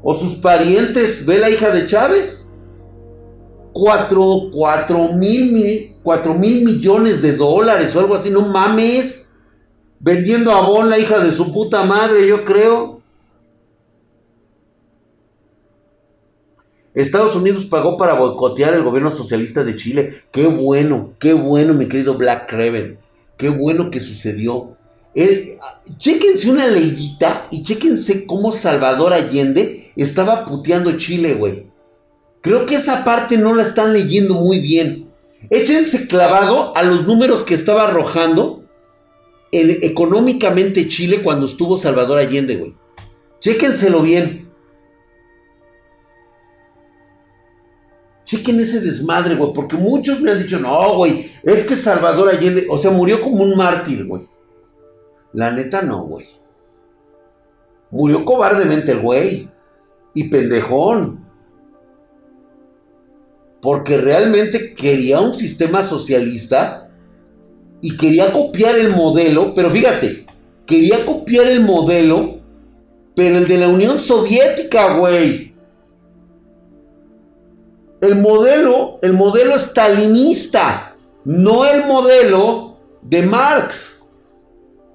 O 0.03 0.15
sus 0.15 0.35
parientes. 0.37 1.27
Ve 1.27 1.39
la 1.39 1.51
hija 1.51 1.71
de 1.71 1.87
Chávez. 1.87 2.42
Cuatro, 3.73 4.51
cuatro 4.53 5.13
mil, 5.13 5.97
cuatro 6.03 6.35
mil 6.35 6.65
millones 6.65 7.23
de 7.23 7.33
dólares 7.33 7.95
o 7.97 8.01
algo 8.01 8.15
así. 8.15 8.31
No 8.31 8.43
mames. 8.43 9.27
Vendiendo 9.99 10.51
a 10.51 10.67
Bon, 10.67 10.91
la 10.91 10.99
hija 10.99 11.21
de 11.21 11.31
su 11.31 11.53
puta 11.53 11.85
madre, 11.85 12.27
yo 12.27 12.45
creo. 12.45 13.01
Estados 16.95 17.35
Unidos 17.35 17.65
pagó 17.65 17.97
para 17.97 18.15
boicotear 18.15 18.75
el 18.75 18.83
gobierno 18.83 19.11
socialista 19.11 19.65
de 19.65 19.77
Chile. 19.77 20.15
Qué 20.31 20.47
bueno, 20.47 21.13
qué 21.19 21.33
bueno, 21.33 21.73
mi 21.73 21.89
querido 21.89 22.15
Black 22.15 22.51
Craven. 22.51 22.99
Qué 23.39 23.49
bueno 23.49 23.91
que 23.91 24.01
sucedió. 24.01 24.77
Eh, 25.15 25.59
chéquense 25.99 26.51
una 26.51 26.67
leyita 26.67 27.47
y 27.51 27.63
chéquense 27.63 28.27
cómo 28.27 28.53
Salvador 28.53 29.13
Allende 29.13 29.93
estaba 29.97 30.45
puteando 30.45 30.97
Chile, 30.97 31.35
güey. 31.35 31.72
Creo 32.43 32.67
que 32.67 32.75
esa 32.75 33.05
parte 33.05 33.39
no 33.39 33.55
la 33.55 33.63
están 33.63 33.93
leyendo 33.93 34.35
muy 34.35 34.59
bien. 34.59 35.11
Échense 35.49 36.07
clavado 36.07 36.77
a 36.77 36.83
los 36.83 37.07
números 37.07 37.43
que 37.43 37.55
estaba 37.55 37.89
arrojando 37.89 38.65
económicamente 39.53 40.89
Chile 40.89 41.23
cuando 41.23 41.47
estuvo 41.47 41.77
Salvador 41.77 42.19
Allende, 42.19 42.57
güey. 42.57 42.75
Chéquenselo 43.41 44.03
bien. 44.03 44.51
Chequen 48.25 48.61
ese 48.61 48.81
desmadre, 48.81 49.35
güey, 49.35 49.53
porque 49.53 49.77
muchos 49.77 50.21
me 50.21 50.31
han 50.31 50.39
dicho, 50.39 50.59
no, 50.59 50.97
güey, 50.97 51.31
es 51.43 51.65
que 51.65 51.77
Salvador 51.77 52.29
Allende, 52.29 52.67
o 52.71 52.79
sea, 52.79 52.91
murió 52.91 53.21
como 53.21 53.43
un 53.43 53.57
mártir, 53.57 54.07
güey. 54.07 54.29
La 55.33 55.51
neta 55.51 55.83
no, 55.83 56.05
güey. 56.05 56.27
Murió 57.91 58.25
cobardemente 58.25 58.93
el 58.93 59.01
güey. 59.01 59.51
Y 60.15 60.25
pendejón. 60.25 61.22
Porque 63.63 63.97
realmente 63.97 64.75
quería 64.75 65.21
un 65.21 65.35
sistema 65.35 65.83
socialista 65.83 66.91
y 67.81 67.97
quería 67.97 68.33
copiar 68.33 68.77
el 68.77 68.91
modelo, 68.91 69.55
pero 69.55 69.71
fíjate, 69.71 70.27
quería 70.67 71.07
copiar 71.07 71.47
el 71.47 71.61
modelo, 71.61 72.41
pero 73.15 73.39
el 73.39 73.49
de 73.49 73.59
la 73.59 73.69
Unión 73.69 73.99
Soviética, 73.99 74.99
güey. 74.99 75.55
El 78.01 78.17
modelo, 78.17 78.99
el 79.01 79.13
modelo 79.13 79.55
estalinista, 79.55 80.97
no 81.25 81.65
el 81.65 81.87
modelo 81.87 82.77
de 83.01 83.23
Marx, 83.23 84.03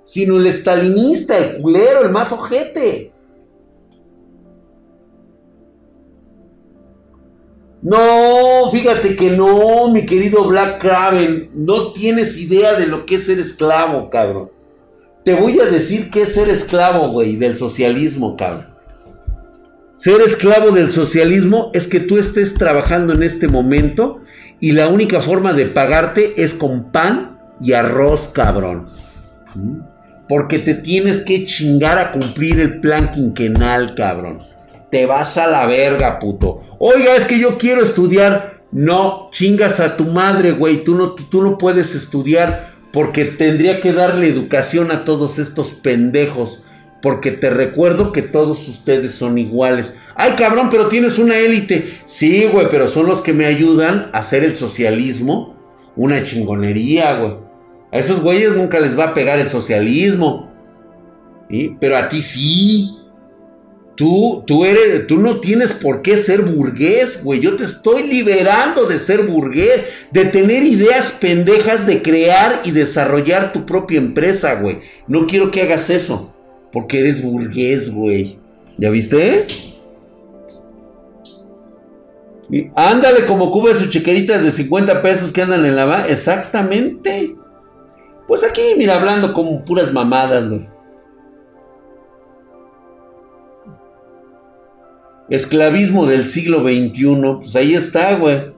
sino 0.04 0.38
el 0.38 0.48
estalinista, 0.48 1.38
el 1.38 1.62
culero, 1.62 2.02
el 2.02 2.10
más 2.10 2.32
ojete. 2.34 3.14
No, 7.88 8.70
fíjate 8.70 9.16
que 9.16 9.32
no, 9.32 9.88
mi 9.88 10.06
querido 10.06 10.44
Black 10.44 10.82
Craven, 10.82 11.52
no 11.54 11.94
tienes 11.94 12.38
idea 12.38 12.74
de 12.74 12.86
lo 12.86 13.06
que 13.06 13.16
es 13.16 13.28
ser 13.28 13.40
esclavo, 13.40 14.10
cabrón. 14.10 14.52
Te 15.24 15.34
voy 15.34 15.62
a 15.62 15.68
decir 15.68 16.10
qué 16.10 16.24
es 16.24 16.34
ser 16.34 16.50
esclavo, 16.50 17.08
güey, 17.12 17.38
del 17.38 17.56
socialismo, 17.56 18.36
cabrón. 18.36 18.68
Ser 19.94 20.20
esclavo 20.20 20.72
del 20.72 20.92
socialismo 20.92 21.72
es 21.74 21.88
que 21.88 22.02
tú 22.02 22.18
estés 22.18 22.56
trabajando 22.56 23.14
en 23.14 23.24
este 23.24 23.48
momento 23.48 24.20
y 24.60 24.74
la 24.74 24.90
única 24.90 25.22
forma 25.22 25.54
de 25.54 25.68
pagarte 25.68 26.44
es 26.44 26.54
con 26.54 26.92
pan 26.92 27.40
y 27.62 27.72
arroz, 27.72 28.28
cabrón. 28.34 28.88
¿Mm? 29.56 29.80
Porque 30.28 30.60
te 30.60 30.74
tienes 30.74 31.22
que 31.22 31.46
chingar 31.46 31.98
a 32.00 32.12
cumplir 32.12 32.60
el 32.60 32.82
plan 32.82 33.14
quinquenal, 33.14 33.96
cabrón. 33.96 34.57
Te 34.92 35.06
vas 35.06 35.38
a 35.38 35.48
la 35.48 35.66
verga, 35.66 36.20
puto. 36.20 36.62
Oiga, 36.80 37.16
es 37.16 37.26
que 37.26 37.40
yo 37.40 37.58
quiero 37.58 37.82
estudiar. 37.82 38.64
No, 38.72 39.30
chingas 39.32 39.80
a 39.80 39.98
tu 39.98 40.06
madre, 40.06 40.52
güey. 40.52 40.84
Tú 40.84 40.96
no, 40.96 41.12
tú 41.12 41.42
no 41.42 41.58
puedes 41.58 41.96
estudiar 41.96 42.74
porque 42.92 43.26
tendría 43.26 43.82
que 43.82 43.94
darle 43.94 44.28
educación 44.28 44.92
a 44.92 45.06
todos 45.06 45.40
estos 45.40 45.72
pendejos 45.72 46.64
porque 47.02 47.32
te 47.32 47.50
recuerdo 47.50 48.12
que 48.12 48.22
todos 48.22 48.68
ustedes 48.68 49.14
son 49.14 49.38
iguales. 49.38 49.94
Ay, 50.16 50.34
cabrón, 50.38 50.70
pero 50.70 50.88
tienes 50.88 51.18
una 51.18 51.38
élite. 51.38 52.00
Sí, 52.06 52.48
güey, 52.52 52.68
pero 52.70 52.88
son 52.88 53.06
los 53.06 53.22
que 53.22 53.34
me 53.34 53.46
ayudan 53.46 54.10
a 54.14 54.20
hacer 54.20 54.44
el 54.44 54.56
socialismo 54.56 55.56
una 55.96 56.24
chingonería, 56.24 57.20
güey. 57.20 57.36
A 57.92 58.00
esos 58.00 58.22
güeyes 58.22 58.56
nunca 58.56 58.80
les 58.80 58.98
va 58.98 59.06
a 59.06 59.14
pegar 59.14 59.40
el 59.40 59.50
socialismo. 59.50 60.52
Pero 61.80 61.98
a 61.98 62.10
ti 62.10 62.22
sí. 62.22 62.97
Tú, 63.98 64.44
tú 64.46 64.64
eres, 64.64 65.08
tú 65.08 65.18
no 65.18 65.40
tienes 65.40 65.74
por 65.74 66.04
qué 66.04 66.18
ser 66.18 66.44
burgués, 66.44 67.24
güey. 67.24 67.40
Yo 67.40 67.56
te 67.56 67.64
estoy 67.64 68.04
liberando 68.04 68.86
de 68.86 69.00
ser 69.00 69.24
burgués, 69.24 69.86
de 70.12 70.26
tener 70.26 70.64
ideas 70.64 71.10
pendejas 71.10 71.88
de 71.88 72.04
crear 72.04 72.62
y 72.64 72.70
desarrollar 72.70 73.52
tu 73.52 73.66
propia 73.66 73.98
empresa, 73.98 74.54
güey. 74.62 74.82
No 75.08 75.26
quiero 75.26 75.50
que 75.50 75.64
hagas 75.64 75.90
eso. 75.90 76.32
Porque 76.72 77.00
eres 77.00 77.24
burgués, 77.24 77.92
güey. 77.92 78.38
¿Ya 78.78 78.92
viste? 78.92 79.48
ándale 82.76 83.26
como 83.26 83.52
cubes 83.52 83.80
sus 83.80 83.90
chiqueritas 83.90 84.44
de 84.44 84.52
50 84.52 85.02
pesos 85.02 85.32
que 85.32 85.42
andan 85.42 85.66
en 85.66 85.76
la. 85.76 86.06
Exactamente. 86.08 87.36
Pues 88.28 88.44
aquí, 88.44 88.62
mira, 88.78 88.94
hablando 88.94 89.34
como 89.34 89.66
puras 89.66 89.92
mamadas, 89.92 90.48
güey. 90.48 90.77
Esclavismo 95.30 96.06
del 96.06 96.26
siglo 96.28 96.62
XXI. 96.62 97.38
Pues 97.40 97.56
ahí 97.56 97.74
está, 97.74 98.16
güey. 98.16 98.54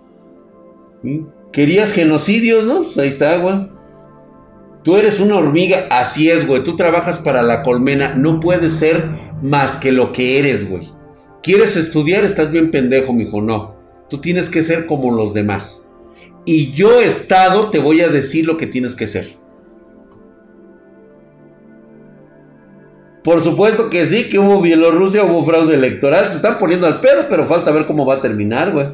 ¿Querías 1.51 1.91
genocidios, 1.91 2.65
no? 2.65 2.83
Pues 2.83 2.97
ahí 2.97 3.09
está, 3.09 3.37
güey. 3.37 3.69
Tú 4.83 4.95
eres 4.95 5.19
una 5.19 5.35
hormiga, 5.35 5.87
así 5.89 6.29
es, 6.29 6.47
güey. 6.47 6.63
Tú 6.63 6.75
trabajas 6.75 7.17
para 7.19 7.41
la 7.41 7.63
colmena, 7.63 8.15
no 8.15 8.39
puedes 8.39 8.73
ser 8.73 9.03
más 9.41 9.75
que 9.75 9.91
lo 9.91 10.13
que 10.13 10.39
eres, 10.39 10.69
güey. 10.69 10.89
¿Quieres 11.43 11.75
estudiar? 11.75 12.23
Estás 12.23 12.51
bien 12.51 12.71
pendejo, 12.71 13.13
mijo. 13.13 13.41
No. 13.41 13.75
Tú 14.09 14.19
tienes 14.19 14.49
que 14.49 14.63
ser 14.63 14.85
como 14.85 15.15
los 15.15 15.33
demás. 15.33 15.85
Y 16.45 16.71
yo, 16.71 17.01
Estado, 17.01 17.69
te 17.69 17.79
voy 17.79 18.01
a 18.01 18.09
decir 18.09 18.45
lo 18.45 18.57
que 18.57 18.67
tienes 18.67 18.95
que 18.95 19.07
ser. 19.07 19.37
Por 23.23 23.41
supuesto 23.41 23.89
que 23.89 24.05
sí, 24.05 24.29
que 24.29 24.39
hubo 24.39 24.61
Bielorrusia, 24.61 25.23
hubo 25.23 25.45
fraude 25.45 25.75
electoral. 25.75 26.29
Se 26.29 26.37
están 26.37 26.57
poniendo 26.57 26.87
al 26.87 27.01
pedo, 27.01 27.25
pero 27.29 27.45
falta 27.45 27.71
ver 27.71 27.85
cómo 27.85 28.05
va 28.05 28.15
a 28.15 28.21
terminar, 28.21 28.71
güey. 28.71 28.87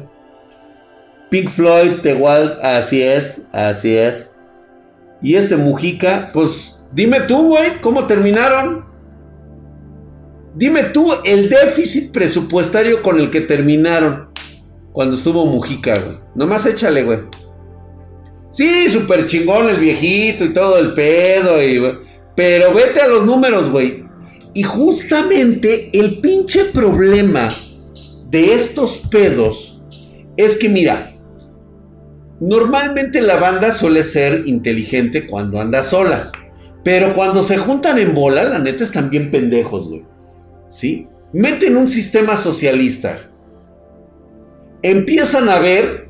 Pink 1.30 1.48
Floyd, 1.48 2.00
The 2.02 2.14
Wild, 2.14 2.58
así 2.62 3.02
es, 3.02 3.46
así 3.52 3.96
es. 3.96 4.32
Y 5.22 5.34
este 5.36 5.56
Mujica, 5.56 6.30
pues 6.32 6.84
dime 6.92 7.20
tú, 7.20 7.48
güey, 7.48 7.80
¿cómo 7.80 8.06
terminaron? 8.06 8.84
Dime 10.54 10.84
tú 10.84 11.12
el 11.24 11.48
déficit 11.48 12.12
presupuestario 12.12 13.02
con 13.02 13.20
el 13.20 13.30
que 13.30 13.42
terminaron 13.42 14.30
cuando 14.92 15.16
estuvo 15.16 15.44
Mujica, 15.46 15.94
güey. 15.98 16.16
Nomás 16.34 16.64
échale, 16.66 17.02
güey. 17.02 17.18
Sí, 18.50 18.88
súper 18.88 19.26
chingón 19.26 19.68
el 19.68 19.76
viejito 19.76 20.44
y 20.44 20.52
todo 20.52 20.78
el 20.78 20.94
pedo, 20.94 21.62
y, 21.62 21.82
pero 22.34 22.72
vete 22.72 23.00
a 23.00 23.08
los 23.08 23.26
números, 23.26 23.70
güey. 23.70 24.05
Y 24.56 24.62
justamente 24.62 25.90
el 25.92 26.22
pinche 26.22 26.64
problema 26.64 27.50
de 28.30 28.54
estos 28.54 28.96
pedos 29.10 29.84
es 30.38 30.56
que, 30.56 30.70
mira, 30.70 31.14
normalmente 32.40 33.20
la 33.20 33.36
banda 33.36 33.70
suele 33.70 34.02
ser 34.02 34.44
inteligente 34.46 35.26
cuando 35.26 35.60
anda 35.60 35.82
solas. 35.82 36.32
Pero 36.82 37.12
cuando 37.12 37.42
se 37.42 37.58
juntan 37.58 37.98
en 37.98 38.14
bola, 38.14 38.44
la 38.44 38.58
neta 38.58 38.82
están 38.82 39.10
bien 39.10 39.30
pendejos, 39.30 39.90
güey. 39.90 40.06
¿Sí? 40.68 41.06
Meten 41.34 41.76
un 41.76 41.86
sistema 41.86 42.38
socialista. 42.38 43.30
Empiezan 44.80 45.50
a 45.50 45.58
ver 45.58 46.08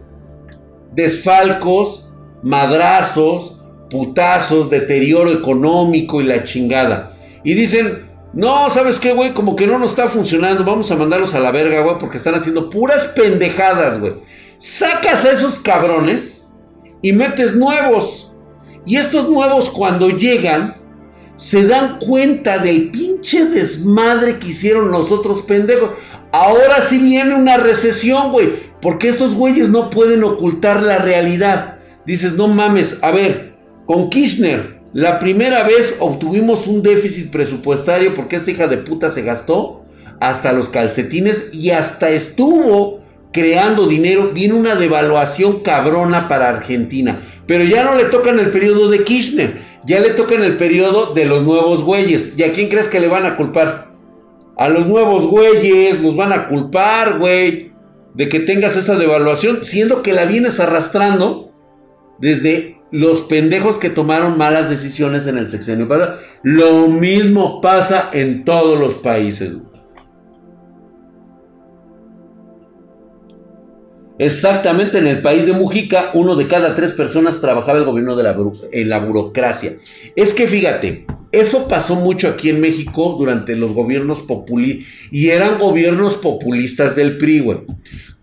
desfalcos, 0.94 2.14
madrazos, 2.44 3.61
putazos, 3.90 4.70
deterioro 4.70 5.32
económico 5.32 6.20
y 6.20 6.26
la 6.26 6.44
chingada. 6.44 7.18
Y 7.42 7.55
dicen, 7.55 8.06
no, 8.37 8.68
¿sabes 8.68 9.01
qué, 9.01 9.14
güey? 9.14 9.32
Como 9.32 9.57
que 9.57 9.66
no 9.66 9.78
nos 9.78 9.93
está 9.93 10.11
funcionando. 10.11 10.62
Vamos 10.62 10.91
a 10.91 10.97
mandarlos 10.97 11.32
a 11.32 11.41
la 11.41 11.53
verga, 11.53 11.80
güey, 11.80 11.97
porque 11.99 12.18
están 12.18 12.34
haciendo 12.34 12.68
puras 12.68 13.07
pendejadas, 13.07 13.99
güey. 13.99 14.12
Sacas 14.59 15.24
a 15.24 15.32
esos 15.32 15.59
cabrones 15.59 16.45
y 17.01 17.14
metes 17.14 17.57
nuevos. 17.57 18.34
Y 18.84 18.99
estos 18.99 19.30
nuevos 19.30 19.70
cuando 19.70 20.11
llegan 20.11 20.76
se 21.37 21.66
dan 21.66 21.99
cuenta 21.99 22.59
del 22.59 22.91
pinche 22.91 23.47
desmadre 23.47 24.39
que 24.39 24.49
hicieron 24.49 24.91
los 24.91 25.11
otros 25.11 25.41
pendejos. 25.41 25.93
Ahora 26.30 26.82
sí 26.82 26.99
viene 26.99 27.34
una 27.37 27.57
recesión, 27.57 28.32
güey. 28.32 28.66
Porque 28.82 29.09
estos 29.09 29.34
güeyes 29.34 29.70
no 29.70 29.89
pueden 29.89 30.22
ocultar 30.22 30.82
la 30.82 30.99
realidad. 30.99 31.78
Dices, 32.05 32.34
no 32.34 32.49
mames, 32.49 32.99
a 33.01 33.12
ver, 33.12 33.57
con 33.87 34.11
Kirchner 34.11 34.76
la 34.97 35.18
primera 35.18 35.62
vez 35.62 35.99
obtuvimos 36.01 36.66
un 36.66 36.82
déficit 36.82 37.30
presupuestario 37.30 38.14
porque 38.14 38.36
esta 38.36 38.51
hija 38.51 38.66
de 38.66 38.78
puta 38.78 39.11
se 39.11 39.20
gastó 39.20 39.84
hasta 40.20 40.55
los 40.55 40.70
calcetines 40.70 41.51
y 41.53 41.68
hasta 41.68 42.09
estuvo 42.09 43.03
creando 43.30 43.86
dinero. 43.88 44.30
Viene 44.32 44.55
una 44.55 44.74
devaluación 44.74 45.61
cabrona 45.61 46.28
para 46.28 46.49
Argentina. 46.49 47.20
Pero 47.47 47.64
ya 47.64 47.84
no 47.84 47.94
le 47.94 48.05
toca 48.05 48.30
en 48.30 48.38
el 48.38 48.51
periodo 48.51 48.88
de 48.88 49.05
Kirchner. 49.05 49.61
Ya 49.84 50.01
le 50.01 50.12
toca 50.12 50.34
en 50.34 50.44
el 50.44 50.57
periodo 50.57 51.12
de 51.12 51.26
los 51.26 51.42
nuevos 51.42 51.84
güeyes. 51.84 52.32
¿Y 52.34 52.44
a 52.44 52.55
quién 52.55 52.70
crees 52.70 52.88
que 52.88 52.99
le 52.99 53.09
van 53.09 53.26
a 53.26 53.36
culpar? 53.36 53.88
A 54.57 54.70
los 54.70 54.86
nuevos 54.86 55.26
güeyes. 55.26 56.01
Los 56.01 56.16
van 56.16 56.32
a 56.32 56.49
culpar, 56.49 57.18
güey. 57.18 57.70
De 58.14 58.30
que 58.30 58.40
tengas 58.40 58.76
esa 58.76 58.97
devaluación. 58.97 59.62
Siendo 59.62 60.03
que 60.03 60.14
la 60.14 60.24
vienes 60.24 60.59
arrastrando 60.59 61.53
desde 62.18 62.76
los 62.97 63.20
pendejos 63.20 63.76
que 63.76 63.90
tomaron 63.90 64.38
malas 64.38 64.70
decisiones 64.70 65.26
en 65.26 65.36
el 65.36 65.51
sexenio 65.51 65.86
pasado. 65.86 66.18
Lo 66.42 66.88
mismo 66.88 67.61
pasa 67.61 68.09
en 68.14 68.42
todos 68.44 68.80
los 68.80 68.94
países. 68.94 69.53
Exactamente 74.18 74.97
en 74.97 75.09
el 75.09 75.20
país 75.20 75.44
de 75.44 75.53
Mujica, 75.53 76.11
uno 76.14 76.36
de 76.36 76.49
cada 76.49 76.74
tres 76.74 76.92
personas 76.92 77.42
trabajaba 77.42 77.78
el 77.78 77.84
gobierno 77.84 78.16
de 78.16 78.22
la, 78.22 78.34
en 78.72 78.88
la 78.88 79.01
burocracia. 79.01 79.74
Es 80.16 80.32
que 80.32 80.49
fíjate, 80.49 81.05
eso 81.32 81.68
pasó 81.68 81.97
mucho 81.97 82.28
aquí 82.28 82.49
en 82.49 82.62
México 82.62 83.16
durante 83.18 83.57
los 83.57 83.74
gobiernos 83.74 84.20
populistas. 84.20 84.86
Y 85.11 85.28
eran 85.28 85.59
gobiernos 85.59 86.14
populistas 86.14 86.97
del 86.97 87.18
PRI, 87.18 87.40
güey. 87.40 87.59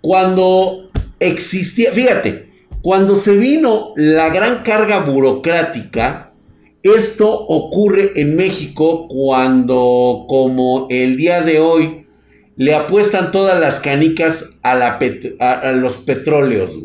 Cuando 0.02 0.88
existía, 1.20 1.92
fíjate, 1.92 2.53
cuando 2.84 3.16
se 3.16 3.38
vino 3.38 3.94
la 3.96 4.28
gran 4.30 4.62
carga 4.62 5.00
burocrática, 5.00 6.34
esto 6.84 7.32
ocurre 7.32 8.12
en 8.18 8.36
México 8.36 9.08
cuando, 9.08 10.26
como 10.28 10.88
el 10.90 11.16
día 11.16 11.44
de 11.44 11.62
hoy, 11.62 12.08
le 12.58 12.76
apuestan 12.76 13.32
todas 13.32 13.58
las 13.58 13.80
canicas 13.80 14.60
a, 14.64 15.72
los 15.72 15.96
petróleos, 15.96 16.78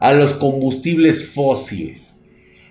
a 0.00 0.12
los 0.12 0.32
combustibles 0.32 1.28
fósiles. 1.28 2.16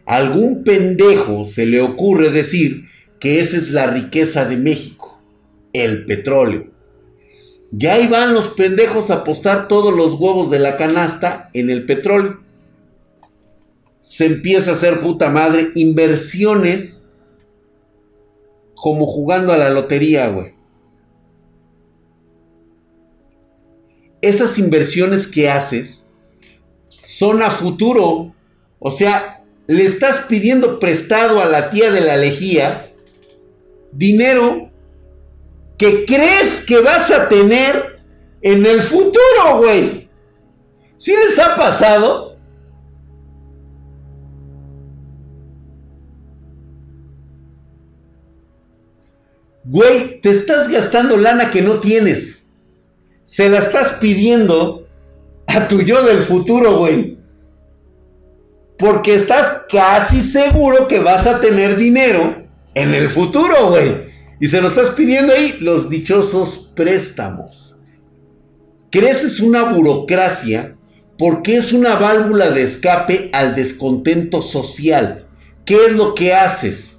A 0.05 0.17
algún 0.17 0.65
pendejo 0.65 1.45
se 1.45 1.65
le 1.65 1.79
ocurre 1.79 2.31
decir 2.31 2.89
que 3.21 3.39
esa 3.39 3.55
es 3.55 3.71
la 3.71 3.87
riqueza 3.87 4.43
de 4.43 4.57
México, 4.57 5.21
el 5.71 6.05
petróleo. 6.05 6.65
Ya 7.71 7.93
ahí 7.93 8.07
van 8.07 8.33
los 8.33 8.49
pendejos 8.49 9.09
a 9.09 9.19
apostar 9.19 9.69
todos 9.69 9.95
los 9.95 10.19
huevos 10.19 10.51
de 10.51 10.59
la 10.59 10.75
canasta 10.75 11.49
en 11.53 11.69
el 11.69 11.85
petróleo 11.85 12.45
se 13.99 14.25
empieza 14.25 14.71
a 14.71 14.73
hacer 14.73 14.99
puta 14.99 15.29
madre 15.29 15.71
inversiones 15.75 17.09
como 18.75 19.05
jugando 19.05 19.51
a 19.53 19.57
la 19.57 19.69
lotería, 19.69 20.29
güey. 20.29 20.55
Esas 24.21 24.57
inversiones 24.57 25.27
que 25.27 25.49
haces 25.49 26.11
son 26.89 27.41
a 27.41 27.51
futuro. 27.51 28.33
O 28.79 28.91
sea, 28.91 29.43
le 29.67 29.85
estás 29.85 30.19
pidiendo 30.27 30.79
prestado 30.79 31.41
a 31.41 31.45
la 31.45 31.69
tía 31.69 31.91
de 31.91 32.01
la 32.01 32.17
lejía 32.17 32.93
dinero 33.91 34.71
que 35.77 36.05
crees 36.05 36.61
que 36.61 36.79
vas 36.81 37.11
a 37.11 37.27
tener 37.29 37.99
en 38.41 38.65
el 38.65 38.81
futuro, 38.81 39.57
güey. 39.57 40.09
¿Sí 40.97 41.15
les 41.15 41.37
ha 41.39 41.55
pasado? 41.55 42.26
Güey, 49.77 50.21
te 50.21 50.31
estás 50.31 50.69
gastando 50.69 51.17
lana 51.17 51.51
que 51.51 51.61
no 51.61 51.75
tienes. 51.79 52.47
Se 53.21 53.47
la 53.47 53.59
estás 53.59 53.89
pidiendo 54.01 54.87
a 55.45 55.67
tu 55.67 55.83
yo 55.83 56.01
del 56.01 56.23
futuro, 56.23 56.79
güey. 56.79 57.19
Porque 58.79 59.13
estás 59.13 59.65
casi 59.71 60.23
seguro 60.23 60.87
que 60.87 60.97
vas 60.97 61.27
a 61.27 61.41
tener 61.41 61.75
dinero 61.75 62.47
en 62.73 62.95
el 62.95 63.07
futuro, 63.11 63.69
güey. 63.69 64.07
Y 64.39 64.47
se 64.47 64.61
lo 64.61 64.69
estás 64.69 64.89
pidiendo 64.89 65.31
ahí 65.31 65.55
los 65.59 65.91
dichosos 65.91 66.71
préstamos. 66.75 67.79
Creces 68.89 69.39
una 69.41 69.65
burocracia 69.65 70.75
porque 71.19 71.55
es 71.55 71.71
una 71.71 71.97
válvula 71.97 72.49
de 72.49 72.63
escape 72.63 73.29
al 73.31 73.53
descontento 73.53 74.41
social. 74.41 75.27
¿Qué 75.65 75.85
es 75.85 75.91
lo 75.91 76.15
que 76.15 76.33
haces? 76.33 76.96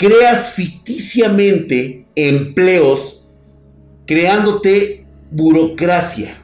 Creas 0.00 0.54
ficticiamente 0.54 2.06
empleos 2.14 3.30
creándote 4.06 5.06
burocracia, 5.30 6.38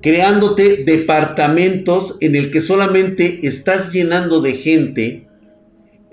creándote 0.00 0.84
departamentos 0.84 2.16
en 2.20 2.36
el 2.36 2.52
que 2.52 2.60
solamente 2.60 3.44
estás 3.48 3.90
llenando 3.90 4.40
de 4.40 4.52
gente. 4.52 5.28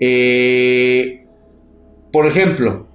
Eh, 0.00 1.24
por 2.12 2.26
ejemplo, 2.26 2.88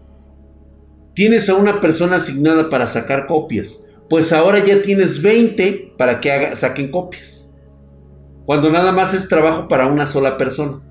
tienes 1.13 1.47
a 1.47 1.55
una 1.55 1.79
persona 1.79 2.17
asignada 2.17 2.69
para 2.69 2.85
sacar 2.85 3.27
copias. 3.27 3.79
Pues 4.09 4.33
ahora 4.33 4.59
ya 4.59 4.81
tienes 4.81 5.21
20 5.21 5.93
para 5.97 6.19
que 6.19 6.33
haga, 6.33 6.55
saquen 6.57 6.91
copias. 6.91 7.49
Cuando 8.45 8.69
nada 8.71 8.91
más 8.91 9.13
es 9.13 9.29
trabajo 9.29 9.69
para 9.69 9.87
una 9.87 10.05
sola 10.05 10.37
persona 10.37 10.81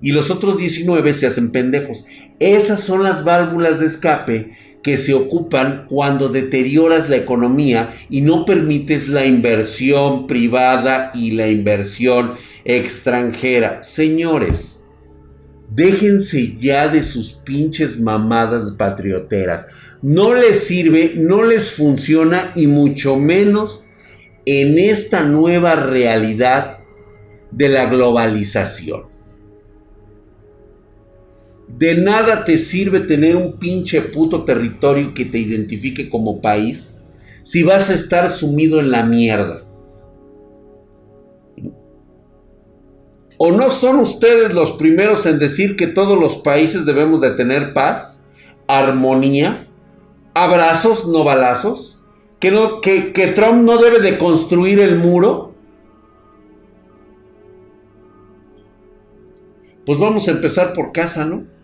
y 0.00 0.12
los 0.12 0.30
otros 0.30 0.58
19 0.58 1.14
se 1.14 1.26
hacen 1.26 1.52
pendejos. 1.52 2.04
Esas 2.38 2.80
son 2.80 3.02
las 3.02 3.24
válvulas 3.24 3.80
de 3.80 3.86
escape 3.86 4.56
que 4.82 4.98
se 4.98 5.14
ocupan 5.14 5.86
cuando 5.88 6.28
deterioras 6.28 7.08
la 7.08 7.16
economía 7.16 7.96
y 8.08 8.20
no 8.20 8.44
permites 8.44 9.08
la 9.08 9.24
inversión 9.24 10.28
privada 10.28 11.10
y 11.12 11.32
la 11.32 11.48
inversión 11.48 12.34
extranjera. 12.64 13.82
Señores, 13.82 14.84
déjense 15.74 16.56
ya 16.56 16.86
de 16.86 17.02
sus 17.02 17.32
pinches 17.32 17.98
mamadas 17.98 18.70
patrioteras. 18.76 19.66
No 20.02 20.34
les 20.34 20.60
sirve, 20.60 21.14
no 21.16 21.42
les 21.42 21.72
funciona 21.72 22.52
y 22.54 22.68
mucho 22.68 23.16
menos 23.16 23.82
en 24.44 24.78
esta 24.78 25.24
nueva 25.24 25.74
realidad 25.74 26.78
de 27.50 27.68
la 27.68 27.86
globalización. 27.86 29.15
De 31.78 31.94
nada 31.94 32.46
te 32.46 32.56
sirve 32.56 33.00
tener 33.00 33.36
un 33.36 33.58
pinche 33.58 34.00
puto 34.00 34.44
territorio 34.44 35.12
que 35.12 35.26
te 35.26 35.38
identifique 35.38 36.08
como 36.08 36.40
país 36.40 36.94
si 37.42 37.62
vas 37.62 37.90
a 37.90 37.94
estar 37.94 38.30
sumido 38.30 38.80
en 38.80 38.90
la 38.90 39.02
mierda. 39.02 39.62
¿O 43.36 43.52
no 43.52 43.68
son 43.68 44.00
ustedes 44.00 44.54
los 44.54 44.72
primeros 44.72 45.26
en 45.26 45.38
decir 45.38 45.76
que 45.76 45.86
todos 45.86 46.18
los 46.18 46.38
países 46.38 46.86
debemos 46.86 47.20
de 47.20 47.32
tener 47.32 47.74
paz, 47.74 48.26
armonía, 48.66 49.68
abrazos, 50.32 51.06
no 51.06 51.24
balazos? 51.24 52.02
¿Que, 52.40 53.12
que 53.12 53.26
Trump 53.28 53.62
no 53.64 53.76
debe 53.76 54.00
de 54.00 54.16
construir 54.16 54.80
el 54.80 54.96
muro? 54.96 55.54
Pues 59.84 59.98
vamos 59.98 60.26
a 60.26 60.30
empezar 60.30 60.72
por 60.72 60.92
casa, 60.92 61.26
¿no? 61.26 61.55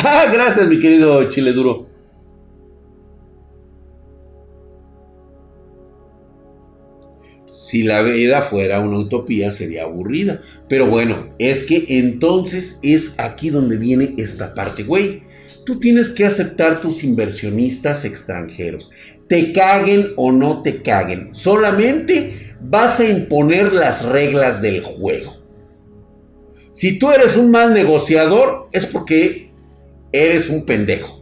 Ah, 0.00 0.30
gracias, 0.32 0.68
mi 0.68 0.78
querido 0.78 1.28
Chile 1.28 1.52
Duro. 1.52 1.88
Si 7.46 7.82
la 7.82 8.02
vida 8.02 8.42
fuera 8.42 8.78
una 8.78 8.98
utopía 8.98 9.50
sería 9.50 9.82
aburrida. 9.82 10.40
Pero 10.68 10.86
bueno, 10.86 11.34
es 11.40 11.64
que 11.64 11.84
entonces 11.88 12.78
es 12.84 13.18
aquí 13.18 13.50
donde 13.50 13.76
viene 13.76 14.14
esta 14.18 14.54
parte, 14.54 14.84
güey. 14.84 15.24
Tú 15.66 15.80
tienes 15.80 16.10
que 16.10 16.24
aceptar 16.24 16.80
tus 16.80 17.02
inversionistas 17.02 18.04
extranjeros. 18.04 18.92
Te 19.26 19.52
caguen 19.52 20.12
o 20.14 20.30
no 20.30 20.62
te 20.62 20.80
caguen. 20.80 21.34
Solamente 21.34 22.54
vas 22.60 23.00
a 23.00 23.08
imponer 23.08 23.72
las 23.72 24.04
reglas 24.04 24.62
del 24.62 24.80
juego. 24.80 25.36
Si 26.72 27.00
tú 27.00 27.10
eres 27.10 27.36
un 27.36 27.50
mal 27.50 27.74
negociador, 27.74 28.68
es 28.70 28.86
porque 28.86 29.47
eres 30.12 30.48
un 30.48 30.64
pendejo. 30.64 31.18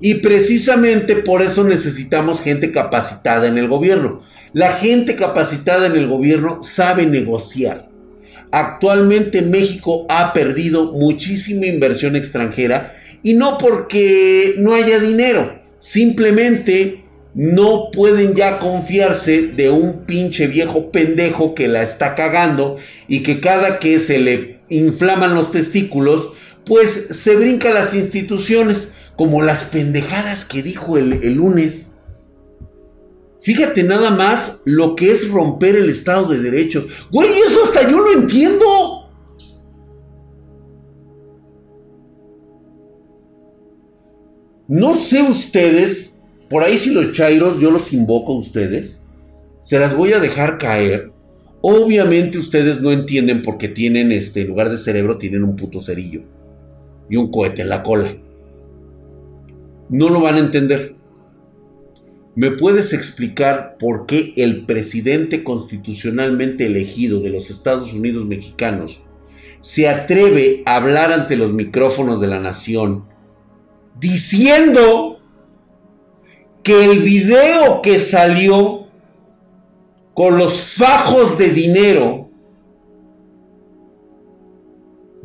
Y 0.00 0.14
precisamente 0.14 1.16
por 1.16 1.42
eso 1.42 1.64
necesitamos 1.64 2.40
gente 2.40 2.72
capacitada 2.72 3.46
en 3.46 3.58
el 3.58 3.68
gobierno. 3.68 4.22
La 4.52 4.72
gente 4.72 5.16
capacitada 5.16 5.86
en 5.86 5.96
el 5.96 6.06
gobierno 6.06 6.62
sabe 6.62 7.06
negociar. 7.06 7.88
Actualmente 8.50 9.42
México 9.42 10.06
ha 10.08 10.32
perdido 10.32 10.92
muchísima 10.92 11.66
inversión 11.66 12.16
extranjera 12.16 12.94
y 13.22 13.34
no 13.34 13.58
porque 13.58 14.54
no 14.58 14.74
haya 14.74 14.98
dinero, 14.98 15.60
simplemente 15.78 17.04
no 17.34 17.90
pueden 17.90 18.34
ya 18.34 18.58
confiarse 18.58 19.42
de 19.42 19.68
un 19.68 20.06
pinche 20.06 20.46
viejo 20.46 20.90
pendejo 20.90 21.54
que 21.54 21.68
la 21.68 21.82
está 21.82 22.14
cagando 22.14 22.76
y 23.08 23.22
que 23.22 23.40
cada 23.40 23.78
que 23.78 24.00
se 24.00 24.18
le 24.18 24.60
inflaman 24.68 25.34
los 25.34 25.52
testículos, 25.52 26.30
pues 26.66 27.06
se 27.10 27.36
brinca 27.36 27.70
las 27.70 27.94
instituciones, 27.94 28.88
como 29.16 29.40
las 29.40 29.64
pendejadas 29.64 30.44
que 30.44 30.62
dijo 30.62 30.98
el, 30.98 31.34
lunes. 31.34 31.86
Fíjate 33.40 33.84
nada 33.84 34.10
más 34.10 34.62
lo 34.64 34.96
que 34.96 35.12
es 35.12 35.30
romper 35.30 35.76
el 35.76 35.88
Estado 35.88 36.26
de 36.26 36.40
Derecho. 36.40 36.86
Güey, 37.12 37.30
eso 37.38 37.62
hasta 37.62 37.88
yo 37.88 38.00
lo 38.00 38.12
entiendo. 38.12 39.08
No 44.68 44.94
sé 44.94 45.22
ustedes, 45.22 46.20
por 46.50 46.64
ahí 46.64 46.76
si 46.76 46.90
los 46.90 47.12
chairos, 47.12 47.60
yo 47.60 47.70
los 47.70 47.92
invoco 47.92 48.32
a 48.32 48.38
ustedes, 48.38 49.00
se 49.62 49.78
las 49.78 49.96
voy 49.96 50.12
a 50.12 50.18
dejar 50.18 50.58
caer. 50.58 51.12
Obviamente 51.60 52.38
ustedes 52.38 52.80
no 52.80 52.90
entienden 52.90 53.42
porque 53.42 53.68
tienen, 53.68 54.10
este, 54.10 54.40
en 54.40 54.48
lugar 54.48 54.68
de 54.68 54.78
cerebro, 54.78 55.18
tienen 55.18 55.44
un 55.44 55.54
puto 55.54 55.80
cerillo 55.80 56.35
y 57.08 57.16
un 57.16 57.30
cohete 57.30 57.62
en 57.62 57.68
la 57.68 57.82
cola. 57.82 58.16
No 59.88 60.08
lo 60.08 60.20
van 60.20 60.36
a 60.36 60.40
entender. 60.40 60.96
¿Me 62.34 62.50
puedes 62.50 62.92
explicar 62.92 63.76
por 63.78 64.06
qué 64.06 64.34
el 64.36 64.66
presidente 64.66 65.42
constitucionalmente 65.42 66.66
elegido 66.66 67.20
de 67.20 67.30
los 67.30 67.50
Estados 67.50 67.92
Unidos 67.92 68.26
mexicanos 68.26 69.00
se 69.60 69.88
atreve 69.88 70.62
a 70.66 70.76
hablar 70.76 71.12
ante 71.12 71.36
los 71.36 71.52
micrófonos 71.52 72.20
de 72.20 72.26
la 72.26 72.38
nación 72.38 73.04
diciendo 73.98 75.20
que 76.62 76.84
el 76.84 77.00
video 77.00 77.80
que 77.80 77.98
salió 77.98 78.88
con 80.14 80.36
los 80.36 80.60
fajos 80.60 81.38
de 81.38 81.50
dinero 81.50 82.25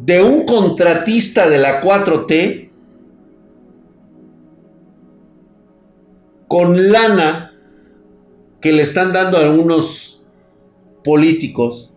de 0.05 0.21
un 0.21 0.45
contratista 0.45 1.47
de 1.47 1.59
la 1.59 1.81
4T 1.81 2.69
con 6.47 6.91
lana 6.91 7.53
que 8.59 8.73
le 8.73 8.81
están 8.81 9.13
dando 9.13 9.37
a 9.37 9.41
algunos 9.41 10.27
políticos. 11.03 11.93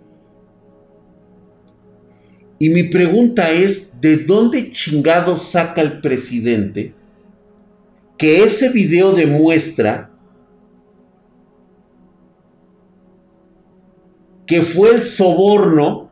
Y 2.58 2.68
mi 2.68 2.84
pregunta 2.84 3.50
es, 3.50 4.00
¿de 4.00 4.18
dónde 4.18 4.70
chingado 4.70 5.36
saca 5.36 5.80
el 5.80 6.00
presidente 6.00 6.94
que 8.18 8.44
ese 8.44 8.68
video 8.68 9.12
demuestra 9.12 10.10
que 14.46 14.62
fue 14.62 14.94
el 14.94 15.02
soborno 15.02 16.10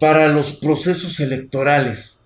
para 0.00 0.28
los 0.28 0.52
procesos 0.52 1.20
electorales 1.20 2.18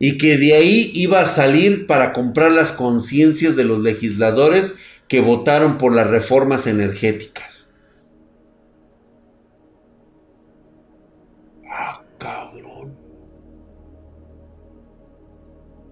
y 0.00 0.18
que 0.18 0.36
de 0.36 0.54
ahí 0.54 0.90
iba 0.94 1.20
a 1.20 1.26
salir 1.26 1.86
para 1.86 2.12
comprar 2.12 2.50
las 2.50 2.72
conciencias 2.72 3.54
de 3.54 3.64
los 3.64 3.80
legisladores 3.80 4.74
que 5.06 5.20
votaron 5.20 5.78
por 5.78 5.94
las 5.94 6.08
reformas 6.08 6.66
energéticas. 6.66 7.72
Ah, 11.70 12.02
cabrón. 12.18 12.96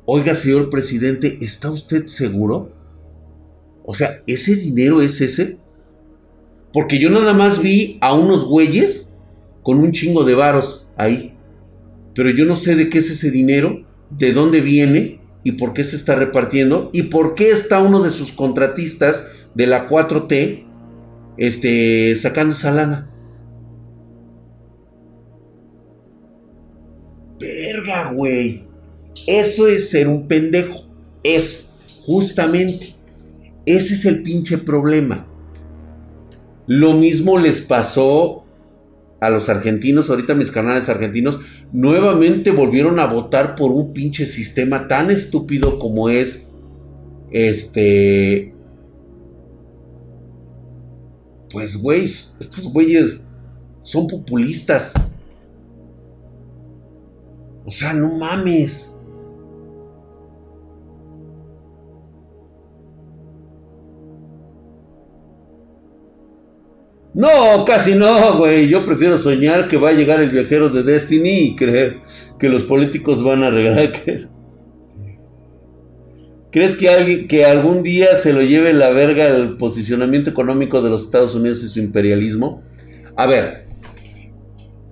Oiga, 0.05 0.35
señor 0.35 0.71
presidente, 0.71 1.39
¿está 1.41 1.71
usted 1.71 2.07
seguro? 2.07 2.73
O 3.85 3.95
sea, 3.95 4.23
¿ese 4.27 4.57
dinero 4.57 5.01
es 5.01 5.21
ese? 5.21 5.59
Porque 6.73 6.99
yo 6.99 7.11
nada 7.11 7.33
más 7.33 7.63
vi 7.63 7.99
a 8.01 8.13
unos 8.13 8.45
güeyes 8.45 9.15
con 9.63 9.79
un 9.79 9.93
chingo 9.93 10.25
de 10.25 10.35
varos 10.35 10.82
ahí. 10.97 11.35
Pero 12.15 12.31
yo 12.31 12.45
no 12.45 12.57
sé 12.57 12.77
de 12.77 12.89
qué 12.89 12.99
es 12.99 13.11
ese 13.11 13.31
dinero, 13.31 13.85
de 14.11 14.33
dónde 14.33 14.61
viene 14.61 15.21
y 15.45 15.53
por 15.53 15.73
qué 15.73 15.85
se 15.85 15.97
está 15.97 16.15
repartiendo 16.15 16.91
y 16.93 17.05
por 17.05 17.35
qué 17.35 17.51
está 17.51 17.81
uno 17.81 18.03
de 18.03 18.11
sus 18.11 18.33
contratistas 18.33 19.25
de 19.55 19.67
la 19.67 19.89
4T 19.89 20.65
este, 21.37 22.17
sacando 22.17 22.55
esa 22.55 22.71
lana. 22.73 23.11
Verga, 27.39 28.13
güey. 28.13 28.65
Eso 29.27 29.67
es 29.67 29.91
ser 29.91 30.09
un 30.09 30.29
pendejo. 30.29 30.85
Eso, 31.25 31.69
justamente. 32.01 32.95
Ese 33.67 33.95
es 33.95 34.05
el 34.05 34.23
pinche 34.23 34.59
problema. 34.59 35.27
Lo 36.67 36.95
mismo 36.95 37.39
les 37.39 37.61
pasó 37.61 38.42
a 39.23 39.31
los 39.31 39.49
argentinos, 39.49 40.11
ahorita 40.11 40.35
mis 40.35 40.51
canales 40.51 40.89
argentinos, 40.89 41.39
nuevamente 41.71 42.51
volvieron 42.51 42.99
a 42.99 43.07
votar 43.07 43.55
por 43.55 43.71
un 43.71 43.93
pinche 43.93 44.27
sistema 44.27 44.89
tan 44.89 45.13
estúpido 45.13 45.79
como 45.79 46.11
es 46.11 46.49
este... 47.31 48.53
Pues, 51.53 51.77
güey, 51.77 52.03
estos 52.03 52.65
güeyes 52.65 53.25
son 53.83 54.09
populistas. 54.09 54.93
O 57.65 57.71
sea, 57.71 57.93
no 57.93 58.19
mames. 58.19 58.92
No, 67.15 67.65
casi 67.67 67.95
no, 67.95 68.39
güey. 68.39 68.69
Yo 68.69 68.85
prefiero 68.85 69.19
soñar 69.19 69.69
que 69.69 69.77
va 69.77 69.91
a 69.91 69.93
llegar 69.93 70.21
el 70.21 70.31
viajero 70.31 70.71
de 70.71 70.83
Destiny 70.83 71.39
y 71.39 71.57
creer 71.57 71.99
que 72.39 72.49
los 72.49 72.65
políticos 72.65 73.23
van 73.23 73.43
a 73.43 73.51
regalar. 73.51 73.93
¿Crees 76.51 76.75
que, 76.75 76.89
alguien, 76.89 77.29
que 77.29 77.45
algún 77.45 77.83
día 77.83 78.17
se 78.17 78.33
lo 78.33 78.43
lleve 78.43 78.73
la 78.75 78.91
verga 78.91 79.27
el 79.29 79.57
posicionamiento 79.57 80.31
económico 80.31 80.83
de 80.83 80.91
los 80.91 81.05
Estados 81.05 81.35
Unidos 81.35 81.63
y 81.65 81.69
su 81.69 81.81
imperialismo? 81.81 82.63
A 83.17 83.27
ver, 83.27 83.67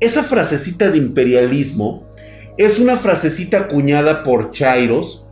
esa 0.01 0.23
frasecita 0.23 0.91
de 0.91 0.99
imperialismo 0.99 2.09
es 2.57 2.79
una 2.79 2.97
frasecita 2.97 3.61
acuñada 3.61 4.23
por 4.23 4.51
Chairos 4.51 5.27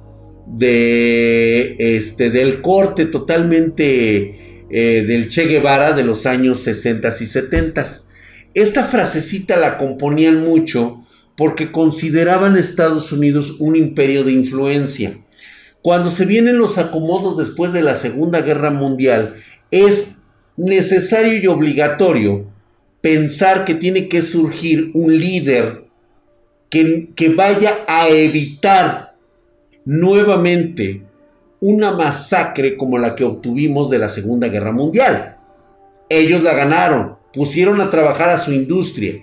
de 0.47 1.77
este 1.79 2.31
del 2.31 2.63
corte 2.63 3.07
totalmente 3.07 4.48
eh, 4.71 5.05
del 5.07 5.29
Che 5.29 5.47
Guevara 5.47 5.93
de 5.93 6.05
los 6.05 6.27
años 6.27 6.61
60 6.61 7.09
y 7.21 7.27
70. 7.27 7.87
Esta 8.55 8.85
frasecita 8.85 9.57
la 9.57 9.79
componían 9.79 10.41
mucho 10.41 11.05
porque 11.37 11.71
consideraban 11.71 12.57
Estados 12.57 13.13
Unidos 13.13 13.57
un 13.59 13.77
imperio 13.77 14.25
de 14.25 14.33
influencia. 14.33 15.19
Cuando 15.83 16.11
se 16.11 16.27
vienen 16.27 16.59
los 16.59 16.77
acomodos 16.77 17.39
después 17.39 17.73
de 17.73 17.83
la 17.83 17.95
Segunda 17.95 18.43
Guerra 18.43 18.71
Mundial, 18.71 19.37
es 19.71 20.19
necesario 20.57 21.39
y 21.39 21.47
obligatorio 21.47 22.47
pensar 23.01 23.65
que 23.65 23.75
tiene 23.75 24.09
que 24.09 24.23
surgir 24.23 24.91
un 24.95 25.17
líder 25.17 25.85
que 26.71 27.35
vaya 27.35 27.79
a 27.87 28.09
evitar 28.09 29.15
nuevamente 29.85 31.08
una 31.61 31.93
masacre 31.93 32.77
como 32.77 32.99
la 32.99 33.17
que 33.17 33.25
obtuvimos 33.25 33.91
de 33.91 33.99
la 33.99 34.09
Segunda 34.09 34.49
Guerra 34.49 34.73
Mundial. 34.73 35.37
Ellos 36.09 36.43
la 36.43 36.55
ganaron, 36.55 37.17
pusieron 37.33 37.81
a 37.81 37.91
trabajar 37.91 38.31
a 38.31 38.39
su 38.39 38.53
industria, 38.53 39.15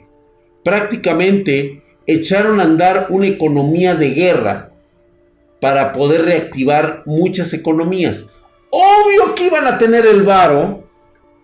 prácticamente 0.63 1.83
echaron 2.05 2.59
a 2.59 2.63
andar 2.63 3.07
una 3.09 3.27
economía 3.27 3.95
de 3.95 4.11
guerra 4.11 4.71
para 5.59 5.93
poder 5.93 6.25
reactivar 6.25 7.03
muchas 7.05 7.53
economías. 7.53 8.25
Obvio 8.69 9.33
que 9.35 9.45
iban 9.45 9.65
a 9.65 9.77
tener 9.77 10.05
el 10.05 10.23
varo 10.23 10.87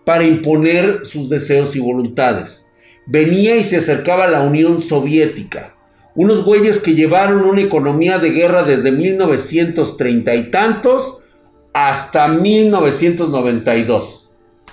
para 0.04 0.24
imponer 0.24 1.06
sus 1.06 1.28
deseos 1.28 1.74
y 1.76 1.80
voluntades. 1.80 2.64
Venía 3.06 3.56
y 3.56 3.64
se 3.64 3.78
acercaba 3.78 4.24
a 4.24 4.30
la 4.30 4.42
Unión 4.42 4.82
Soviética. 4.82 5.74
Unos 6.14 6.44
güeyes 6.44 6.78
que 6.80 6.94
llevaron 6.94 7.42
una 7.42 7.62
economía 7.62 8.18
de 8.18 8.30
guerra 8.30 8.62
desde 8.62 8.92
1930 8.92 10.34
y 10.34 10.50
tantos 10.50 11.24
hasta 11.72 12.28
1992 12.28 14.22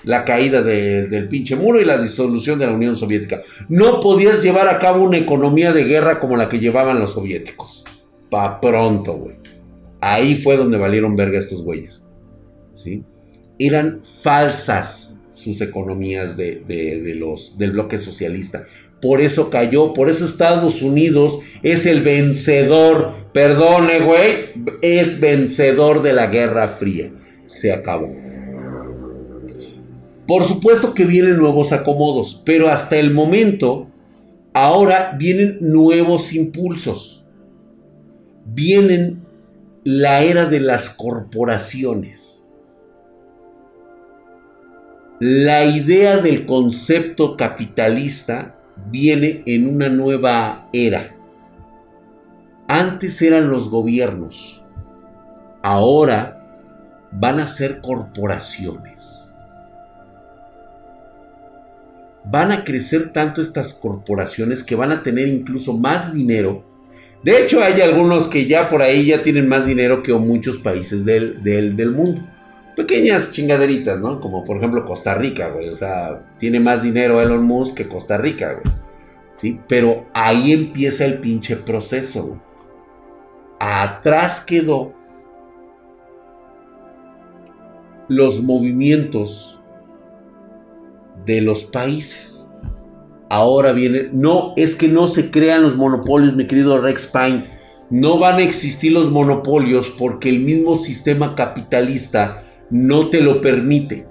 la 0.04 0.26
caída 0.26 0.62
del 0.62 1.28
pinche 1.28 1.56
muro 1.56 1.82
y 1.82 1.86
la 1.86 2.02
disolución 2.02 2.60
de 2.60 2.68
la 2.68 2.74
Unión 2.74 2.96
Soviética. 2.96 3.42
No 3.68 4.00
podías 4.00 4.42
llevar 4.42 4.68
a 4.68 4.80
cabo 4.80 5.04
una 5.04 5.18
economía 5.18 5.74
de 5.74 5.84
guerra 5.84 6.20
como 6.20 6.38
la 6.38 6.50
que 6.50 6.60
llevaban 6.60 7.00
los 7.00 7.14
soviéticos. 7.14 7.84
Pa' 8.30 8.62
pronto, 8.62 9.14
güey. 9.14 9.36
Ahí 10.02 10.36
fue 10.36 10.56
donde 10.56 10.78
valieron 10.78 11.16
verga 11.16 11.40
estos 11.40 11.64
güeyes. 11.64 12.04
¿Sí? 12.74 13.04
Eran 13.58 14.02
falsas 14.22 15.20
sus 15.32 15.60
economías 15.62 16.38
de, 16.38 17.16
los, 17.18 17.58
del 17.58 17.72
bloque 17.72 17.98
socialista. 17.98 18.66
Por 19.02 19.22
eso 19.22 19.50
cayó, 19.50 19.94
por 19.94 20.10
eso 20.10 20.26
Estados 20.26 20.82
Unidos 20.82 21.40
es 21.64 21.86
el 21.86 22.02
vencedor. 22.02 23.14
Perdone, 23.34 24.02
güey. 24.02 24.78
Es 24.82 25.20
vencedor 25.20 26.02
de 26.02 26.14
la 26.14 26.28
Guerra 26.28 26.68
Fría. 26.68 27.12
Se 27.46 27.72
acabó. 27.72 28.10
Por 30.28 30.46
supuesto 30.46 30.94
que 30.94 31.06
vienen 31.06 31.38
nuevos 31.38 31.72
acomodos, 31.72 32.42
pero 32.46 32.70
hasta 32.70 32.98
el 32.98 33.12
momento, 33.12 33.88
ahora 34.54 35.16
vienen 35.18 35.58
nuevos 35.62 36.34
impulsos. 36.34 37.24
Vienen 38.46 39.24
la 39.84 40.22
era 40.22 40.46
de 40.46 40.60
las 40.60 40.90
corporaciones. 40.90 42.48
La 45.20 45.66
idea 45.66 46.18
del 46.18 46.46
concepto 46.46 47.36
capitalista 47.36 48.59
viene 48.90 49.44
en 49.46 49.68
una 49.68 49.90
nueva 49.90 50.68
era. 50.74 51.16
Antes 52.68 53.22
eran 53.22 53.50
los 53.50 53.70
gobiernos, 53.70 54.64
ahora 55.62 56.36
van 57.12 57.40
a 57.40 57.48
ser 57.48 57.82
corporaciones. 57.82 59.20
van 62.32 62.52
a 62.52 62.64
crecer 62.64 63.12
tanto 63.12 63.42
estas 63.42 63.74
corporaciones 63.74 64.64
que 64.64 64.76
van 64.76 64.92
a 64.92 65.04
tener 65.04 65.28
incluso 65.28 65.78
más 65.78 66.14
dinero. 66.14 66.64
De 67.24 67.42
hecho, 67.42 67.62
hay 67.62 67.82
algunos 67.82 68.28
que 68.28 68.46
ya 68.46 68.70
por 68.70 68.82
ahí 68.82 69.08
ya 69.08 69.24
tienen 69.24 69.48
más 69.48 69.66
dinero 69.66 70.04
que 70.04 70.14
muchos 70.14 70.58
países 70.58 71.06
del, 71.06 71.44
del, 71.44 71.92
mundo. 71.92 72.22
Pequeñas 72.76 73.32
chingaderitas, 73.32 74.00
¿no? 74.00 74.20
Como 74.20 74.44
por 74.44 74.58
ejemplo 74.58 74.86
Costa 74.86 75.16
Rica, 75.16 75.50
güey. 75.50 75.70
O 75.70 75.76
sea, 75.76 76.34
tiene 76.38 76.60
más 76.60 76.84
dinero 76.84 77.22
Elon 77.22 77.44
Musk 77.44 77.76
que 77.76 77.88
Costa 77.88 78.18
Rica, 78.18 78.54
güey. 78.54 78.76
¿Sí? 79.34 79.60
Pero 79.68 80.04
ahí 80.14 80.54
empieza 80.54 81.06
el 81.06 81.20
pinche 81.20 81.56
proceso. 81.56 82.42
Atrás 83.60 84.42
quedó 84.42 84.94
los 88.08 88.42
movimientos 88.42 89.62
de 91.26 91.42
los 91.42 91.64
países. 91.64 92.52
Ahora 93.30 93.72
viene, 93.72 94.10
no, 94.12 94.54
es 94.58 94.76
que 94.76 94.88
no 94.88 95.08
se 95.08 95.30
crean 95.30 95.62
los 95.62 95.76
monopolios, 95.76 96.36
mi 96.36 96.48
querido 96.48 96.82
Rex 96.82 97.08
Pine. 97.08 97.46
No 97.92 98.18
van 98.18 98.38
a 98.38 98.44
existir 98.44 98.92
los 98.92 99.12
monopolios 99.12 99.90
porque 99.90 100.30
el 100.30 100.40
mismo 100.40 100.76
sistema 100.76 101.36
capitalista 101.36 102.44
no 102.70 103.10
te 103.10 103.22
lo 103.22 103.42
permite. 103.42 104.06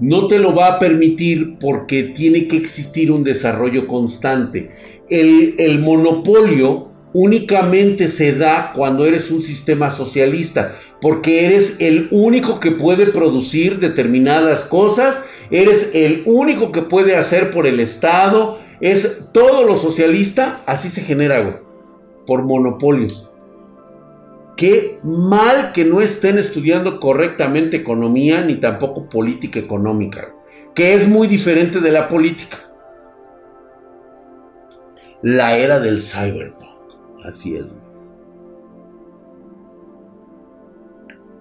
No 0.00 0.26
te 0.26 0.38
lo 0.38 0.54
va 0.54 0.68
a 0.68 0.78
permitir 0.78 1.58
porque 1.58 2.02
tiene 2.02 2.48
que 2.48 2.56
existir 2.56 3.12
un 3.12 3.22
desarrollo 3.24 3.86
constante. 3.86 4.70
El, 5.08 5.78
monopolio 5.80 6.88
únicamente 7.12 8.08
se 8.08 8.32
da 8.34 8.72
cuando 8.74 9.04
eres 9.04 9.30
un 9.30 9.42
sistema 9.42 9.90
socialista, 9.90 10.76
porque 11.00 11.44
eres 11.46 11.76
el 11.78 12.08
único 12.10 12.58
que 12.58 12.70
puede 12.70 13.06
producir 13.06 13.78
determinadas 13.78 14.64
cosas 14.64 15.22
eres 15.52 15.90
el 15.92 16.22
único 16.24 16.72
que 16.72 16.82
puede 16.82 17.14
hacer 17.14 17.50
por 17.50 17.66
el 17.66 17.78
Estado, 17.78 18.58
es 18.80 19.26
todo 19.32 19.64
lo 19.64 19.76
socialista, 19.76 20.60
así 20.66 20.90
se 20.90 21.02
genera, 21.02 21.60
por 22.26 22.42
monopolios. 22.42 23.30
Qué 24.56 25.00
mal 25.02 25.72
que 25.72 25.84
no 25.84 26.00
estén 26.00 26.38
estudiando 26.38 27.00
correctamente 27.00 27.78
economía 27.78 28.42
ni 28.42 28.56
tampoco 28.56 29.08
política 29.08 29.58
económica, 29.58 30.34
que 30.74 30.94
es 30.94 31.08
muy 31.08 31.26
diferente 31.26 31.80
de 31.80 31.90
la 31.90 32.08
política. 32.08 32.58
La 35.22 35.56
era 35.56 35.78
del 35.78 36.02
cyberpunk, 36.02 37.24
así 37.24 37.56
es. 37.56 37.76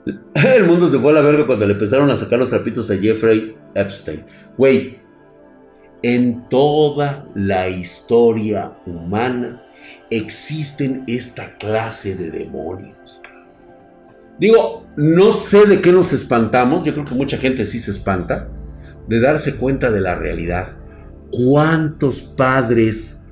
El 0.33 0.65
mundo 0.65 0.89
se 0.89 0.97
fue 0.97 1.11
a 1.11 1.15
la 1.15 1.21
verga 1.21 1.45
cuando 1.45 1.65
le 1.65 1.73
empezaron 1.73 2.09
a 2.09 2.17
sacar 2.17 2.39
los 2.39 2.49
trapitos 2.49 2.89
a 2.89 2.97
Jeffrey 2.97 3.55
Epstein. 3.75 4.23
Güey, 4.57 4.99
en 6.03 6.47
toda 6.49 7.27
la 7.35 7.69
historia 7.69 8.73
humana 8.85 9.63
existen 10.11 11.03
esta 11.07 11.57
clase 11.57 12.15
de 12.15 12.29
demonios. 12.29 13.21
Digo, 14.39 14.87
no 14.95 15.31
sé 15.31 15.65
de 15.65 15.81
qué 15.81 15.91
nos 15.91 16.13
espantamos, 16.13 16.85
yo 16.85 16.93
creo 16.93 17.05
que 17.05 17.15
mucha 17.15 17.37
gente 17.37 17.65
sí 17.65 17.79
se 17.79 17.91
espanta 17.91 18.49
de 19.07 19.19
darse 19.19 19.55
cuenta 19.55 19.89
de 19.89 20.01
la 20.01 20.15
realidad. 20.15 20.67
¿Cuántos 21.31 22.21
padres, 22.21 23.23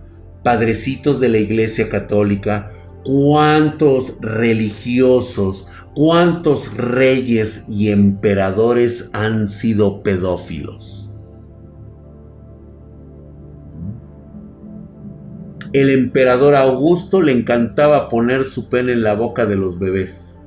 padrecitos 0.44 1.20
de 1.20 1.30
la 1.30 1.38
Iglesia 1.38 1.90
Católica, 1.90 2.72
cuántos 3.04 4.20
religiosos, 4.22 5.68
¿Cuántos 5.96 6.78
reyes 6.78 7.66
y 7.68 7.90
emperadores 7.90 9.10
han 9.12 9.50
sido 9.50 10.04
pedófilos? 10.04 10.99
El 15.74 15.90
emperador 15.90 16.56
Augusto 16.56 17.22
le 17.22 17.32
encantaba 17.32 18.10
poner 18.10 18.44
su 18.44 18.70
pene 18.70 18.94
en 18.94 19.04
la 19.04 19.14
boca 19.14 19.46
de 19.46 19.56
los 19.56 19.78
bebés. 19.80 20.42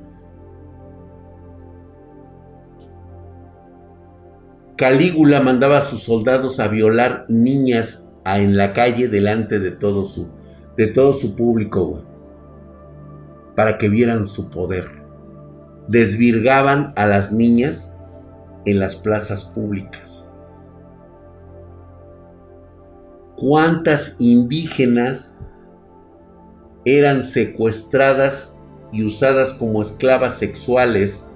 Calígula 4.75 5.39
mandaba 5.39 5.77
a 5.77 5.81
sus 5.81 6.03
soldados 6.03 6.59
a 6.59 6.67
violar 6.67 7.25
niñas 7.29 8.09
en 8.25 8.57
la 8.57 8.73
calle 8.73 9.07
delante 9.07 9.59
de 9.59 9.71
todo 9.71 10.05
su, 10.05 10.27
de 10.77 10.87
todo 10.87 11.13
su 11.13 11.35
público, 11.35 12.03
para 13.55 13.77
que 13.77 13.87
vieran 13.87 14.27
su 14.27 14.49
poder 14.49 15.03
desvirgaban 15.87 16.93
a 16.95 17.05
las 17.05 17.31
niñas 17.31 17.97
en 18.65 18.79
las 18.79 18.95
plazas 18.95 19.43
públicas. 19.43 20.22
¿Cuántas 23.45 24.15
indígenas 24.21 25.37
eran 26.85 27.25
secuestradas 27.25 28.57
y 28.93 29.03
usadas 29.03 29.51
como 29.51 29.81
esclavas 29.81 30.37
sexuales 30.37 31.27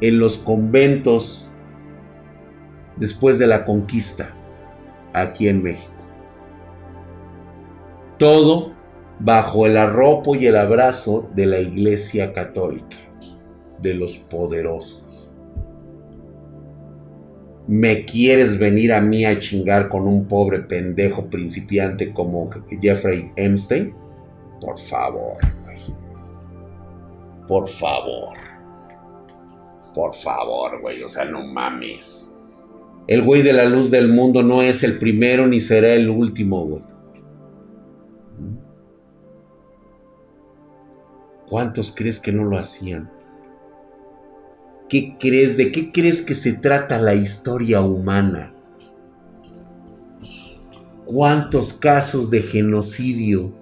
en 0.00 0.20
los 0.20 0.38
conventos 0.38 1.50
después 2.94 3.40
de 3.40 3.48
la 3.48 3.64
conquista 3.64 4.36
aquí 5.12 5.48
en 5.48 5.64
México? 5.64 5.92
Todo 8.18 8.74
bajo 9.18 9.66
el 9.66 9.78
arropo 9.78 10.36
y 10.36 10.46
el 10.46 10.56
abrazo 10.56 11.28
de 11.34 11.46
la 11.46 11.58
Iglesia 11.58 12.32
Católica, 12.32 12.98
de 13.82 13.94
los 13.94 14.16
poderosos. 14.16 15.07
¿Me 17.68 18.06
quieres 18.06 18.58
venir 18.58 18.94
a 18.94 19.02
mí 19.02 19.26
a 19.26 19.38
chingar 19.38 19.90
con 19.90 20.08
un 20.08 20.26
pobre 20.26 20.60
pendejo 20.60 21.28
principiante 21.28 22.14
como 22.14 22.48
Jeffrey 22.80 23.30
Epstein? 23.36 23.94
Por 24.58 24.78
favor, 24.78 25.36
Por 27.46 27.68
favor. 27.68 28.36
Por 29.94 30.14
favor, 30.14 30.80
güey. 30.80 31.02
O 31.02 31.08
sea, 31.08 31.26
no 31.26 31.46
mames. 31.46 32.32
El 33.06 33.22
güey 33.22 33.42
de 33.42 33.52
la 33.52 33.66
luz 33.66 33.90
del 33.90 34.08
mundo 34.08 34.42
no 34.42 34.62
es 34.62 34.82
el 34.82 34.98
primero 34.98 35.46
ni 35.46 35.60
será 35.60 35.92
el 35.92 36.08
último, 36.08 36.64
güey. 36.64 36.82
¿Cuántos 41.48 41.92
crees 41.94 42.18
que 42.18 42.32
no 42.32 42.44
lo 42.44 42.58
hacían? 42.58 43.10
¿Qué 44.88 45.16
crees? 45.20 45.58
¿De 45.58 45.70
qué 45.70 45.92
crees 45.92 46.22
que 46.22 46.34
se 46.34 46.54
trata 46.54 46.98
la 46.98 47.14
historia 47.14 47.82
humana? 47.82 48.54
¿Cuántos 51.04 51.74
casos 51.74 52.30
de 52.30 52.40
genocidio, 52.40 53.52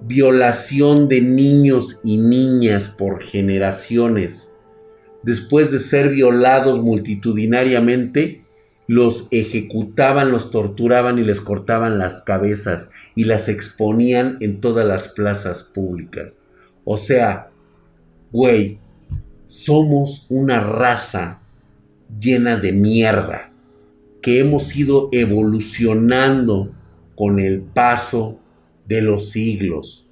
violación 0.00 1.08
de 1.08 1.20
niños 1.20 2.00
y 2.04 2.16
niñas 2.16 2.88
por 2.88 3.22
generaciones, 3.22 4.54
después 5.22 5.70
de 5.70 5.78
ser 5.78 6.10
violados 6.10 6.82
multitudinariamente, 6.82 8.44
los 8.86 9.28
ejecutaban, 9.32 10.30
los 10.30 10.50
torturaban 10.50 11.18
y 11.18 11.24
les 11.24 11.40
cortaban 11.40 11.98
las 11.98 12.22
cabezas 12.22 12.88
y 13.14 13.24
las 13.24 13.50
exponían 13.50 14.38
en 14.40 14.60
todas 14.60 14.86
las 14.86 15.08
plazas 15.08 15.64
públicas? 15.64 16.44
O 16.84 16.96
sea, 16.96 17.50
güey, 18.32 18.78
somos 19.46 20.26
una 20.28 20.60
raza 20.60 21.40
llena 22.18 22.56
de 22.56 22.72
mierda 22.72 23.52
que 24.20 24.40
hemos 24.40 24.76
ido 24.76 25.08
evolucionando 25.12 26.72
con 27.14 27.38
el 27.38 27.62
paso 27.62 28.38
de 28.86 29.02
los 29.02 29.30
siglos. 29.30 30.06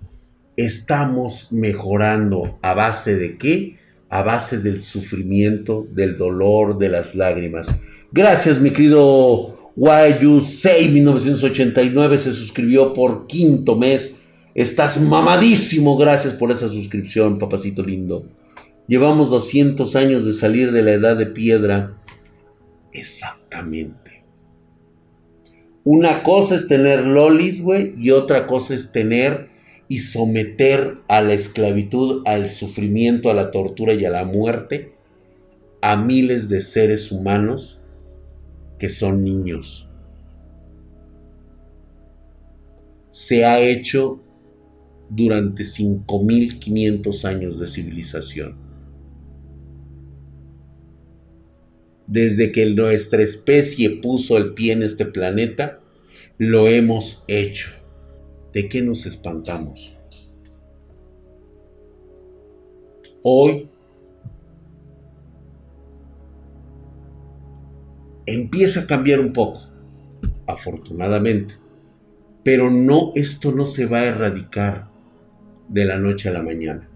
Estamos 0.56 1.52
mejorando 1.52 2.58
a 2.62 2.74
base 2.74 3.16
de 3.16 3.36
qué? 3.36 3.76
A 4.08 4.22
base 4.22 4.58
del 4.58 4.80
sufrimiento, 4.80 5.86
del 5.92 6.16
dolor, 6.16 6.78
de 6.78 6.88
las 6.88 7.14
lágrimas. 7.14 7.74
Gracias, 8.12 8.60
mi 8.60 8.70
querido 8.70 9.72
YU6 9.76 10.90
1989 10.90 12.18
se 12.18 12.32
suscribió 12.32 12.94
por 12.94 13.26
quinto 13.26 13.76
mes 13.76 14.16
Estás 14.54 15.00
mamadísimo. 15.00 15.96
Gracias 15.96 16.34
por 16.34 16.52
esa 16.52 16.68
suscripción, 16.68 17.38
papacito 17.38 17.82
lindo. 17.82 18.24
Llevamos 18.86 19.30
200 19.30 19.96
años 19.96 20.24
de 20.24 20.32
salir 20.32 20.72
de 20.72 20.82
la 20.82 20.92
edad 20.92 21.16
de 21.16 21.26
piedra. 21.26 21.96
Exactamente. 22.92 24.24
Una 25.84 26.22
cosa 26.22 26.56
es 26.56 26.68
tener 26.68 27.04
lolis, 27.04 27.62
güey, 27.62 27.94
y 27.98 28.10
otra 28.10 28.46
cosa 28.46 28.74
es 28.74 28.92
tener 28.92 29.50
y 29.88 29.98
someter 29.98 30.98
a 31.08 31.20
la 31.20 31.34
esclavitud, 31.34 32.22
al 32.26 32.50
sufrimiento, 32.50 33.30
a 33.30 33.34
la 33.34 33.50
tortura 33.50 33.94
y 33.94 34.04
a 34.04 34.10
la 34.10 34.24
muerte 34.24 34.94
a 35.86 35.96
miles 35.96 36.48
de 36.48 36.62
seres 36.62 37.12
humanos 37.12 37.82
que 38.78 38.88
son 38.88 39.22
niños. 39.22 39.86
Se 43.10 43.44
ha 43.44 43.60
hecho 43.60 44.22
durante 45.10 45.64
5.500 45.64 47.24
años 47.26 47.58
de 47.58 47.66
civilización. 47.66 48.63
Desde 52.06 52.52
que 52.52 52.66
nuestra 52.66 53.22
especie 53.22 53.90
puso 54.02 54.36
el 54.36 54.54
pie 54.54 54.72
en 54.72 54.82
este 54.82 55.06
planeta, 55.06 55.80
lo 56.38 56.68
hemos 56.68 57.24
hecho. 57.28 57.70
¿De 58.52 58.68
qué 58.68 58.82
nos 58.82 59.06
espantamos? 59.06 59.96
Hoy 63.22 63.70
empieza 68.26 68.80
a 68.80 68.86
cambiar 68.86 69.20
un 69.20 69.32
poco, 69.32 69.60
afortunadamente. 70.46 71.54
Pero 72.42 72.70
no, 72.70 73.12
esto 73.14 73.52
no 73.52 73.64
se 73.64 73.86
va 73.86 74.00
a 74.00 74.06
erradicar 74.06 74.88
de 75.68 75.84
la 75.86 75.98
noche 75.98 76.28
a 76.28 76.32
la 76.32 76.42
mañana. 76.42 76.88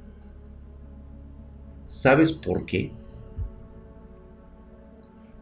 ¿Sabes 1.87 2.33
por 2.33 2.67
qué? 2.67 2.93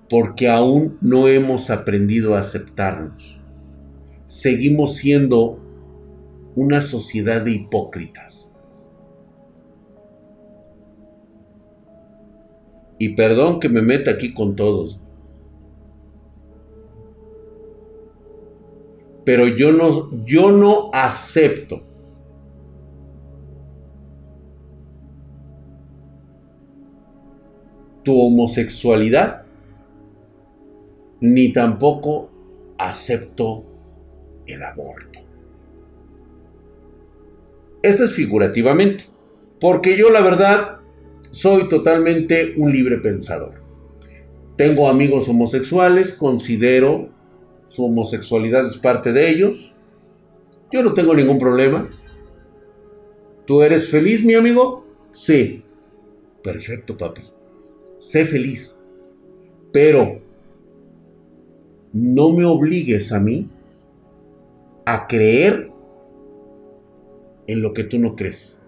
Porque 0.09 0.48
aún 0.48 0.98
no 1.00 1.28
hemos 1.28 1.70
aprendido 1.70 2.34
a 2.34 2.40
aceptarnos. 2.40 3.38
Seguimos 4.24 4.96
siendo 4.96 5.59
una 6.54 6.80
sociedad 6.80 7.42
de 7.42 7.52
hipócritas. 7.52 8.52
Y 12.98 13.14
perdón 13.14 13.61
que 13.61 13.68
me 13.68 13.82
meta 13.82 14.12
aquí 14.12 14.32
con 14.32 14.57
todos. 14.57 15.00
Pero 19.24 19.48
yo 19.48 19.72
no, 19.72 20.24
yo 20.24 20.52
no 20.52 20.88
acepto 20.92 21.82
tu 28.04 28.20
homosexualidad, 28.20 29.45
ni 31.20 31.52
tampoco 31.52 32.30
acepto 32.78 33.64
el 34.46 34.62
aborto. 34.62 35.20
Esto 37.82 38.04
es 38.04 38.12
figurativamente, 38.12 39.04
porque 39.60 39.96
yo 39.96 40.10
la 40.10 40.20
verdad 40.20 40.80
soy 41.30 41.68
totalmente 41.68 42.54
un 42.56 42.72
libre 42.72 42.98
pensador. 42.98 43.62
Tengo 44.56 44.88
amigos 44.88 45.28
homosexuales, 45.28 46.12
considero 46.12 47.10
su 47.66 47.84
homosexualidad 47.84 48.66
es 48.66 48.76
parte 48.76 49.12
de 49.12 49.30
ellos. 49.30 49.74
Yo 50.72 50.82
no 50.82 50.94
tengo 50.94 51.14
ningún 51.14 51.38
problema. 51.38 51.90
¿Tú 53.46 53.62
eres 53.62 53.88
feliz, 53.88 54.24
mi 54.24 54.34
amigo? 54.34 54.86
Sí. 55.12 55.62
Perfecto, 56.42 56.96
papi 56.96 57.22
sé 57.98 58.24
feliz, 58.24 58.76
pero 59.72 60.22
no 61.93 62.32
me 62.32 62.45
obligues 62.45 63.12
a 63.12 63.20
mí 63.20 63.49
a 64.84 65.07
creer 65.07 65.70
en 67.47 67.62
lo 67.62 67.72
que 67.72 67.84
tú 67.84 67.99
no 67.99 68.16
crees. 68.16 68.59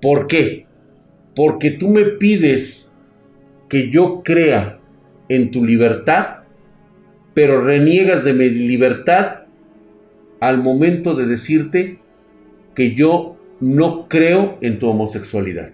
¿Por 0.00 0.26
qué? 0.26 0.66
Porque 1.34 1.70
tú 1.70 1.88
me 1.88 2.04
pides 2.04 2.92
que 3.68 3.90
yo 3.90 4.22
crea 4.24 4.80
en 5.28 5.50
tu 5.50 5.64
libertad, 5.64 6.44
pero 7.34 7.62
reniegas 7.62 8.24
de 8.24 8.32
mi 8.32 8.48
libertad 8.48 9.46
al 10.40 10.62
momento 10.62 11.14
de 11.14 11.26
decirte 11.26 11.98
que 12.74 12.94
yo 12.94 13.36
no 13.60 14.08
creo 14.08 14.58
en 14.60 14.78
tu 14.78 14.88
homosexualidad. 14.88 15.72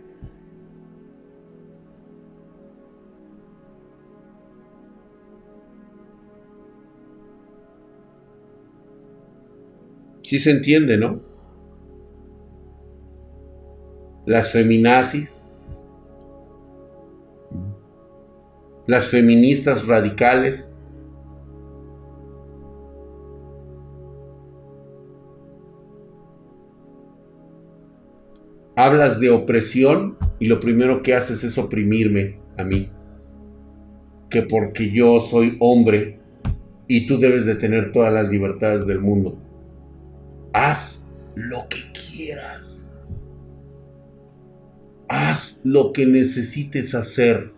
Sí 10.32 10.38
se 10.38 10.50
entiende, 10.50 10.96
¿no? 10.96 11.20
Las 14.24 14.50
feminazis, 14.50 15.46
las 18.86 19.08
feministas 19.08 19.86
radicales, 19.86 20.74
hablas 28.74 29.20
de 29.20 29.28
opresión 29.28 30.16
y 30.38 30.46
lo 30.46 30.60
primero 30.60 31.02
que 31.02 31.14
haces 31.14 31.44
es 31.44 31.58
oprimirme 31.58 32.40
a 32.56 32.64
mí. 32.64 32.90
Que 34.30 34.40
porque 34.40 34.90
yo 34.90 35.20
soy 35.20 35.58
hombre 35.60 36.20
y 36.88 37.04
tú 37.04 37.18
debes 37.18 37.44
de 37.44 37.56
tener 37.56 37.92
todas 37.92 38.14
las 38.14 38.30
libertades 38.30 38.86
del 38.86 39.00
mundo. 39.00 39.51
Haz 40.52 41.12
lo 41.34 41.66
que 41.68 41.78
quieras. 41.92 42.94
Haz 45.08 45.62
lo 45.64 45.92
que 45.92 46.06
necesites 46.06 46.94
hacer. 46.94 47.52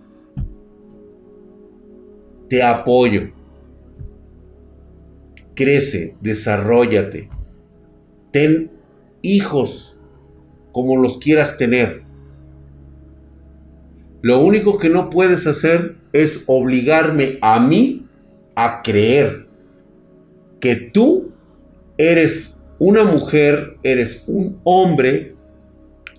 Te 2.49 2.63
apoyo. 2.63 3.33
Crece, 5.55 6.17
desarrollate. 6.21 7.29
Ten 8.33 8.71
hijos 9.23 9.99
como 10.73 10.97
los 10.97 11.19
quieras 11.19 11.57
tener. 11.57 12.05
Lo 14.23 14.43
único 14.45 14.79
que 14.79 14.89
no 14.89 15.11
puedes 15.11 15.47
hacer 15.47 15.97
es 16.13 16.45
obligarme 16.47 17.39
a 17.43 17.61
mí 17.61 18.09
a 18.55 18.83
creer 18.83 19.49
que 20.61 20.77
tú 20.77 21.33
eres 21.99 22.54
una 22.85 23.03
mujer, 23.03 23.79
eres 23.83 24.25
un 24.27 24.61
hombre, 24.63 25.35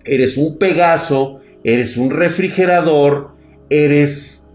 eres 0.03 0.36
un 0.36 0.57
Pegaso, 0.57 1.41
eres 1.63 1.95
un 1.95 2.09
refrigerador, 2.09 3.36
eres 3.70 4.47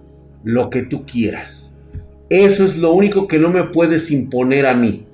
lo 0.43 0.71
que 0.71 0.83
tú 0.83 1.07
quieras. 1.07 1.73
Eso 2.29 2.65
es 2.65 2.77
lo 2.77 2.93
único 2.95 3.29
que 3.29 3.39
no 3.39 3.51
me 3.51 3.63
puedes 3.65 4.11
imponer 4.11 4.67
a 4.67 4.75
mí. 4.75 5.07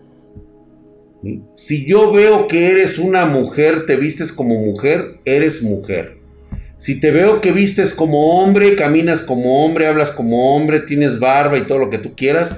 Si 1.54 1.86
yo 1.86 2.12
veo 2.12 2.48
que 2.48 2.70
eres 2.70 2.98
una 2.98 3.26
mujer, 3.26 3.84
te 3.84 3.96
vistes 3.96 4.32
como 4.32 4.54
mujer, 4.54 5.20
eres 5.26 5.62
mujer. 5.62 6.16
Si 6.76 6.98
te 6.98 7.10
veo 7.10 7.42
que 7.42 7.52
vistes 7.52 7.92
como 7.92 8.40
hombre, 8.40 8.74
caminas 8.74 9.20
como 9.20 9.66
hombre, 9.66 9.86
hablas 9.86 10.12
como 10.12 10.56
hombre, 10.56 10.80
tienes 10.80 11.18
barba 11.18 11.58
y 11.58 11.66
todo 11.66 11.78
lo 11.78 11.90
que 11.90 11.98
tú 11.98 12.14
quieras, 12.16 12.52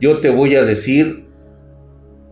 yo 0.00 0.18
te 0.18 0.30
voy 0.30 0.54
a 0.54 0.64
decir, 0.64 1.29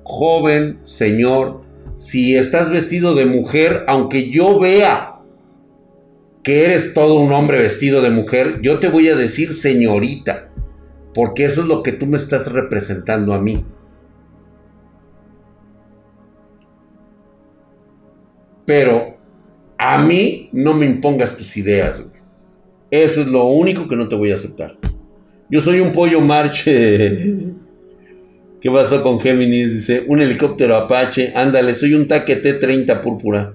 joven, 0.09 0.79
señor, 0.83 1.61
si 1.95 2.35
estás 2.35 2.71
vestido 2.71 3.15
de 3.15 3.27
mujer, 3.27 3.85
aunque 3.87 4.31
yo 4.31 4.59
vea 4.59 5.21
que 6.43 6.65
eres 6.65 6.95
todo 6.95 7.21
un 7.21 7.31
hombre 7.31 7.59
vestido 7.59 8.01
de 8.01 8.11
mujer, 8.11 8.61
yo 8.63 8.79
te 8.79 8.89
voy 8.89 9.09
a 9.11 9.17
decir 9.17 9.53
señorita, 9.53 10.49
porque 11.13 11.45
eso 11.45 11.61
es 11.61 11.67
lo 11.69 11.83
que 11.83 11.93
tú 11.93 12.07
me 12.07 12.17
estás 12.17 12.51
representando 12.51 13.35
a 13.35 13.39
mí. 13.39 13.65
Pero 18.65 19.19
a 19.77 19.99
mí 19.99 20.49
no 20.53 20.73
me 20.73 20.87
impongas 20.87 21.37
tus 21.37 21.57
ideas, 21.59 22.03
Eso 22.91 23.21
es 23.21 23.29
lo 23.29 23.45
único 23.45 23.87
que 23.87 23.97
no 23.97 24.09
te 24.09 24.17
voy 24.17 24.33
a 24.33 24.37
aceptar. 24.37 24.79
Yo 25.51 25.61
soy 25.61 25.81
un 25.81 25.93
pollo 25.93 26.23
marche. 26.23 27.45
¿Qué 28.61 28.71
pasó 28.71 29.03
con 29.03 29.21
Géminis? 29.21 29.73
Dice, 29.73 30.05
un 30.09 30.21
helicóptero 30.21 30.77
Apache. 30.77 31.33
Ándale, 31.35 31.75
soy 31.75 31.95
un 31.95 32.09
taque 32.09 32.37
T-30 32.37 33.01
púrpura. 33.01 33.55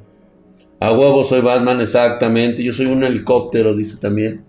A 0.79 0.93
huevo 0.93 1.23
soy 1.23 1.41
Batman, 1.41 1.81
exactamente. 1.81 2.63
Yo 2.63 2.71
soy 2.71 2.85
un 2.85 3.03
helicóptero, 3.03 3.75
dice 3.75 3.97
también. 3.97 4.43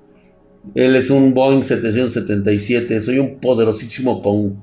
Él 0.74 0.94
es 0.96 1.10
un 1.10 1.34
Boeing 1.34 1.62
777. 1.62 3.00
Soy 3.00 3.18
un 3.18 3.40
poderosísimo 3.40 4.22
con 4.22 4.62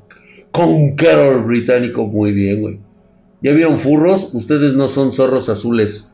conqueror 0.52 1.46
británico. 1.46 2.08
Muy 2.08 2.32
bien, 2.32 2.62
güey. 2.62 2.80
¿Ya 3.42 3.52
vieron 3.52 3.80
furros? 3.80 4.30
Ustedes 4.34 4.74
no 4.74 4.88
son 4.88 5.12
zorros 5.12 5.50
azules. 5.50 6.10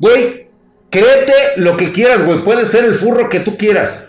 Güey, 0.00 0.48
créete 0.90 1.32
lo 1.56 1.76
que 1.76 1.92
quieras, 1.92 2.24
güey. 2.24 2.42
Puede 2.42 2.66
ser 2.66 2.84
el 2.84 2.94
furro 2.94 3.28
que 3.28 3.40
tú 3.40 3.56
quieras. 3.56 4.07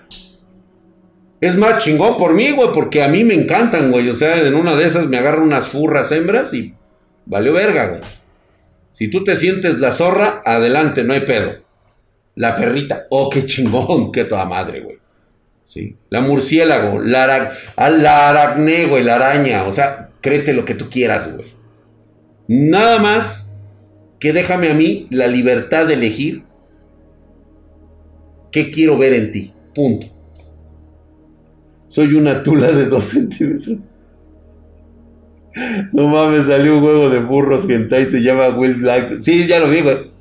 Es 1.42 1.56
más 1.56 1.84
chingón 1.84 2.18
por 2.18 2.34
mí, 2.34 2.52
güey, 2.52 2.70
porque 2.74 3.02
a 3.02 3.08
mí 3.08 3.24
me 3.24 3.34
encantan, 3.34 3.92
güey. 3.92 4.10
O 4.10 4.16
sea, 4.16 4.46
en 4.46 4.56
una 4.56 4.76
de 4.76 4.86
esas 4.86 5.08
me 5.08 5.18
agarro 5.18 5.44
unas 5.44 5.68
furras 5.68 6.12
hembras 6.12 6.54
y 6.54 6.74
valió 7.26 7.54
verga, 7.54 7.88
güey. 7.88 8.02
Si 8.90 9.10
tú 9.10 9.24
te 9.24 9.36
sientes 9.38 9.80
la 9.80 9.92
zorra, 9.92 10.42
adelante, 10.46 11.04
no 11.04 11.14
hay 11.14 11.22
pedo. 11.22 11.62
La 12.36 12.56
perrita, 12.56 13.06
oh, 13.10 13.30
qué 13.30 13.46
chingón, 13.46 14.12
qué 14.12 14.26
toda 14.26 14.46
madre, 14.46 14.82
güey. 14.82 14.98
Sí. 15.64 15.96
La 16.10 16.22
murciélago, 16.22 17.00
la, 17.00 17.54
la 17.78 18.30
aracné, 18.30 18.88
güey, 18.88 19.04
la 19.04 19.16
araña. 19.16 19.66
O 19.66 19.72
sea, 19.72 20.10
créete 20.20 20.54
lo 20.54 20.66
que 20.66 20.74
tú 20.74 20.90
quieras, 20.90 21.34
güey. 21.34 21.54
Nada 22.48 23.00
más 23.00 23.56
que 24.20 24.34
déjame 24.34 24.70
a 24.70 24.74
mí 24.74 25.08
la 25.12 25.28
libertad 25.28 25.86
de 25.86 25.94
elegir 25.94 26.44
qué 28.52 28.70
quiero 28.70 28.98
ver 28.98 29.14
en 29.14 29.32
ti. 29.32 29.54
Punto. 29.74 30.08
Soy 31.90 32.14
una 32.14 32.44
tula 32.44 32.72
de 32.72 32.86
dos 32.86 33.06
centímetros. 33.06 33.78
No 35.92 36.08
mames, 36.08 36.46
salió 36.46 36.76
un 36.76 36.82
juego 36.82 37.10
de 37.10 37.20
burros 37.20 37.68
hentai, 37.68 38.06
se 38.06 38.22
llama 38.22 38.50
Wild 38.50 38.82
Life. 38.82 39.18
Sí, 39.24 39.48
ya 39.48 39.60
lo 39.60 39.70
vi, 39.70 39.82
güey. 39.82 40.12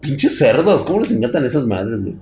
Pinches 0.00 0.38
cerdos, 0.38 0.82
¿cómo 0.82 1.00
les 1.00 1.12
encantan 1.12 1.44
esas 1.44 1.66
madres, 1.66 2.02
güey? 2.02 2.16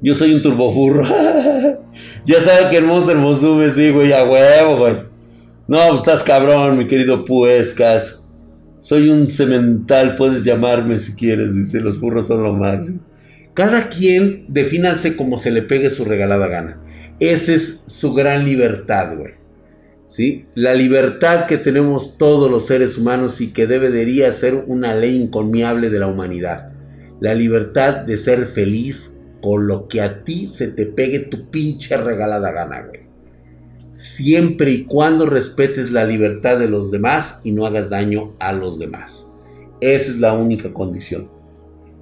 Yo 0.00 0.14
soy 0.14 0.32
un 0.32 0.42
turbofurro. 0.42 1.02
ya 2.24 2.40
sabe 2.40 2.70
que 2.70 2.76
el 2.76 2.84
Monster 2.84 3.16
Musume, 3.16 3.70
sí, 3.72 3.90
güey, 3.90 4.12
a 4.12 4.24
huevo, 4.24 4.76
güey. 4.78 4.94
No, 5.66 5.78
pues, 5.88 5.98
estás 5.98 6.22
cabrón, 6.22 6.78
mi 6.78 6.86
querido 6.86 7.24
Puescas. 7.24 8.22
Soy 8.78 9.08
un 9.08 9.26
cemental, 9.26 10.14
puedes 10.14 10.44
llamarme 10.44 10.98
si 10.98 11.14
quieres, 11.14 11.52
dice, 11.52 11.80
los 11.80 12.00
burros 12.00 12.28
son 12.28 12.44
lo 12.44 12.54
máximo. 12.54 13.00
Cada 13.58 13.88
quien 13.88 14.44
defínanse 14.46 15.16
como 15.16 15.36
se 15.36 15.50
le 15.50 15.62
pegue 15.62 15.90
su 15.90 16.04
regalada 16.04 16.46
gana. 16.46 16.80
Esa 17.18 17.54
es 17.54 17.82
su 17.88 18.14
gran 18.14 18.44
libertad, 18.44 19.18
güey. 19.18 19.32
¿Sí? 20.06 20.46
La 20.54 20.74
libertad 20.74 21.46
que 21.46 21.58
tenemos 21.58 22.18
todos 22.18 22.48
los 22.48 22.66
seres 22.66 22.96
humanos 22.96 23.40
y 23.40 23.48
que 23.48 23.66
debería 23.66 24.30
ser 24.30 24.54
una 24.54 24.94
ley 24.94 25.20
incomiable 25.20 25.90
de 25.90 25.98
la 25.98 26.06
humanidad. 26.06 26.72
La 27.18 27.34
libertad 27.34 27.96
de 27.96 28.16
ser 28.16 28.46
feliz 28.46 29.24
con 29.42 29.66
lo 29.66 29.88
que 29.88 30.02
a 30.02 30.22
ti 30.22 30.46
se 30.46 30.68
te 30.68 30.86
pegue 30.86 31.18
tu 31.18 31.50
pinche 31.50 31.96
regalada 31.96 32.52
gana, 32.52 32.82
güey 32.82 33.08
siempre 33.90 34.70
y 34.70 34.84
cuando 34.84 35.26
respetes 35.26 35.90
la 35.90 36.04
libertad 36.04 36.56
de 36.56 36.68
los 36.68 36.92
demás 36.92 37.40
y 37.42 37.50
no 37.50 37.66
hagas 37.66 37.90
daño 37.90 38.36
a 38.38 38.52
los 38.52 38.78
demás. 38.78 39.26
Esa 39.80 40.12
es 40.12 40.18
la 40.20 40.34
única 40.34 40.72
condición. 40.72 41.37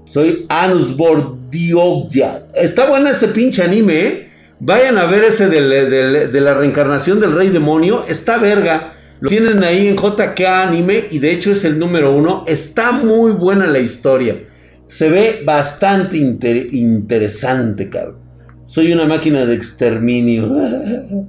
Soy 0.07 0.46
Anus 0.48 0.96
Bordiogya. 0.96 2.46
Está 2.54 2.86
bueno 2.86 3.11
ese 3.11 3.28
pinche 3.28 3.62
anime, 3.62 4.00
¿eh? 4.00 4.28
Vayan 4.59 4.96
a 4.96 5.04
ver 5.04 5.24
ese 5.24 5.48
de 5.48 6.40
la 6.40 6.54
reencarnación 6.54 7.20
del 7.20 7.34
rey 7.34 7.50
demonio. 7.50 8.04
Está 8.09 8.38
verga. 8.38 8.94
Lo 9.20 9.28
tienen 9.28 9.62
ahí 9.64 9.88
en 9.88 9.96
JK 9.96 10.40
Anime 10.40 11.04
y 11.11 11.18
de 11.18 11.32
hecho 11.32 11.52
es 11.52 11.64
el 11.64 11.78
número 11.78 12.14
uno. 12.14 12.44
Está 12.46 12.92
muy 12.92 13.32
buena 13.32 13.66
la 13.66 13.80
historia. 13.80 14.44
Se 14.86 15.11
ve 15.11 15.42
bastante 15.44 16.16
interesante, 16.18 17.90
cabrón. 17.90 18.18
Soy 18.64 18.92
una 18.92 19.04
máquina 19.07 19.44
de 19.44 19.54
exterminio. 19.54 20.54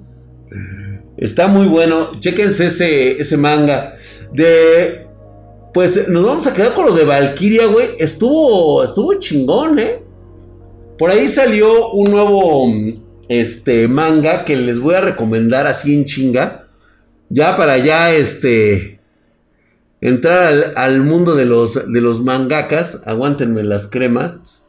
Está 1.18 1.48
muy 1.48 1.68
bueno. 1.68 2.12
Chequense 2.20 2.68
ese, 2.68 3.22
ese 3.22 3.38
manga. 3.38 3.96
De. 4.34 5.07
Pues 5.74 6.08
nos 6.08 6.26
vamos 6.26 6.48
a 6.48 6.54
quedar 6.54 6.74
con 6.74 6.86
lo 6.86 6.94
de 6.94 7.06
Valkyria, 7.06 7.68
güey. 7.68 7.90
Estuvo. 8.00 8.84
Estuvo 8.84 9.14
chingón, 9.16 9.80
¿eh? 9.80 10.04
Por 10.98 11.10
ahí 11.10 11.28
salió 11.28 11.92
un 11.92 12.12
nuevo. 12.12 12.74
Este 13.30 13.88
manga 13.88 14.46
que 14.46 14.56
les 14.56 14.80
voy 14.80 14.96
a 14.96 15.02
recomendar 15.02 15.68
así 15.68 15.94
en 15.94 16.06
chinga. 16.06 16.68
Ya 17.30 17.56
para 17.56 17.78
ya, 17.78 18.14
este. 18.14 19.00
Entrar 20.00 20.74
al, 20.76 21.02
mundo 21.02 21.36
de 21.36 21.46
los, 21.46 21.92
de 21.92 22.02
los 22.02 22.22
mangakas. 22.22 23.02
Aguántenme 23.06 23.64
las 23.64 23.88
cremas. 23.88 24.66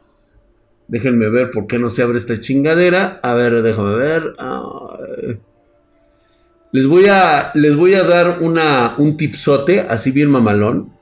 Déjenme 0.87 1.29
ver 1.29 1.51
por 1.51 1.67
qué 1.67 1.77
no 1.77 1.89
se 1.89 2.01
abre 2.01 2.17
esta 2.17 2.39
chingadera. 2.41 3.19
A 3.23 3.33
ver, 3.33 3.61
déjame 3.61 3.95
ver. 3.95 4.33
Les 6.71 6.85
voy 6.85 7.07
a, 7.07 7.51
les 7.55 7.75
voy 7.75 7.95
a 7.95 8.03
dar 8.03 8.39
una, 8.41 8.95
un 8.97 9.17
tipsote, 9.17 9.81
así 9.81 10.11
bien 10.11 10.29
mamalón. 10.29 10.93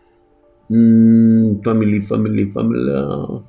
Mm, 0.70 1.62
family, 1.62 2.02
family, 2.02 2.46
family. 2.52 3.44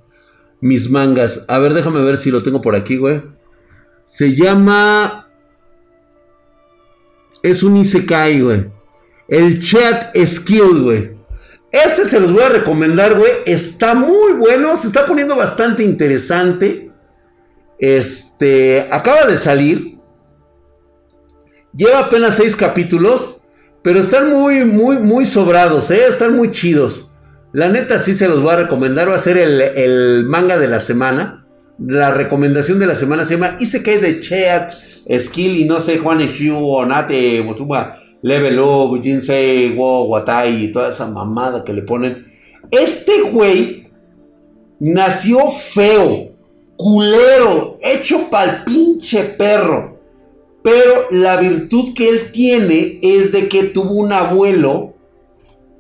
Mis 0.60 0.90
mangas. 0.90 1.44
A 1.48 1.58
ver, 1.58 1.74
déjame 1.74 2.02
ver 2.02 2.18
si 2.18 2.30
lo 2.30 2.42
tengo 2.42 2.60
por 2.60 2.74
aquí, 2.74 2.96
güey. 2.96 3.22
Se 4.04 4.34
llama... 4.34 5.26
Es 7.42 7.62
un 7.62 7.76
Isekai, 7.76 8.40
güey. 8.40 8.66
El 9.28 9.60
chat 9.60 10.16
skill, 10.26 10.82
güey. 10.82 11.18
Este 11.70 12.04
se 12.04 12.18
los 12.18 12.32
voy 12.32 12.42
a 12.42 12.48
recomendar, 12.48 13.16
güey. 13.16 13.30
Está 13.46 13.94
muy 13.94 14.32
bueno. 14.32 14.76
Se 14.76 14.88
está 14.88 15.06
poniendo 15.06 15.36
bastante 15.36 15.84
interesante. 15.84 16.90
Este. 17.78 18.88
Acaba 18.90 19.26
de 19.26 19.36
salir. 19.36 19.97
Lleva 21.74 22.00
apenas 22.00 22.36
seis 22.36 22.56
capítulos, 22.56 23.42
pero 23.82 24.00
están 24.00 24.30
muy, 24.30 24.64
muy, 24.64 24.98
muy 24.98 25.24
sobrados, 25.24 25.90
¿eh? 25.90 26.06
Están 26.08 26.36
muy 26.36 26.50
chidos. 26.50 27.10
La 27.52 27.68
neta 27.68 27.98
sí 27.98 28.14
se 28.14 28.28
los 28.28 28.42
voy 28.42 28.52
a 28.52 28.56
recomendar. 28.56 29.10
Va 29.10 29.16
a 29.16 29.18
ser 29.18 29.38
el, 29.38 30.24
manga 30.26 30.58
de 30.58 30.68
la 30.68 30.80
semana. 30.80 31.46
La 31.78 32.10
recomendación 32.10 32.78
de 32.78 32.86
la 32.86 32.96
semana 32.96 33.24
se 33.24 33.34
llama 33.34 33.56
Isekai 33.58 34.00
de 34.00 34.20
Chat, 34.20 34.72
Skill 35.18 35.56
y 35.56 35.64
no 35.64 35.80
sé, 35.80 35.98
Juan 35.98 36.18
Shu, 36.18 36.56
Onate, 36.56 37.42
Mosuma, 37.42 37.96
Level 38.22 38.58
Up, 38.58 39.00
Jinsei, 39.00 39.74
Wo, 39.76 40.04
Watai 40.04 40.64
y 40.64 40.72
toda 40.72 40.90
esa 40.90 41.06
mamada 41.06 41.64
que 41.64 41.72
le 41.72 41.82
ponen. 41.82 42.26
Este 42.70 43.22
güey 43.22 43.88
nació 44.80 45.50
feo, 45.50 46.32
culero, 46.76 47.76
hecho 47.82 48.28
pa'l 48.28 48.64
pinche 48.64 49.22
perro. 49.22 49.97
Pero 50.62 51.06
la 51.10 51.36
virtud 51.36 51.94
que 51.94 52.08
él 52.08 52.32
tiene 52.32 52.98
es 53.02 53.32
de 53.32 53.48
que 53.48 53.64
tuvo 53.64 53.92
un 53.92 54.12
abuelo 54.12 54.94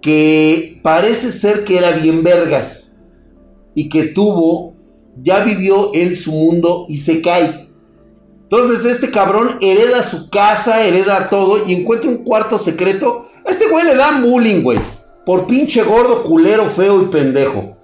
que 0.00 0.80
parece 0.82 1.32
ser 1.32 1.64
que 1.64 1.78
era 1.78 1.92
bien 1.92 2.22
vergas 2.22 2.92
y 3.74 3.88
que 3.88 4.04
tuvo, 4.04 4.76
ya 5.20 5.40
vivió 5.44 5.90
él 5.94 6.16
su 6.16 6.32
mundo 6.32 6.86
y 6.88 6.98
se 6.98 7.20
cae. 7.20 7.68
Entonces 8.50 8.84
este 8.84 9.10
cabrón 9.10 9.58
hereda 9.60 10.02
su 10.02 10.30
casa, 10.30 10.82
hereda 10.82 11.28
todo 11.28 11.66
y 11.66 11.74
encuentra 11.74 12.08
un 12.08 12.24
cuarto 12.24 12.58
secreto. 12.58 13.26
A 13.44 13.50
este 13.50 13.68
güey 13.68 13.84
le 13.84 13.94
dan 13.94 14.22
bullying, 14.22 14.62
güey. 14.62 14.78
Por 15.26 15.46
pinche 15.46 15.82
gordo, 15.82 16.22
culero, 16.22 16.64
feo 16.66 17.02
y 17.02 17.06
pendejo. 17.06 17.76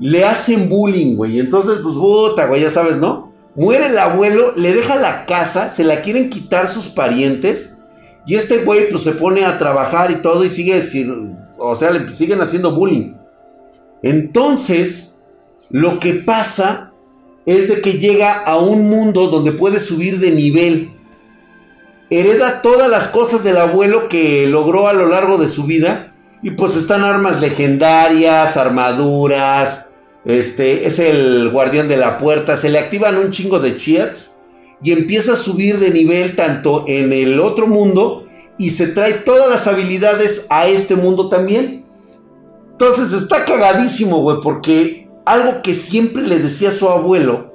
Le 0.00 0.24
hacen 0.24 0.68
bullying, 0.68 1.14
güey. 1.14 1.38
Entonces, 1.38 1.78
pues, 1.80 1.94
puta, 1.94 2.46
güey, 2.48 2.62
ya 2.62 2.70
sabes, 2.70 2.96
¿no? 2.96 3.29
Muere 3.56 3.86
el 3.86 3.98
abuelo, 3.98 4.52
le 4.56 4.72
deja 4.72 4.96
la 4.96 5.26
casa, 5.26 5.70
se 5.70 5.84
la 5.84 6.02
quieren 6.02 6.30
quitar 6.30 6.68
sus 6.68 6.88
parientes. 6.88 7.76
Y 8.26 8.36
este 8.36 8.58
güey, 8.58 8.88
pues, 8.88 9.02
se 9.02 9.12
pone 9.12 9.44
a 9.44 9.58
trabajar 9.58 10.10
y 10.10 10.16
todo 10.16 10.44
y 10.44 10.50
sigue, 10.50 10.80
o 11.58 11.74
sea, 11.74 11.90
le 11.90 12.08
siguen 12.12 12.40
haciendo 12.40 12.74
bullying. 12.74 13.14
Entonces, 14.02 15.18
lo 15.70 15.98
que 15.98 16.14
pasa 16.14 16.92
es 17.46 17.68
de 17.68 17.80
que 17.80 17.94
llega 17.94 18.32
a 18.32 18.58
un 18.58 18.88
mundo 18.88 19.28
donde 19.28 19.52
puede 19.52 19.80
subir 19.80 20.20
de 20.20 20.30
nivel. 20.30 20.92
Hereda 22.10 22.62
todas 22.62 22.88
las 22.90 23.08
cosas 23.08 23.44
del 23.44 23.56
abuelo 23.56 24.08
que 24.08 24.46
logró 24.46 24.88
a 24.88 24.92
lo 24.92 25.06
largo 25.06 25.38
de 25.38 25.48
su 25.48 25.64
vida. 25.64 26.14
Y 26.42 26.52
pues 26.52 26.76
están 26.76 27.04
armas 27.04 27.40
legendarias, 27.40 28.56
armaduras. 28.56 29.89
Este 30.24 30.86
es 30.86 30.98
el 30.98 31.50
guardián 31.50 31.88
de 31.88 31.96
la 31.96 32.18
puerta. 32.18 32.56
Se 32.56 32.68
le 32.68 32.78
activan 32.78 33.16
un 33.16 33.30
chingo 33.30 33.58
de 33.58 33.76
chiats. 33.76 34.36
Y 34.82 34.92
empieza 34.92 35.34
a 35.34 35.36
subir 35.36 35.78
de 35.78 35.90
nivel 35.90 36.36
tanto 36.36 36.84
en 36.86 37.12
el 37.12 37.40
otro 37.40 37.66
mundo. 37.66 38.26
Y 38.58 38.70
se 38.70 38.88
trae 38.88 39.14
todas 39.14 39.48
las 39.48 39.66
habilidades 39.66 40.46
a 40.50 40.66
este 40.66 40.94
mundo 40.94 41.28
también. 41.28 41.84
Entonces 42.72 43.12
está 43.12 43.44
cagadísimo, 43.44 44.20
güey. 44.22 44.38
Porque 44.42 45.08
algo 45.24 45.62
que 45.62 45.74
siempre 45.74 46.22
le 46.22 46.38
decía 46.38 46.70
su 46.70 46.88
abuelo 46.88 47.50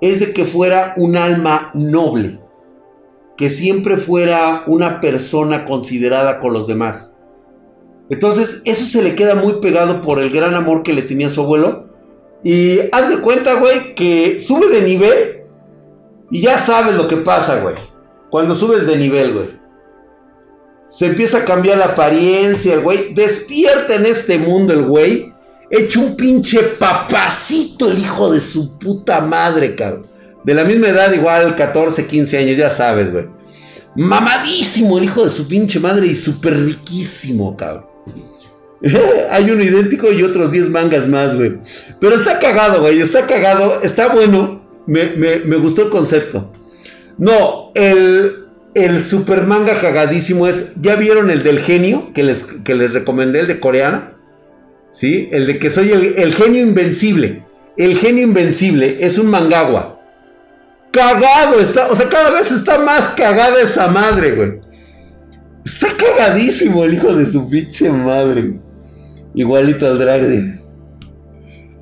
es 0.00 0.20
de 0.20 0.32
que 0.32 0.44
fuera 0.44 0.94
un 0.96 1.16
alma 1.16 1.70
noble, 1.72 2.40
que 3.36 3.48
siempre 3.48 3.96
fuera 3.96 4.64
una 4.66 5.00
persona 5.00 5.64
considerada 5.64 6.40
con 6.40 6.52
los 6.52 6.66
demás. 6.66 7.16
Entonces, 8.10 8.60
eso 8.66 8.84
se 8.84 9.02
le 9.02 9.14
queda 9.14 9.34
muy 9.34 9.54
pegado 9.62 10.02
por 10.02 10.18
el 10.18 10.30
gran 10.30 10.54
amor 10.54 10.82
que 10.82 10.92
le 10.92 11.02
tenía 11.02 11.30
su 11.30 11.40
abuelo. 11.40 11.93
Y 12.44 12.78
haz 12.92 13.08
de 13.08 13.18
cuenta, 13.18 13.54
güey, 13.54 13.94
que 13.94 14.38
sube 14.38 14.68
de 14.68 14.82
nivel 14.82 15.44
y 16.30 16.42
ya 16.42 16.58
sabes 16.58 16.94
lo 16.94 17.08
que 17.08 17.16
pasa, 17.16 17.60
güey. 17.60 17.74
Cuando 18.30 18.54
subes 18.54 18.86
de 18.86 18.96
nivel, 18.96 19.32
güey. 19.32 19.50
Se 20.86 21.06
empieza 21.06 21.38
a 21.38 21.44
cambiar 21.44 21.78
la 21.78 21.86
apariencia, 21.86 22.74
el 22.74 22.80
güey. 22.80 23.14
Despierta 23.14 23.94
en 23.94 24.06
este 24.06 24.38
mundo 24.38 24.74
el 24.74 24.82
güey 24.82 25.32
hecho 25.70 26.00
un 26.00 26.16
pinche 26.16 26.60
papacito 26.62 27.90
el 27.90 27.98
hijo 27.98 28.30
de 28.30 28.40
su 28.40 28.78
puta 28.78 29.20
madre, 29.20 29.74
cabrón. 29.74 30.06
De 30.44 30.52
la 30.52 30.64
misma 30.64 30.88
edad, 30.88 31.12
igual 31.12 31.56
14, 31.56 32.06
15 32.06 32.38
años, 32.38 32.56
ya 32.58 32.68
sabes, 32.68 33.10
güey. 33.10 33.26
Mamadísimo 33.96 34.98
el 34.98 35.04
hijo 35.04 35.24
de 35.24 35.30
su 35.30 35.48
pinche 35.48 35.80
madre 35.80 36.06
y 36.06 36.14
súper 36.14 36.62
riquísimo, 36.64 37.56
cabrón. 37.56 37.86
Hay 39.30 39.50
uno 39.50 39.62
idéntico 39.62 40.12
y 40.12 40.22
otros 40.22 40.50
10 40.52 40.70
mangas 40.70 41.08
más, 41.08 41.34
güey. 41.34 41.58
Pero 42.00 42.14
está 42.14 42.38
cagado, 42.38 42.80
güey. 42.80 43.00
Está 43.00 43.26
cagado. 43.26 43.80
Está 43.82 44.08
bueno. 44.08 44.62
Me, 44.86 45.56
gustó 45.56 45.82
el 45.82 45.90
concepto. 45.90 46.52
No, 47.16 47.72
el, 47.74 48.44
el 48.74 49.04
super 49.04 49.44
manga 49.44 49.80
cagadísimo 49.80 50.46
es. 50.46 50.72
¿Ya 50.80 50.96
vieron 50.96 51.30
el 51.30 51.42
del 51.42 51.60
genio 51.60 52.12
que 52.14 52.22
les, 52.22 52.44
que 52.44 52.74
les 52.74 52.92
recomendé, 52.92 53.40
el 53.40 53.46
de 53.46 53.60
coreana? 53.60 54.14
¿sí? 54.94 55.28
El 55.32 55.46
de 55.46 55.58
que 55.58 55.68
soy 55.68 55.90
el, 55.90 56.34
genio 56.34 56.62
invencible. 56.62 57.44
El 57.76 57.98
genio 57.98 58.22
invencible 58.22 58.98
es 59.00 59.18
un 59.18 59.26
mangagua. 59.26 60.00
Cagado 60.92 61.58
está, 61.58 61.88
o 61.88 61.96
sea, 61.96 62.08
cada 62.08 62.30
vez 62.30 62.52
está 62.52 62.78
más 62.78 63.08
cagada 63.10 63.60
esa 63.60 63.88
madre, 63.88 64.30
güey. 64.30 64.52
Está 65.64 65.88
cagadísimo 65.96 66.84
el 66.84 66.94
hijo 66.94 67.12
de 67.12 67.26
su 67.26 67.48
pinche 67.50 67.90
madre. 67.90 68.60
Igualito 69.34 69.86
al 69.86 69.98
drag 69.98 70.60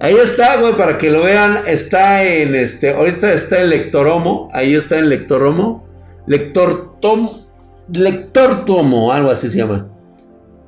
Ahí 0.00 0.14
está, 0.14 0.60
güey, 0.60 0.74
para 0.74 0.98
que 0.98 1.10
lo 1.10 1.22
vean. 1.22 1.60
Está 1.66 2.24
en 2.24 2.54
este. 2.54 2.90
Ahorita 2.90 3.32
está 3.32 3.62
en 3.62 3.70
Lectoromo. 3.70 4.48
Ahí 4.52 4.74
está 4.74 4.98
en 4.98 5.08
Lectoromo. 5.08 5.86
Lector 6.26 6.98
Tomo. 7.00 7.46
Lector 7.92 8.64
Tomo, 8.64 9.12
algo 9.12 9.30
así 9.30 9.48
se 9.48 9.58
llama. 9.58 9.88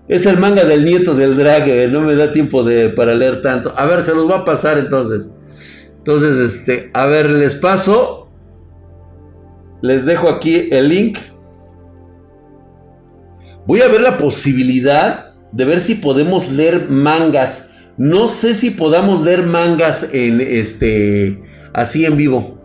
Es 0.06 0.26
el 0.26 0.38
manga 0.38 0.64
del 0.64 0.84
nieto 0.84 1.14
del 1.14 1.36
drag, 1.36 1.66
eh, 1.68 1.88
no 1.88 2.02
me 2.02 2.14
da 2.14 2.30
tiempo 2.30 2.62
de, 2.62 2.90
para 2.90 3.14
leer 3.14 3.40
tanto. 3.40 3.72
A 3.74 3.86
ver, 3.86 4.02
se 4.02 4.14
los 4.14 4.30
va 4.30 4.38
a 4.38 4.44
pasar 4.44 4.76
entonces. 4.76 5.30
Entonces, 5.96 6.54
este, 6.54 6.90
a 6.92 7.06
ver, 7.06 7.30
les 7.30 7.54
paso. 7.54 8.28
Les 9.80 10.04
dejo 10.04 10.28
aquí 10.28 10.68
el 10.70 10.88
link. 10.88 11.18
Voy 13.66 13.80
a 13.80 13.88
ver 13.88 14.02
la 14.02 14.18
posibilidad 14.18 15.23
de 15.54 15.64
ver 15.64 15.80
si 15.80 15.94
podemos 15.94 16.50
leer 16.50 16.88
mangas. 16.90 17.70
No 17.96 18.26
sé 18.26 18.54
si 18.54 18.70
podamos 18.70 19.22
leer 19.22 19.44
mangas 19.44 20.08
en 20.12 20.40
este 20.40 21.40
así 21.72 22.04
en 22.04 22.16
vivo. 22.16 22.58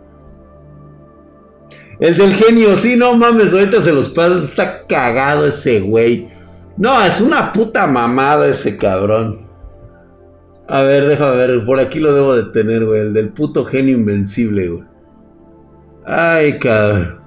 El 2.00 2.16
del 2.16 2.34
genio, 2.34 2.76
sí, 2.76 2.96
no 2.96 3.14
mames, 3.14 3.52
ahorita 3.52 3.82
se 3.82 3.92
los 3.92 4.08
paso, 4.08 4.42
está 4.42 4.86
cagado 4.86 5.46
ese 5.46 5.80
güey. 5.80 6.28
No, 6.76 7.00
es 7.04 7.20
una 7.20 7.52
puta 7.52 7.86
mamada 7.86 8.48
ese 8.48 8.76
cabrón. 8.76 9.46
A 10.66 10.82
ver, 10.82 11.06
déjame 11.06 11.36
ver, 11.36 11.64
por 11.64 11.78
aquí 11.78 12.00
lo 12.00 12.14
debo 12.14 12.34
de 12.34 12.44
tener, 12.52 12.86
güey. 12.86 13.00
El 13.00 13.12
del 13.12 13.28
puto 13.28 13.64
genio 13.64 13.94
invencible, 13.94 14.68
güey. 14.68 14.84
Ay, 16.06 16.58
cabrón. 16.58 17.19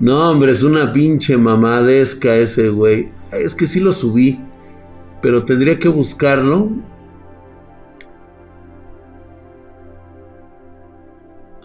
No, 0.00 0.30
hombre, 0.30 0.52
es 0.52 0.62
una 0.62 0.92
pinche 0.92 1.36
mamadesca 1.36 2.36
ese, 2.36 2.68
güey. 2.68 3.10
Es 3.32 3.54
que 3.54 3.66
sí 3.66 3.80
lo 3.80 3.92
subí. 3.92 4.40
Pero 5.20 5.44
tendría 5.44 5.78
que 5.78 5.88
buscarlo. 5.88 6.70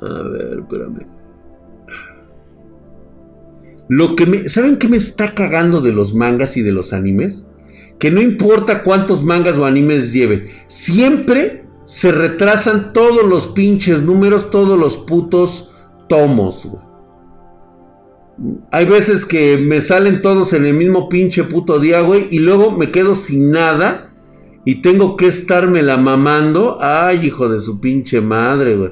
A 0.01 0.21
ver, 0.23 0.59
espérame. 0.59 1.07
Lo 3.89 4.15
que 4.15 4.25
me, 4.25 4.49
¿Saben 4.49 4.77
qué 4.77 4.87
me 4.87 4.97
está 4.97 5.33
cagando 5.35 5.81
de 5.81 5.91
los 5.91 6.15
mangas 6.15 6.57
y 6.57 6.61
de 6.61 6.71
los 6.71 6.93
animes? 6.93 7.45
Que 7.99 8.09
no 8.09 8.21
importa 8.21 8.83
cuántos 8.83 9.23
mangas 9.23 9.55
o 9.57 9.65
animes 9.65 10.11
lleve, 10.11 10.49
siempre 10.67 11.65
se 11.85 12.11
retrasan 12.11 12.91
todos 12.91 13.23
los 13.23 13.47
pinches 13.47 14.01
números, 14.01 14.49
todos 14.49 14.79
los 14.79 14.97
putos 14.97 15.71
tomos. 16.09 16.67
Hay 18.71 18.85
veces 18.85 19.25
que 19.25 19.57
me 19.57 19.79
salen 19.81 20.21
todos 20.21 20.53
en 20.53 20.65
el 20.65 20.73
mismo 20.73 21.07
pinche 21.07 21.43
puto 21.43 21.79
día, 21.79 22.01
güey, 22.01 22.27
y 22.31 22.39
luego 22.39 22.71
me 22.71 22.91
quedo 22.91 23.15
sin 23.15 23.51
nada 23.51 24.11
y 24.65 24.81
tengo 24.81 25.17
que 25.17 25.27
estarme 25.27 25.81
la 25.83 25.97
mamando. 25.97 26.77
Ay, 26.81 27.27
hijo 27.27 27.49
de 27.49 27.61
su 27.61 27.79
pinche 27.79 28.21
madre, 28.21 28.75
güey. 28.75 28.91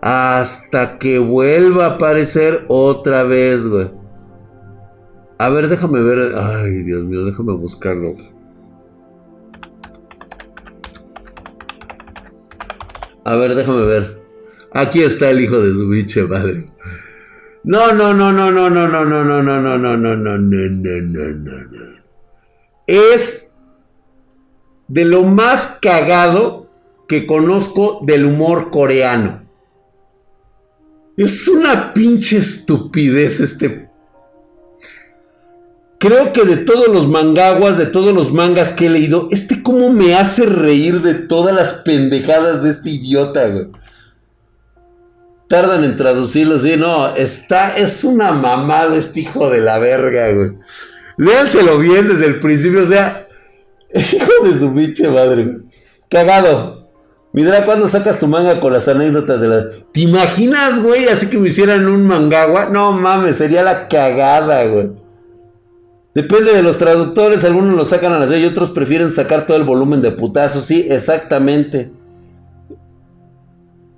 Hasta 0.00 0.98
que 0.98 1.18
vuelva 1.18 1.86
a 1.86 1.94
aparecer 1.94 2.64
otra 2.68 3.24
vez, 3.24 3.66
güey. 3.66 3.90
A 5.38 5.48
ver, 5.50 5.68
déjame 5.68 6.00
ver. 6.00 6.34
Ay, 6.36 6.82
Dios 6.84 7.04
mío, 7.04 7.24
déjame 7.24 7.52
buscarlo. 7.52 8.16
A 13.24 13.36
ver, 13.36 13.54
déjame 13.54 13.82
ver. 13.82 14.22
Aquí 14.72 15.02
está 15.02 15.30
el 15.30 15.40
hijo 15.40 15.58
de 15.58 15.72
su 15.72 15.88
biche 15.88 16.24
madre. 16.24 16.66
No, 17.68 17.92
no, 17.92 18.14
no, 18.14 18.32
no, 18.32 18.50
no, 18.50 18.70
no, 18.70 18.88
no, 18.88 19.04
no, 19.04 19.24
no, 19.24 19.42
no, 19.42 19.60
no, 19.60 19.78
no, 19.78 19.96
no, 19.98 20.16
no, 20.16 20.16
no, 20.16 20.38
no, 20.38 20.38
no, 20.38 21.64
no. 21.70 21.98
Es 22.86 23.52
de 24.86 25.04
lo 25.04 25.24
más 25.24 25.76
cagado 25.78 26.70
que 27.06 27.26
conozco 27.26 28.00
del 28.06 28.24
humor 28.24 28.70
coreano. 28.70 29.42
Es 31.18 31.46
una 31.46 31.92
pinche 31.92 32.38
estupidez 32.38 33.38
este 33.40 33.90
Creo 35.98 36.32
que 36.32 36.46
de 36.46 36.56
todos 36.56 36.88
los 36.88 37.06
mangaguas, 37.06 37.76
de 37.76 37.84
todos 37.84 38.14
los 38.14 38.32
mangas 38.32 38.72
que 38.72 38.86
he 38.86 38.90
leído, 38.90 39.28
este 39.30 39.62
cómo 39.62 39.92
me 39.92 40.14
hace 40.14 40.46
reír 40.46 41.02
de 41.02 41.12
todas 41.12 41.54
las 41.54 41.74
pendejadas 41.74 42.62
de 42.62 42.70
este 42.70 42.88
idiota, 42.88 43.46
güey. 43.46 43.66
Tardan 45.48 45.82
en 45.84 45.96
traducirlo, 45.96 46.58
sí, 46.58 46.76
no, 46.76 47.14
está, 47.16 47.76
es 47.76 48.04
una 48.04 48.32
mamada 48.32 48.96
este 48.96 49.20
hijo 49.20 49.48
de 49.48 49.60
la 49.60 49.78
verga, 49.78 50.30
güey. 50.32 50.52
Léanselo 51.16 51.78
bien 51.78 52.06
desde 52.06 52.26
el 52.26 52.38
principio, 52.38 52.84
o 52.84 52.86
sea, 52.86 53.26
hijo 53.94 54.44
de 54.44 54.58
su 54.58 54.72
pinche 54.74 55.08
madre. 55.08 55.58
Cagado. 56.10 56.78
Mira, 57.32 57.64
¿cuándo 57.64 57.88
sacas 57.88 58.18
tu 58.18 58.26
manga 58.26 58.60
con 58.60 58.72
las 58.72 58.88
anécdotas 58.88 59.40
de 59.40 59.48
la... 59.48 59.66
¿Te 59.92 60.00
imaginas, 60.00 60.82
güey, 60.82 61.08
así 61.08 61.26
que 61.28 61.38
me 61.38 61.48
hicieran 61.48 61.86
un 61.86 62.06
mangagua? 62.06 62.66
No 62.66 62.92
mames, 62.92 63.36
sería 63.36 63.62
la 63.62 63.88
cagada, 63.88 64.64
güey. 64.66 64.90
Depende 66.14 66.52
de 66.52 66.62
los 66.62 66.78
traductores, 66.78 67.44
algunos 67.44 67.76
lo 67.76 67.84
sacan 67.84 68.12
a 68.12 68.18
la 68.18 68.36
y 68.36 68.44
otros 68.44 68.70
prefieren 68.70 69.12
sacar 69.12 69.46
todo 69.46 69.56
el 69.56 69.64
volumen 69.64 70.02
de 70.02 70.10
putazo. 70.10 70.62
Sí, 70.62 70.86
exactamente. 70.90 71.92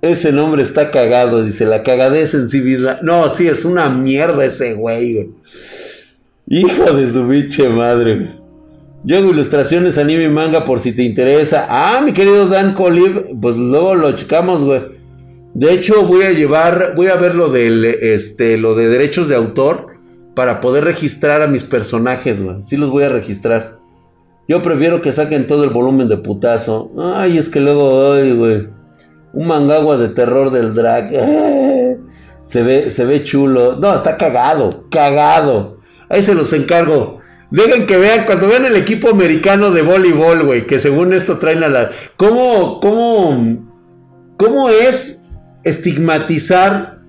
Ese 0.01 0.31
nombre 0.31 0.63
está 0.63 0.89
cagado, 0.89 1.43
dice, 1.43 1.65
la 1.65 1.83
cagadez 1.83 2.33
en 2.33 2.49
sí 2.49 2.59
misma. 2.61 2.99
No, 3.03 3.29
sí, 3.29 3.47
es 3.47 3.65
una 3.65 3.89
mierda 3.89 4.43
ese 4.45 4.73
güey. 4.73 5.29
Hijo 6.47 6.93
de 6.93 7.11
su 7.11 7.27
biche 7.27 7.69
madre, 7.69 8.15
güey. 8.15 8.41
Yo 9.03 9.17
hago 9.17 9.31
ilustraciones, 9.31 9.97
anime 9.97 10.25
y 10.25 10.29
manga 10.29 10.63
por 10.63 10.79
si 10.79 10.91
te 10.91 11.03
interesa. 11.03 11.65
Ah, 11.69 12.01
mi 12.01 12.13
querido 12.13 12.47
Dan 12.47 12.75
Colib, 12.75 13.39
pues 13.41 13.55
luego 13.55 13.95
lo 13.95 14.11
checamos, 14.15 14.63
güey. 14.63 14.81
De 15.53 15.73
hecho, 15.73 16.05
voy 16.05 16.23
a 16.23 16.31
llevar, 16.31 16.93
voy 16.95 17.07
a 17.07 17.15
ver 17.15 17.33
lo 17.33 17.49
del, 17.49 17.83
este, 17.83 18.57
lo 18.57 18.75
de 18.75 18.89
derechos 18.89 19.27
de 19.27 19.35
autor 19.35 19.97
para 20.35 20.61
poder 20.61 20.83
registrar 20.83 21.41
a 21.41 21.47
mis 21.47 21.63
personajes, 21.63 22.41
güey. 22.43 22.61
Sí 22.61 22.77
los 22.77 22.91
voy 22.91 23.03
a 23.03 23.09
registrar. 23.09 23.79
Yo 24.47 24.61
prefiero 24.61 25.01
que 25.01 25.11
saquen 25.11 25.47
todo 25.47 25.63
el 25.63 25.71
volumen 25.71 26.07
de 26.07 26.17
putazo. 26.17 26.91
Ay, 26.97 27.37
es 27.37 27.49
que 27.49 27.59
luego, 27.59 28.13
ay, 28.13 28.33
güey. 28.33 28.80
Un 29.33 29.47
mangagua 29.47 29.97
de 29.97 30.09
terror 30.09 30.51
del 30.51 30.73
drag. 30.73 31.09
se 32.41 32.63
ve, 32.63 32.91
se 32.91 33.05
ve 33.05 33.23
chulo. 33.23 33.77
No, 33.77 33.95
está 33.95 34.17
cagado, 34.17 34.85
cagado. 34.89 35.77
Ahí 36.09 36.23
se 36.23 36.33
los 36.33 36.51
encargo. 36.53 37.19
Dejen 37.51 37.85
que 37.85 37.97
vean, 37.97 38.25
cuando 38.25 38.47
vean 38.47 38.65
el 38.65 38.77
equipo 38.77 39.09
americano 39.09 39.71
de 39.71 39.81
voleibol, 39.81 40.43
güey, 40.43 40.65
que 40.65 40.79
según 40.79 41.13
esto 41.13 41.37
traen 41.37 41.63
a 41.63 41.69
la... 41.69 41.91
¿Cómo, 42.15 42.79
cómo, 42.79 43.69
cómo 44.37 44.69
es 44.69 45.25
estigmatizar 45.63 46.99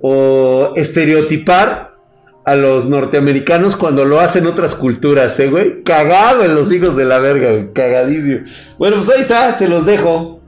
o 0.00 0.72
estereotipar 0.74 1.94
a 2.44 2.54
los 2.56 2.86
norteamericanos 2.86 3.76
cuando 3.76 4.04
lo 4.04 4.20
hacen 4.20 4.46
otras 4.46 4.74
culturas, 4.74 5.38
¿eh, 5.40 5.48
güey? 5.48 5.82
Cagado 5.82 6.44
en 6.44 6.54
los 6.54 6.70
hijos 6.72 6.96
de 6.96 7.04
la 7.04 7.18
verga, 7.18 7.50
güey. 7.50 7.72
Cagadísimo. 7.72 8.40
Bueno, 8.78 8.96
pues 8.96 9.10
ahí 9.10 9.20
está, 9.20 9.52
se 9.52 9.68
los 9.68 9.86
dejo. 9.86 10.40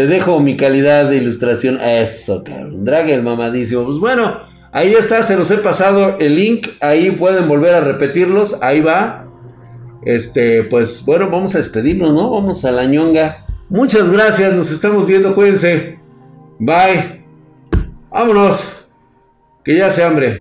Te 0.00 0.06
dejo 0.06 0.40
mi 0.40 0.56
calidad 0.56 1.10
de 1.10 1.18
ilustración. 1.18 1.78
Eso, 1.78 2.42
cabrón. 2.42 2.86
Drag 2.86 3.10
el 3.10 3.22
mamadísimo. 3.22 3.84
Pues 3.84 3.98
bueno, 3.98 4.38
ahí 4.72 4.94
está, 4.94 5.22
se 5.22 5.36
los 5.36 5.50
he 5.50 5.58
pasado 5.58 6.16
el 6.18 6.36
link. 6.36 6.68
Ahí 6.80 7.10
pueden 7.10 7.46
volver 7.46 7.74
a 7.74 7.82
repetirlos. 7.82 8.56
Ahí 8.62 8.80
va. 8.80 9.26
Este, 10.06 10.64
pues 10.64 11.04
bueno, 11.04 11.28
vamos 11.28 11.54
a 11.54 11.58
despedirnos, 11.58 12.14
¿no? 12.14 12.30
Vamos 12.30 12.64
a 12.64 12.72
la 12.72 12.86
ñonga. 12.86 13.44
Muchas 13.68 14.10
gracias, 14.10 14.54
nos 14.54 14.70
estamos 14.70 15.06
viendo, 15.06 15.34
cuídense. 15.34 15.98
Bye. 16.58 17.22
Vámonos. 18.10 18.86
Que 19.62 19.76
ya 19.76 19.90
se 19.90 20.02
hambre. 20.02 20.40